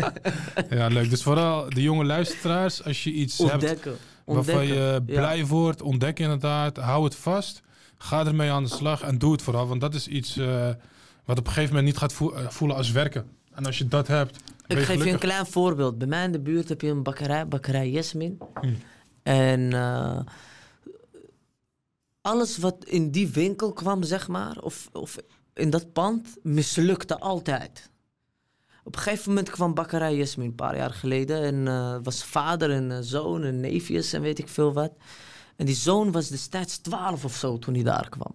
Ja, 0.70 0.86
leuk. 0.86 1.10
Dus 1.10 1.22
vooral 1.22 1.70
de 1.70 1.82
jonge 1.82 2.04
luisteraars, 2.04 2.84
als 2.84 3.04
je 3.04 3.10
iets 3.12 3.38
hebt 3.38 3.50
waarvan 4.24 4.54
Ontdekken. 4.54 4.74
je 4.74 5.02
blij 5.06 5.46
wordt, 5.46 5.82
ontdek 5.82 6.18
inderdaad, 6.18 6.76
hou 6.76 7.04
het 7.04 7.14
vast. 7.14 7.60
Ga 7.98 8.26
ermee 8.26 8.50
aan 8.50 8.62
de 8.62 8.68
slag 8.68 9.02
en 9.02 9.18
doe 9.18 9.32
het 9.32 9.42
vooral. 9.42 9.68
Want 9.68 9.80
dat 9.80 9.94
is 9.94 10.08
iets 10.08 10.36
eh, 10.36 10.68
wat 11.24 11.38
op 11.38 11.46
een 11.46 11.52
gegeven 11.52 11.74
moment 11.74 11.84
niet 11.84 11.96
gaat 11.96 12.12
eh, 12.12 12.48
voelen 12.48 12.76
als 12.76 12.90
werken. 12.90 13.30
En 13.54 13.66
als 13.66 13.78
je 13.78 13.88
dat 13.88 14.06
hebt, 14.06 14.38
Ik 14.66 14.78
geef 14.78 15.04
je 15.04 15.10
een 15.10 15.18
klein 15.18 15.46
voorbeeld. 15.46 15.98
Bij 15.98 16.06
mij 16.06 16.24
in 16.24 16.32
de 16.32 16.40
buurt 16.40 16.68
heb 16.68 16.80
je 16.80 16.88
een 16.88 17.02
bakkerij, 17.02 17.48
bakkerij 17.48 17.90
Yasmin. 17.90 18.38
Hmm. 18.60 18.76
En 19.22 19.72
eh, 19.72 20.20
alles 22.20 22.58
wat 22.58 22.84
in 22.84 23.10
die 23.10 23.28
winkel 23.28 23.72
kwam, 23.72 24.02
zeg 24.02 24.28
maar, 24.28 24.58
of, 24.58 24.88
of 24.92 25.16
in 25.54 25.70
dat 25.70 25.92
pand, 25.92 26.36
mislukte 26.42 27.18
altijd. 27.18 27.90
Op 28.84 28.96
een 28.96 29.02
gegeven 29.02 29.28
moment 29.28 29.50
kwam 29.50 29.74
bakkerij 29.74 30.16
Yasmin, 30.16 30.46
een 30.46 30.54
paar 30.54 30.76
jaar 30.76 30.92
geleden. 30.92 31.42
En 31.42 31.68
eh, 31.68 31.96
was 32.02 32.24
vader 32.24 32.70
en 32.70 33.04
zoon 33.04 33.44
en 33.44 33.60
neefjes 33.60 34.12
en 34.12 34.22
weet 34.22 34.38
ik 34.38 34.48
veel 34.48 34.72
wat. 34.72 34.92
En 35.58 35.66
die 35.66 35.74
zoon 35.74 36.12
was 36.12 36.28
destijds 36.28 36.78
12 36.78 37.24
of 37.24 37.34
zo 37.36 37.58
toen 37.58 37.74
hij 37.74 37.82
daar 37.82 38.08
kwam. 38.08 38.34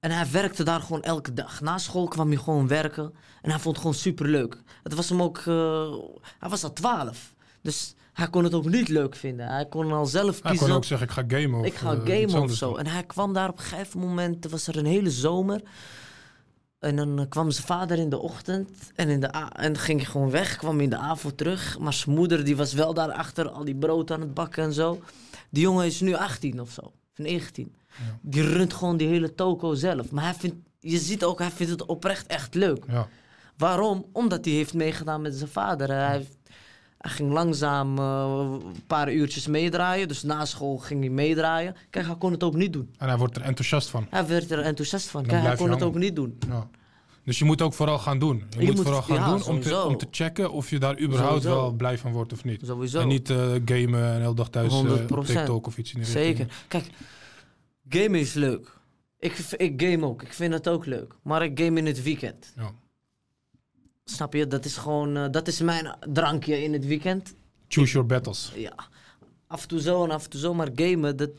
En 0.00 0.10
hij 0.10 0.30
werkte 0.30 0.62
daar 0.64 0.80
gewoon 0.80 1.02
elke 1.02 1.32
dag. 1.32 1.60
Na 1.60 1.78
school 1.78 2.08
kwam 2.08 2.28
hij 2.28 2.36
gewoon 2.36 2.68
werken. 2.68 3.14
En 3.42 3.50
hij 3.50 3.58
vond 3.58 3.74
het 3.74 3.78
gewoon 3.84 3.94
superleuk. 4.00 4.62
Het 4.82 4.94
was 4.94 5.08
hem 5.08 5.22
ook... 5.22 5.38
eh, 5.38 5.92
hij 6.38 6.48
was 6.48 6.64
al 6.64 6.72
12. 6.72 7.34
Dus 7.62 7.94
hij 8.12 8.30
kon 8.30 8.44
het 8.44 8.54
ook 8.54 8.64
niet 8.68 8.88
leuk 8.88 9.16
vinden. 9.16 9.46
Hij 9.48 9.66
kon 9.66 9.92
al 9.92 10.06
zelf 10.06 10.42
Hij 10.42 10.50
kiezen. 10.50 10.66
kon 10.66 10.76
ook 10.76 10.84
zeggen, 10.84 11.06
ik 11.06 11.12
ga 11.12 11.24
gamen. 11.28 11.60
Of, 11.60 11.66
ik 11.66 11.74
ga 11.74 11.92
eh, 11.94 12.00
gamen 12.20 12.42
of 12.42 12.52
zo. 12.52 12.76
En 12.76 12.86
hij 12.86 13.02
kwam 13.04 13.32
daar 13.32 13.48
op 13.48 13.58
een 13.58 13.64
gegeven 13.64 14.00
moment... 14.00 14.44
Er 14.44 14.50
was 14.50 14.66
er 14.66 14.76
een 14.76 14.86
hele 14.86 15.10
zomer. 15.10 15.60
En 16.86 16.96
dan 16.96 17.18
eh, 17.18 17.24
kwam 17.28 17.50
zijn 17.50 17.66
vader 17.66 17.98
in 17.98 18.08
de 18.08 18.18
ochtend. 18.18 18.70
En, 18.94 19.08
in 19.08 19.20
de 19.20 19.26
en 19.52 19.78
ging 19.78 20.00
hij 20.00 20.10
gewoon 20.10 20.30
weg. 20.30 20.56
Kwam 20.56 20.80
in 20.80 20.90
de 20.90 20.96
avond 20.96 21.36
terug. 21.36 21.78
Maar 21.78 21.92
zijn 21.92 22.16
moeder 22.16 22.44
die 22.44 22.56
was 22.56 22.72
wel 22.72 22.94
daarachter. 22.94 23.48
Al 23.48 23.64
die 23.64 23.76
brood 23.76 24.10
aan 24.10 24.20
het 24.20 24.34
bakken 24.34 24.64
en 24.64 24.72
zo. 24.72 25.00
Die 25.50 25.62
jongen 25.62 25.86
is 25.86 26.00
nu 26.00 26.14
18 26.14 26.60
of 26.60 26.70
zo. 26.70 26.80
Of 26.80 26.92
19. 27.16 27.74
Ja. 27.88 28.18
Die 28.22 28.42
runt 28.42 28.72
gewoon 28.74 28.96
die 28.96 29.08
hele 29.08 29.34
toko 29.34 29.74
zelf. 29.74 30.10
Maar 30.10 30.24
hij 30.24 30.34
vindt, 30.34 30.56
je 30.80 30.98
ziet 30.98 31.24
ook, 31.24 31.38
hij 31.38 31.50
vindt 31.50 31.72
het 31.72 31.86
oprecht 31.86 32.26
echt 32.26 32.54
leuk. 32.54 32.84
Ja, 32.88 33.08
Waarom? 33.56 34.06
Omdat 34.12 34.44
hij 34.44 34.54
heeft 34.54 34.74
meegedaan 34.74 35.22
met 35.22 35.34
zijn 35.34 35.50
vader. 35.50 35.88
Hij, 35.90 36.28
hij 37.06 37.14
ging 37.14 37.32
langzaam 37.32 37.98
eh, 37.98 38.58
een 38.74 38.84
paar 38.86 39.12
uurtjes 39.12 39.46
meedraaien. 39.46 40.08
Dus 40.08 40.22
na 40.22 40.44
school 40.44 40.76
ging 40.76 41.00
hij 41.00 41.08
meedraaien. 41.10 41.76
Kijk, 41.90 42.06
hij 42.06 42.16
kon 42.16 42.32
het 42.32 42.42
ook 42.42 42.54
niet 42.54 42.72
doen. 42.72 42.90
en 42.98 43.08
hij 43.08 43.16
wordt 43.18 43.36
er 43.36 43.42
enthousiast 43.42 43.88
van. 43.88 44.06
Hij 44.10 44.26
werd 44.26 44.50
er 44.50 44.60
enthousiast 44.60 45.08
van. 45.08 45.26
Kijk, 45.26 45.42
hij 45.42 45.56
kon 45.56 45.70
het 45.70 45.82
ook 45.82 45.94
niet 45.94 46.16
doen. 46.16 46.38
Ja. 46.48 46.68
Dus 47.24 47.38
je 47.38 47.44
moet 47.44 47.62
ook 47.62 47.74
vooral 47.74 47.98
gaan 47.98 48.18
doen. 48.18 48.36
Je, 48.50 48.58
Je 48.60 48.66
moet, 48.66 48.74
moet- 48.74 48.84
vooral 48.84 49.02
gaan 49.02 49.16
ja, 49.16 49.24
doen 49.28 49.34
om 49.34 49.60
te, 49.60 49.68
sowieso. 49.68 49.86
om 49.88 49.96
te 49.96 50.06
checken 50.10 50.50
of 50.52 50.70
je 50.70 50.78
daar 50.78 51.00
überhaupt 51.00 51.42
Sowieso. 51.42 51.60
wel 51.60 51.72
blij 51.72 51.98
van 51.98 52.12
wordt 52.12 52.32
of 52.32 52.44
niet. 52.44 52.60
Sowieso. 52.64 53.00
En 53.00 53.08
niet 53.08 53.30
eh, 53.30 53.36
gamen 53.64 54.02
en 54.04 54.14
de 54.14 54.20
hele 54.20 54.34
dag 54.34 54.48
thuis 54.48 54.72
eh, 54.72 54.78
op 54.78 55.24
100%. 55.24 55.26
TikTok 55.26 55.66
of 55.66 55.78
iets 55.78 55.92
in 55.92 55.98
richting. 56.00 56.24
Zeker. 56.24 56.46
Kijk, 56.68 56.90
gamen 57.88 58.20
is 58.20 58.32
leuk. 58.34 58.78
Ik, 59.18 59.32
ik 59.56 59.82
game 59.82 60.06
ook. 60.06 60.22
Ik 60.22 60.32
vind 60.32 60.52
het 60.52 60.68
ook 60.68 60.86
leuk. 60.86 61.14
Maar 61.22 61.44
ik 61.44 61.60
game 61.60 61.78
in 61.78 61.86
het 61.86 62.02
weekend. 62.02 62.52
Ja. 62.56 62.70
Snap 64.10 64.32
je? 64.32 64.46
Dat 64.46 64.64
is 64.64 64.76
gewoon... 64.76 65.16
eh, 65.16 65.24
dat 65.30 65.48
is 65.48 65.60
mijn 65.60 65.94
drankje 66.12 66.62
in 66.62 66.72
het 66.72 66.86
weekend. 66.86 67.34
Choose 67.68 67.92
your 67.92 68.06
battles. 68.06 68.52
Ja, 68.56 68.74
af 69.46 69.62
en 69.62 69.68
toe 69.68 69.80
zo 69.80 70.04
en 70.04 70.10
af 70.10 70.24
en 70.24 70.30
toe 70.30 70.40
zo, 70.40 70.54
maar 70.54 70.68
gamen, 70.74 71.16
dat... 71.16 71.30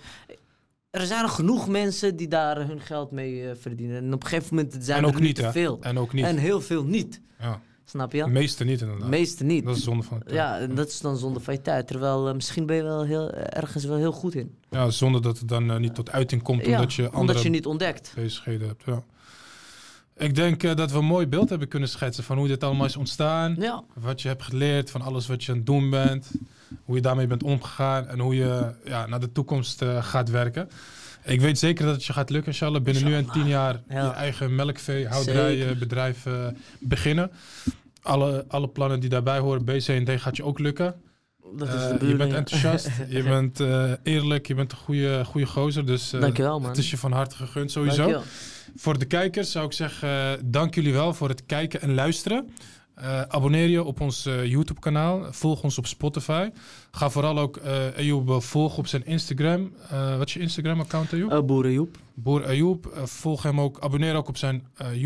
Er 0.90 1.06
zijn 1.06 1.30
genoeg 1.30 1.68
mensen 1.68 2.16
die 2.16 2.28
daar 2.28 2.68
hun 2.68 2.80
geld 2.80 3.12
mee 3.12 3.50
eh, 3.50 3.56
verdienen. 3.60 3.98
En 3.98 4.14
op 4.14 4.24
een 4.24 4.30
gegeven 4.30 4.56
moment 4.56 4.78
zijn 4.80 4.98
En 4.98 5.04
er 5.04 5.10
ook 5.10 5.20
nu 5.20 5.26
niet, 5.26 5.36
te 5.36 5.52
veel. 5.52 5.78
En 5.82 6.00
ook 6.00 6.14
niet. 6.14 6.26
En 6.26 6.38
heel 6.38 6.62
veel 6.62 6.84
niet. 6.84 7.22
ja. 7.40 7.62
Snap 7.86 8.12
je? 8.14 8.24
De 8.24 8.30
meeste 8.30 8.64
niet 8.64 8.82
inderdaad. 8.82 9.10
Meeste 9.10 9.44
niet. 9.44 9.66
Dat 9.66 9.76
is 9.76 9.84
zonde 9.84 10.04
van 10.04 10.20
het 10.20 10.32
Ja, 10.32 10.60
en 10.60 10.76
dat 10.76 10.88
is 10.88 11.00
dan 11.02 11.18
zonder 11.18 11.42
van 11.42 11.54
je 11.54 11.62
tijd. 11.62 11.88
Terwijl 11.88 12.28
eh, 12.28 12.34
misschien 12.34 12.66
ben 12.66 12.76
je 12.76 12.84
wel 12.84 13.04
heel, 13.04 13.32
ergens 13.32 13.84
wel 13.84 13.98
heel 13.98 14.12
goed 14.12 14.36
in. 14.36 14.56
Ja, 14.70 14.90
zonder 14.90 15.22
dat 15.22 15.40
het 15.40 15.48
dan 15.48 15.82
niet 15.82 15.96
tot 15.96 16.12
uiting 16.12 16.42
komt 16.42 16.66
omdat 16.68 16.94
je 16.94 17.02
andere 17.04 17.22
omdat 17.22 17.42
je 17.42 17.50
niet 17.50 17.66
ontdekt. 17.66 18.12
bezigheden 18.16 18.68
hebt. 18.68 18.84
Ja. 18.86 19.04
Ik 20.18 20.36
denk 20.36 20.64
eh, 20.64 20.76
dat 20.76 20.92
we 20.92 20.98
een 20.98 21.06
mooi 21.06 21.28
beeld 21.28 21.50
hebben 21.50 21.68
kunnen 21.68 21.90
schetsen 21.90 22.24
van 22.24 22.38
hoe 22.38 22.48
dit 22.48 22.64
allemaal 22.64 22.86
is 22.86 22.96
ontstaan. 22.96 23.56
Ja, 23.60 23.84
Wat 23.94 24.22
je 24.22 24.28
hebt 24.28 24.44
geleerd 24.44 24.92
van 24.92 25.02
alles 25.02 25.28
wat 25.28 25.44
je 25.44 25.52
aan 25.52 25.58
het 25.58 25.66
doen 25.66 25.90
bent. 25.90 26.32
Hoe 26.84 26.96
je 26.96 27.02
daarmee 27.02 27.28
bent 27.28 27.44
omgegaan 27.44 28.08
en 28.08 28.20
hoe 28.20 28.36
je 28.36 28.72
ja, 28.86 29.06
naar 29.08 29.20
de 29.20 29.32
toekomst 29.32 29.82
eh, 29.82 30.04
gaat 30.04 30.30
werken. 30.30 30.70
Ik 31.24 31.42
weet 31.42 31.60
zeker 31.60 31.86
dat 31.86 31.94
het 31.96 32.06
je 32.06 32.14
gaat 32.14 32.30
lukken, 32.30 32.52
inshallah. 32.52 32.82
Binnen 32.82 33.04
nu 33.06 33.16
en 33.16 33.30
tien 33.32 33.48
jaar 33.48 33.82
Ja. 33.90 34.06
je 34.06 34.12
eigen 34.12 34.56
melkvee, 34.56 35.08
Zeker. 35.14 35.78
bedrijf 35.78 36.26
eh, 36.26 36.48
beginnen. 36.80 37.32
Alle, 38.02 38.46
alle 38.48 38.68
plannen 38.68 39.00
die 39.00 39.10
daarbij 39.10 39.40
horen, 39.40 39.66
BCND 39.66 40.22
gaat 40.22 40.36
je 40.38 40.44
ook 40.44 40.60
lukken. 40.60 40.96
dat 41.56 41.68
is 41.68 42.00
de 42.00 42.08
je 42.08 42.16
bent 42.16 42.34
enthousiast, 42.34 42.90
je 43.10 43.24
bent 43.24 43.60
eerlijk, 44.04 44.48
je 44.48 44.56
bent 44.56 44.72
een 44.72 44.78
goede, 44.78 45.26
goede 45.26 45.48
gozer. 45.48 45.86
Dus 45.86 46.10
Dankjewel, 46.10 46.60
man. 46.60 46.70
het 46.70 46.78
is 46.78 46.90
je 46.92 46.98
van 46.98 47.12
harte 47.12 47.36
gegund 47.36 47.72
sowieso. 47.72 47.98
Dankjewel. 47.98 48.24
Voor 48.80 49.00
de 49.00 49.06
kijkers 49.06 49.52
zou 49.52 49.66
ik 49.66 49.72
zeggen, 49.74 50.40
dank 50.52 50.76
jullie 50.76 50.94
wel 50.94 51.14
voor 51.14 51.30
het 51.30 51.46
kijken 51.46 51.82
en 51.82 51.94
luisteren. 51.94 52.50
Eh, 52.94 53.22
abonneer 53.22 53.68
je 53.68 53.84
op 53.84 54.02
ons 54.02 54.26
eh, 54.26 54.46
YouTube 54.46 54.80
kanaal. 54.80 55.34
Volg 55.34 55.64
ons 55.64 55.78
op 55.78 55.86
Spotify. 55.86 56.50
Ga 56.92 57.10
vooral 57.10 57.40
ook 57.40 57.58
eh 57.58 57.98
Ayoub 57.98 58.44
volgen 58.44 58.78
op 58.78 58.88
zijn 58.88 59.06
Instagram. 59.06 59.72
Wat 60.18 60.28
is 60.28 60.34
je 60.34 60.40
Instagram 60.40 60.80
account 60.80 61.14
Ayoub? 61.14 61.32
Boer 62.14 62.46
Ayoub. 62.46 62.86
Eh, 62.86 63.04
volg 63.04 63.44
hem 63.44 63.62
ook. 63.62 63.80
Abonneer 63.80 64.16
ook 64.16 64.28
op 64.28 64.38
zijn 64.38 64.68
eh, 64.76 65.02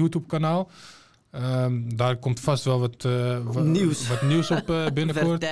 Ehm, 1.32 1.82
daar 1.96 2.16
komt 2.18 2.40
vast 2.40 2.64
wel 2.64 2.80
wat, 2.80 3.06
eh, 3.06 3.40
wa- 3.44 3.62
Nieuws. 3.62 4.08
wat 4.08 4.22
nieuws 4.22 4.52
op 4.52 4.70
eh, 4.70 4.86
binnenkort. 4.94 5.46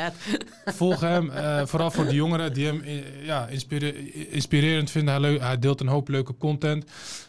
Volg 0.66 1.00
hem, 1.00 1.30
eh, 1.30 1.66
vooral 1.66 1.92
voor 1.92 2.06
de 2.06 2.14
jongeren 2.16 2.54
die 2.54 2.66
hem 2.66 2.84
ja, 3.24 3.48
inspire- 3.48 4.12
inspirerend 4.30 4.92
vinden. 4.92 5.22
Hij, 5.24 5.34
hij 5.34 5.60
deelt 5.60 5.82
een 5.82 5.88
hoop 5.88 6.08
leuke 6.08 6.38
content. 6.38 6.86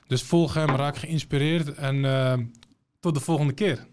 Dus 0.07 0.22
volg 0.22 0.55
hem, 0.55 0.68
raak 0.68 0.96
geïnspireerd 0.96 1.74
en 1.74 2.05
eh, 2.05 2.38
tot 3.01 3.14
de 3.14 3.20
volgende 3.20 3.53
keer. 3.53 3.86